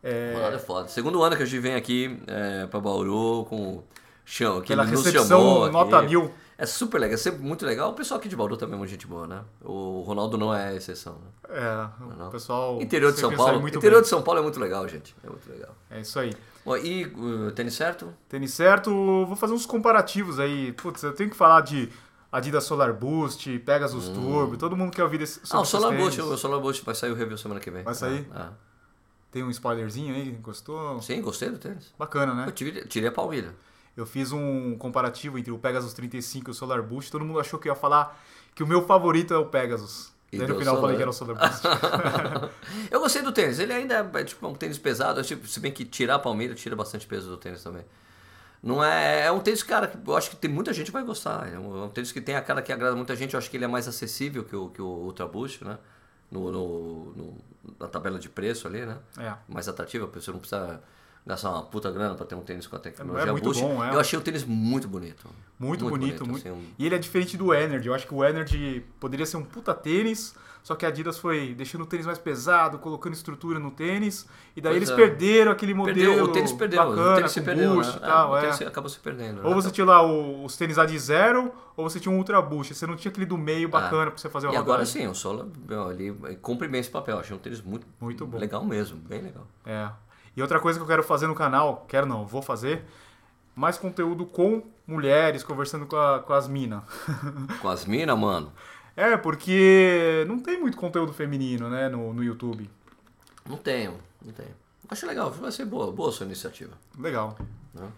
é, 0.03 0.33
Ronaldo 0.35 0.57
é 0.57 0.61
foda. 0.61 0.89
Segundo 0.89 1.23
ano 1.23 1.37
que 1.37 1.43
a 1.43 1.47
gente 1.47 1.61
vem 1.61 1.75
aqui 1.75 2.19
é, 2.27 2.67
pra 2.67 2.81
Bauru 2.81 3.45
com 3.45 3.83
chão, 4.25 4.63
que 4.63 4.69
pela 4.69 4.85
ele 4.85 4.93
recepção 4.93 5.27
chamou 5.39 5.65
aqui. 5.65 5.73
nota 5.75 6.01
mil. 6.03 6.31
É 6.57 6.67
super 6.67 6.99
legal, 7.01 7.15
é 7.15 7.17
sempre 7.17 7.43
muito 7.43 7.67
legal. 7.67 7.91
O 7.91 7.95
pessoal 7.95 8.21
aqui 8.21 8.29
de 8.29 8.37
Bauru 8.37 8.57
também 8.57 8.77
é 8.77 8.79
muito 8.79 8.91
gente 8.91 9.07
boa, 9.07 9.27
né? 9.27 9.43
O 9.61 10.03
Ronaldo 10.07 10.39
não 10.39 10.55
é 10.55 10.69
a 10.69 10.75
exceção. 10.75 11.15
Né? 11.15 11.29
É, 11.49 12.15
Não. 12.17 12.29
o 12.29 12.31
pessoal. 12.31 12.81
Interior 12.81 13.13
de 13.13 13.19
São 13.19 13.35
Paulo. 13.35 13.67
Interior 13.69 13.95
bem. 13.95 14.03
de 14.03 14.09
São 14.09 14.23
Paulo 14.23 14.39
é 14.41 14.43
muito 14.43 14.61
legal, 14.61 14.87
gente. 14.89 15.15
É 15.25 15.29
muito 15.29 15.51
legal. 15.51 15.75
É 15.91 16.01
isso 16.01 16.17
aí. 16.19 16.33
Bom, 16.65 16.77
e 16.77 17.07
uh, 17.07 17.51
tênis 17.53 17.75
certo? 17.75 18.15
Tênis 18.29 18.55
certo, 18.55 18.91
vou 19.27 19.35
fazer 19.37 19.53
uns 19.53 19.67
comparativos 19.67 20.39
aí. 20.39 20.73
Putz, 20.73 21.03
eu 21.03 21.13
tenho 21.13 21.29
que 21.29 21.37
falar 21.37 21.61
de 21.61 21.91
Adidas 22.33 22.65
Solar 22.65 22.93
Boost, 22.95 23.59
Pegasus 23.61 24.09
Turbo, 24.09 24.57
todo 24.57 24.77
mundo 24.77 24.91
quer 24.93 25.03
ouvir 25.03 25.19
desse, 25.19 25.41
Hum. 25.41 25.43
Ah, 25.51 25.61
o 25.61 25.65
Solar 25.65 25.91
tênis. 25.91 26.05
Boost, 26.05 26.21
o 26.23 26.37
Solar 26.39 26.61
Boost 26.61 26.85
vai 26.85 26.95
sair 26.95 27.11
o 27.11 27.15
review 27.15 27.37
semana 27.37 27.61
que 27.61 27.71
vem. 27.71 27.83
Vai 27.83 27.95
sair? 27.95 28.27
Ah, 28.35 28.51
Tem 29.31 29.43
um 29.43 29.51
spoilerzinho 29.51 30.15
aí, 30.15 30.31
gostou? 30.41 30.97
ah. 30.99 31.03
Sim, 31.03 31.21
gostei 31.21 31.51
do 31.51 31.59
tênis. 31.59 31.93
Bacana, 31.99 32.33
né? 32.33 32.45
Eu 32.47 32.53
tirei, 32.53 32.85
tirei 32.85 33.09
a 33.09 33.13
palmilha. 33.13 33.55
Eu 33.97 34.05
fiz 34.07 34.33
um 34.33 34.77
comparativo 34.77 35.39
entre 35.39 35.53
o 35.53 35.59
Pegasus 35.59 35.93
35 35.93 36.51
e 36.51 36.53
o 36.53 36.55
Solar 36.55 36.83
Boost. 36.83 37.11
Todo 37.13 37.25
mundo 37.25 37.39
achou 37.39 37.59
que 37.61 37.69
eu 37.69 37.73
ia 37.73 37.79
falar 37.79 38.21
que 38.55 38.63
o 38.63 38.67
meu 38.67 38.85
favorito 38.87 39.33
é 39.33 39.37
o 39.39 39.47
Pegasus. 39.47 40.13
E 40.33 40.39
Daí 40.39 40.49
no 40.49 40.59
final 40.59 40.75
eu 40.75 40.81
falei 40.81 40.97
Solar. 40.97 40.97
que 40.97 41.03
era 41.03 41.11
o 41.11 41.13
Solar 41.13 41.37
Boost. 41.39 42.51
eu 42.91 43.01
gostei 43.01 43.23
do 43.23 43.31
tênis. 43.33 43.59
Ele 43.59 43.73
ainda 43.73 44.11
é 44.15 44.25
tipo 44.25 44.47
um 44.49 44.55
tênis 44.55 44.79
pesado. 44.79 45.23
tipo, 45.23 45.47
se 45.47 45.61
bem 45.61 45.71
que 45.73 45.85
tirar 45.85 46.17
a 46.17 46.19
palmilha 46.19 46.55
tira 46.55 46.75
bastante 46.75 47.07
peso 47.07 47.29
do 47.31 47.37
tênis 47.37 47.63
também. 47.63 47.85
Não 48.63 48.83
é, 48.83 49.27
é 49.27 49.31
um 49.33 49.41
tênis, 49.41 49.63
cara, 49.63 49.87
que 49.87 49.99
eu 50.05 50.17
acho 50.17 50.31
que 50.31 50.37
tem 50.37 50.51
muita 50.51 50.73
gente 50.73 50.91
vai 50.91 51.05
gostar. 51.05 51.53
É 51.53 51.59
um, 51.59 51.83
é 51.83 51.85
um 51.85 51.89
tênis 51.89 52.11
que 52.11 52.21
tem 52.21 52.35
a 52.35 52.41
cara 52.43 52.63
que 52.63 52.73
agrada 52.73 52.97
muita 52.97 53.15
gente. 53.15 53.35
Eu 53.35 53.39
acho 53.39 53.51
que 53.51 53.57
ele 53.57 53.65
é 53.65 53.69
mais 53.69 53.87
acessível 53.87 54.43
que 54.43 54.57
o, 54.57 54.71
que 54.71 54.81
o 54.83 54.87
Ultra 54.87 55.27
Boost, 55.27 55.63
né? 55.65 55.79
No, 56.31 56.51
no- 56.51 57.13
no- 57.15 57.39
na 57.79 57.87
tabela 57.87 58.19
de 58.19 58.29
preço 58.29 58.67
ali, 58.67 58.85
né? 58.85 58.99
é. 59.19 59.35
mais 59.49 59.69
atrativo, 59.69 60.07
a 60.07 60.09
pessoa 60.09 60.33
não 60.33 60.41
precisa 60.41 60.83
gastar 61.27 61.51
uma 61.51 61.63
puta 61.63 61.91
grana 61.91 62.15
pra 62.15 62.27
ter 62.27 62.35
um 62.35 62.43
tênis 62.43 62.67
com 62.67 62.77
a 62.77 62.79
tecnologia 62.79 63.29
É 63.29 63.33
muito 63.33 63.45
Boost. 63.45 63.63
bom, 63.63 63.83
é. 63.85 63.95
Eu 63.95 64.01
achei 64.01 64.19
o 64.19 64.23
tênis 64.23 64.45
muito 64.45 64.87
bonito. 64.89 65.27
Muito, 65.59 65.89
bonito. 65.89 66.27
muito... 66.27 66.47
assim, 66.47 66.51
um- 66.51 66.65
E 66.79 66.85
ele 66.87 66.95
é 66.95 66.99
diferente 66.99 67.37
do 67.37 67.55
Energy. 67.55 67.89
Eu 67.89 67.95
acho 67.95 68.07
que 68.07 68.15
o 68.15 68.25
Energy 68.25 68.85
poderia 69.01 69.25
ser 69.25 69.37
um 69.39 69.43
puta 69.45 69.73
tênis, 69.73 70.35
só 70.63 70.75
que 70.75 70.85
a 70.85 70.89
Adidas 70.89 71.19
foi 71.19 71.55
deixando 71.55 71.83
o 71.83 71.87
tênis 71.87 72.05
mais 72.05 72.19
pesado, 72.19 72.79
colocando 72.79 73.15
estrutura 73.15 73.59
no 73.59 73.71
tênis. 73.71 74.27
E 74.55 74.61
daí 74.61 74.73
Pois 74.75 74.77
eles 74.77 74.91
é. 74.91 74.97
perderam 74.97 75.53
aquele 75.53 75.73
modelo 75.73 75.97
Perdeu, 75.99 76.25
o 76.25 76.29
tênis 76.29 76.53
perdeu, 76.53 76.79
bacana, 76.85 77.13
o 77.13 77.17
tênis 77.17 77.33
se 77.33 77.41
perdeu, 77.41 77.75
boost 77.75 77.93
né? 77.93 77.99
e 77.99 78.01
tal. 78.07 78.31
o 78.33 78.37
é. 78.37 78.41
tênis 78.43 78.63
acabou 78.63 78.91
se 78.91 78.99
perdendo. 78.99 79.43
né? 79.43 79.49
Ou 79.49 79.55
você 79.55 79.71
tinha 79.71 79.87
lá 79.87 80.03
o- 80.07 80.45
os 80.45 80.57
tênis 80.59 80.79
AD 80.79 80.99
zero, 80.99 81.53
ou 81.77 81.89
você 81.89 81.99
tinha 82.01 82.13
um 82.15 82.19
Ultra 82.19 82.41
Boost. 82.43 82.75
Você 82.75 82.87
não 82.87 82.97
tinha 82.97 83.11
aquele 83.11 83.25
do 83.27 83.39
meio 83.39 83.69
bacana 83.69 84.11
pra 84.11 84.19
você 84.19 84.29
fazer 84.29 84.49
Ah. 84.49 84.53
E 84.53 84.57
agora 84.57 84.85
sim, 84.85 85.07
o 85.07 85.15
Sola 85.15 85.49
meu, 85.67 85.91
ele 85.91 86.13
cumpre 86.43 86.69
bem 86.69 86.81
esse 86.81 86.91
papel. 86.91 87.19
Achei 87.19 87.35
um 87.35 87.39
tênis 87.39 87.63
muito, 87.63 87.87
Muito 88.01 88.27
bom. 88.27 88.37
legal 88.39 88.63
mesmo, 88.65 88.99
bem 88.99 89.23
legal. 89.23 89.47
É. 89.65 89.89
E 90.37 90.43
outra 90.43 90.59
coisa 90.61 90.79
que 90.79 90.83
eu 90.83 90.89
quero 90.89 91.03
fazer 91.03 91.27
no 91.27 91.35
canal, 91.35 91.85
quero 91.89 92.07
não, 92.07 92.27
vou 92.27 92.43
fazer, 92.43 92.85
mais 93.55 93.79
conteúdo 93.79 94.27
com 94.27 94.63
mulheres, 94.87 95.43
conversando 95.45 95.87
com, 95.87 95.97
a- 95.97 96.19
com 96.21 96.33
as 96.33 96.49
minas. 96.49 96.83
Com 97.63 97.69
as 97.69 97.85
minas, 97.85 98.19
mano, 98.19 98.53
É, 98.97 99.17
porque 99.17 100.25
não 100.29 100.39
tem 100.39 100.61
muito 100.61 100.77
conteúdo 100.77 101.13
feminino, 101.13 101.69
né, 101.71 101.89
no, 101.89 102.13
no 102.13 102.23
YouTube. 102.23 102.69
não 103.49 103.57
tenho, 103.57 103.95
não 104.25 104.33
tenho. 104.33 104.55
Acho 104.89 105.07
legal, 105.07 105.31
vai 105.31 105.51
ser 105.51 105.65
boa, 105.65 105.91
boa 105.91 106.11
a 106.11 106.13
sua 106.13 106.27
iniciativa. 106.27 106.73
Legal. 106.99 107.37
Né? 107.73 107.89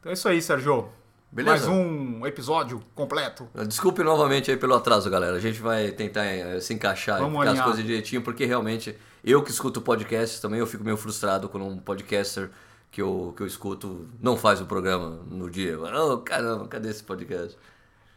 Então 0.00 0.10
é 0.10 0.14
isso 0.14 0.28
aí, 0.28 0.40
Sérgio. 0.40 0.88
Beleza? 1.32 1.68
Mais 1.68 1.78
um 1.78 2.26
episódio 2.26 2.82
completo. 2.94 3.46
Desculpe 3.68 4.02
novamente 4.02 4.50
aí 4.50 4.56
pelo 4.56 4.74
atraso, 4.74 5.08
galera. 5.10 5.36
A 5.36 5.40
gente 5.40 5.60
vai 5.60 5.92
tentar 5.92 6.24
eh, 6.24 6.58
se 6.60 6.74
encaixar 6.74 7.20
e 7.20 7.48
as 7.48 7.60
coisas 7.60 7.84
direitinho, 7.84 8.22
porque 8.22 8.44
realmente 8.46 8.96
eu 9.24 9.42
que 9.42 9.50
escuto 9.50 9.80
podcasts 9.80 10.40
também, 10.40 10.60
eu 10.60 10.66
fico 10.66 10.84
meio 10.84 10.96
frustrado 10.96 11.48
quando 11.48 11.66
um 11.66 11.78
podcaster 11.78 12.50
que 12.90 13.00
eu, 13.00 13.32
que 13.36 13.42
eu 13.42 13.46
escuto 13.46 14.08
não 14.20 14.36
faz 14.36 14.60
o 14.60 14.66
programa 14.66 15.20
no 15.28 15.50
dia. 15.50 15.78
Oh, 15.80 16.18
caramba, 16.18 16.66
cadê 16.68 16.90
esse 16.90 17.02
podcast? 17.02 17.56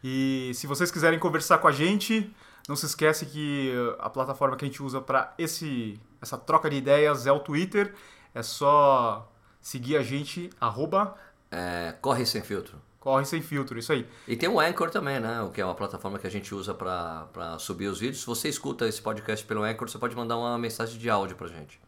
E 0.04 0.52
se 0.56 0.68
vocês 0.68 0.92
quiserem 0.92 1.20
conversar 1.20 1.60
com 1.60 1.68
a 1.68 1.72
gente, 1.72 2.34
não 2.68 2.76
se 2.76 2.86
esquece 2.86 3.26
que 3.26 3.72
a 4.00 4.10
plataforma 4.10 4.56
que 4.56 4.66
a 4.66 4.68
gente 4.68 4.82
usa 4.82 5.00
para 5.02 5.34
esse 5.38 6.00
essa 6.22 6.38
troca 6.38 6.70
de 6.70 6.78
ideias 6.78 7.28
é 7.28 7.32
o 7.32 7.40
Twitter. 7.40 7.94
É 8.34 8.42
só 8.42 9.32
seguir 9.62 9.98
a 9.98 10.02
gente, 10.04 10.50
arroba 10.60 11.16
É, 11.52 11.94
Corre 12.02 12.26
Sem 12.26 12.42
Filtro. 12.42 12.82
Corre 13.04 13.26
sem 13.26 13.42
filtro, 13.42 13.78
isso 13.78 13.92
aí. 13.92 14.08
E 14.26 14.34
tem 14.38 14.48
o 14.48 14.58
Anchor 14.62 14.90
também, 14.90 15.20
né? 15.20 15.42
O 15.42 15.50
que 15.50 15.60
é 15.60 15.66
uma 15.66 15.76
plataforma 15.76 16.18
que 16.18 16.26
a 16.26 16.30
gente 16.32 16.56
usa 16.56 16.74
para 16.74 17.60
subir 17.60 17.88
os 17.88 18.00
vídeos. 18.00 18.22
Se 18.22 18.26
você 18.26 18.48
escuta 18.48 18.88
esse 18.88 19.02
podcast 19.02 19.46
pelo 19.46 19.62
Anchor, 19.62 19.90
você 19.90 19.98
pode 19.98 20.16
mandar 20.16 20.38
uma 20.38 20.58
mensagem 20.58 20.98
de 20.98 21.10
áudio 21.10 21.36
pra 21.36 21.48
gente. 21.50 21.82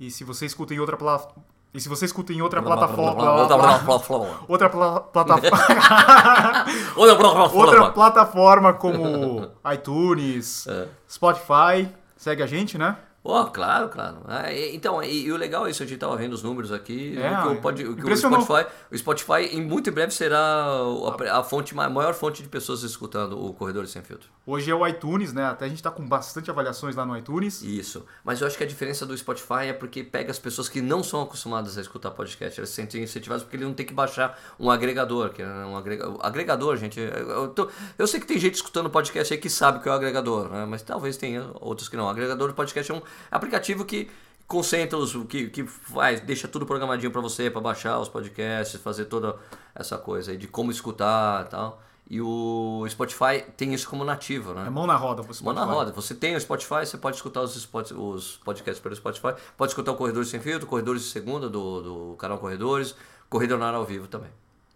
E 0.00 0.10
se 0.10 0.24
você 0.24 0.44
escuta 0.44 0.74
em 0.74 0.80
outra 0.80 0.96
pla... 0.96 1.28
e 1.72 1.80
se 1.80 1.88
você 1.88 2.06
escuta 2.06 2.32
em 2.32 2.42
outra 2.42 2.60
plataforma, 2.60 3.32
Outra 3.40 3.56
plataforma. 3.56 4.40
outra 4.48 4.68
pla... 4.68 5.00
plataforma, 5.00 5.54
Outra 6.96 7.16
plataforma. 7.16 7.54
outra 7.64 7.90
plataforma 7.92 8.72
como 8.72 9.48
iTunes, 9.72 10.66
É. 10.66 10.88
Spotify, 11.08 11.88
segue 12.16 12.42
a 12.42 12.46
gente, 12.48 12.76
né? 12.76 12.96
Oh, 13.24 13.44
claro, 13.44 13.88
claro. 13.88 14.16
Ah, 14.26 14.52
e- 14.52 14.74
então, 14.74 15.00
e, 15.00 15.26
e 15.26 15.32
o 15.32 15.36
legal 15.36 15.64
é 15.66 15.70
isso, 15.70 15.80
a 15.82 15.86
gente 15.86 15.98
tava 16.00 16.16
vendo 16.16 16.32
os 16.32 16.42
números 16.42 16.72
aqui, 16.72 17.16
É, 17.16 17.28
que, 17.42 17.48
o, 17.48 17.72
que 17.74 17.84
o 17.84 17.92
impressionou. 17.92 18.40
Spotify, 18.40 18.68
o 18.90 18.98
Spotify 18.98 19.56
em 19.56 19.62
muito 19.62 19.88
em 19.88 19.92
breve 19.92 20.12
será 20.12 20.82
o- 20.82 21.06
a, 21.08 21.38
a 21.38 21.44
fonte, 21.44 21.72
ma- 21.72 21.88
maior 21.88 22.14
fonte 22.14 22.42
de 22.42 22.48
pessoas 22.48 22.82
escutando 22.82 23.40
o 23.40 23.52
Corredores 23.54 23.90
Sem 23.92 24.02
Filtro. 24.02 24.28
Hoje 24.44 24.68
é 24.72 24.74
o 24.74 24.84
iTunes, 24.88 25.32
né? 25.32 25.44
Até 25.46 25.66
a 25.66 25.68
gente 25.68 25.80
tá 25.80 25.88
com 25.92 26.04
bastante 26.04 26.50
avaliações 26.50 26.96
lá 26.96 27.06
no 27.06 27.16
iTunes. 27.16 27.62
Isso. 27.62 28.04
Mas 28.24 28.40
eu 28.40 28.46
acho 28.48 28.58
que 28.58 28.64
a 28.64 28.66
diferença 28.66 29.06
do 29.06 29.16
Spotify 29.16 29.66
é 29.68 29.72
porque 29.72 30.02
pega 30.02 30.32
as 30.32 30.38
pessoas 30.40 30.68
que 30.68 30.80
não 30.82 31.00
são 31.04 31.22
acostumadas 31.22 31.78
a 31.78 31.80
escutar 31.80 32.10
podcast. 32.10 32.58
Elas 32.58 32.70
se 32.70 32.74
sentem 32.74 33.04
incentivadas 33.04 33.44
porque 33.44 33.56
ele 33.56 33.64
não 33.64 33.72
tem 33.72 33.86
que 33.86 33.94
baixar 33.94 34.36
um 34.58 34.68
agregador. 34.68 35.30
Que 35.30 35.42
é 35.42 35.46
um 35.46 35.76
agrega... 35.76 36.10
o 36.10 36.18
Agregador, 36.20 36.76
gente. 36.76 36.98
Eu, 36.98 37.50
tô- 37.50 37.68
eu 37.96 38.06
sei 38.08 38.18
que 38.18 38.26
tem 38.26 38.36
gente 38.40 38.56
escutando 38.56 38.90
podcast 38.90 39.32
aí 39.32 39.38
que 39.38 39.48
sabe 39.48 39.78
que 39.80 39.88
é 39.88 39.92
o 39.92 39.94
agregador, 39.94 40.48
né? 40.50 40.66
Mas 40.68 40.82
talvez 40.82 41.16
tenha 41.16 41.48
outros 41.60 41.88
que 41.88 41.96
não. 41.96 42.06
O 42.06 42.08
agregador 42.08 42.48
de 42.48 42.54
podcast 42.54 42.90
é 42.90 42.94
um 42.96 43.02
aplicativo 43.30 43.84
que 43.84 44.10
concentra 44.46 44.98
os 44.98 45.12
que, 45.26 45.48
que 45.48 45.64
faz, 45.64 46.20
deixa 46.20 46.46
tudo 46.46 46.66
programadinho 46.66 47.10
para 47.10 47.20
você, 47.20 47.50
para 47.50 47.60
baixar 47.60 47.98
os 47.98 48.08
podcasts, 48.08 48.80
fazer 48.80 49.06
toda 49.06 49.36
essa 49.74 49.96
coisa 49.96 50.30
aí 50.32 50.36
de 50.36 50.46
como 50.46 50.70
escutar 50.70 51.46
e 51.46 51.48
tal. 51.48 51.82
E 52.10 52.20
o 52.20 52.84
Spotify 52.90 53.42
tem 53.56 53.72
isso 53.72 53.88
como 53.88 54.04
nativo, 54.04 54.52
né? 54.52 54.66
É 54.66 54.70
mão 54.70 54.86
na 54.86 54.96
roda, 54.96 55.22
você 55.22 55.42
Mão 55.42 55.54
na 55.54 55.64
roda. 55.64 55.92
Você 55.92 56.14
tem 56.14 56.36
o 56.36 56.40
Spotify, 56.40 56.84
você 56.84 56.98
pode 56.98 57.16
escutar 57.16 57.40
os, 57.40 57.56
spot- 57.56 57.92
os 57.92 58.36
podcasts 58.44 58.82
pelo 58.82 58.94
Spotify, 58.94 59.34
pode 59.56 59.70
escutar 59.70 59.92
o 59.92 59.96
Corredores 59.96 60.28
Sem 60.28 60.40
Filtro, 60.40 60.66
Corredores 60.66 61.02
de 61.02 61.08
Segunda 61.08 61.48
do, 61.48 61.80
do 62.10 62.16
canal 62.18 62.36
Corredores, 62.38 62.94
Corrida 63.30 63.56
na 63.56 63.70
ao 63.70 63.86
vivo 63.86 64.08
também. 64.08 64.28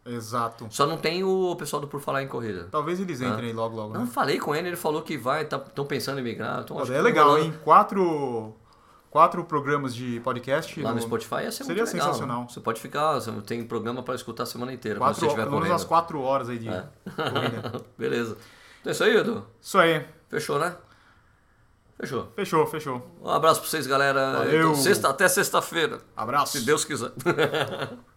Exato. 0.07 0.66
Só 0.70 0.86
não 0.86 0.96
tem 0.96 1.24
o 1.24 1.54
pessoal 1.57 1.80
do 1.80 1.88
Por 1.88 2.00
Falar 2.00 2.22
em 2.22 2.28
Corrida. 2.28 2.68
Talvez 2.70 3.00
eles 3.00 3.20
entrem 3.20 3.48
aí 3.48 3.52
logo, 3.52 3.74
logo. 3.76 3.92
Não 3.94 4.02
Né? 4.02 4.07
falei 4.07 4.38
com 4.38 4.54
ele, 4.54 4.68
ele 4.68 4.76
falou 4.76 5.02
que 5.02 5.16
vai, 5.18 5.42
estão 5.42 5.84
pensando 5.84 6.20
em 6.20 6.22
migrar. 6.22 6.61
Então, 6.62 6.80
é 6.80 7.02
legal, 7.02 7.36
hein? 7.38 7.52
Quatro, 7.64 8.54
quatro 9.11 9.42
programas 9.44 9.94
de 9.94 10.20
podcast. 10.20 10.80
Lá 10.80 10.92
no 10.94 11.00
Spotify 11.00 11.42
ia 11.42 11.50
ser 11.52 11.64
Seria 11.64 11.82
muito 11.82 11.92
legal. 11.94 12.07
sensacional. 12.09 12.48
Você 12.48 12.61
pode 12.61 12.80
ficar, 12.80 13.14
você 13.14 13.32
tem 13.42 13.64
programa 13.64 14.02
para 14.02 14.14
escutar 14.14 14.44
a 14.44 14.46
semana 14.46 14.72
inteira, 14.72 14.98
Quatro, 14.98 15.28
você 15.28 15.34
pelo 15.34 15.50
menos 15.50 15.68
umas 15.70 15.84
quatro 15.84 16.20
horas 16.20 16.48
aí 16.48 16.59
de 16.59 16.68
É. 16.68 16.84
corrida. 17.16 17.82
Beleza. 17.98 18.36
Então 18.80 18.90
é 18.90 18.92
isso 18.92 19.02
aí, 19.04 19.16
Edu. 19.16 19.44
Isso 19.61 19.78
aí. 19.78 20.07
Fechou, 20.28 20.59
né? 20.59 20.76
Fechou. 21.98 22.28
Fechou, 22.36 22.66
fechou. 22.66 23.07
Um 23.22 23.30
abraço 23.30 23.61
pra 23.61 23.70
vocês, 23.70 23.86
galera. 23.86 24.34
Valeu. 24.38 24.70
Então, 24.70 24.74
sexta, 24.82 25.09
até 25.09 25.26
sexta-feira. 25.28 25.98
Abraço. 26.16 26.59
Se 26.59 26.64
Deus 26.64 26.84
quiser. 26.84 27.11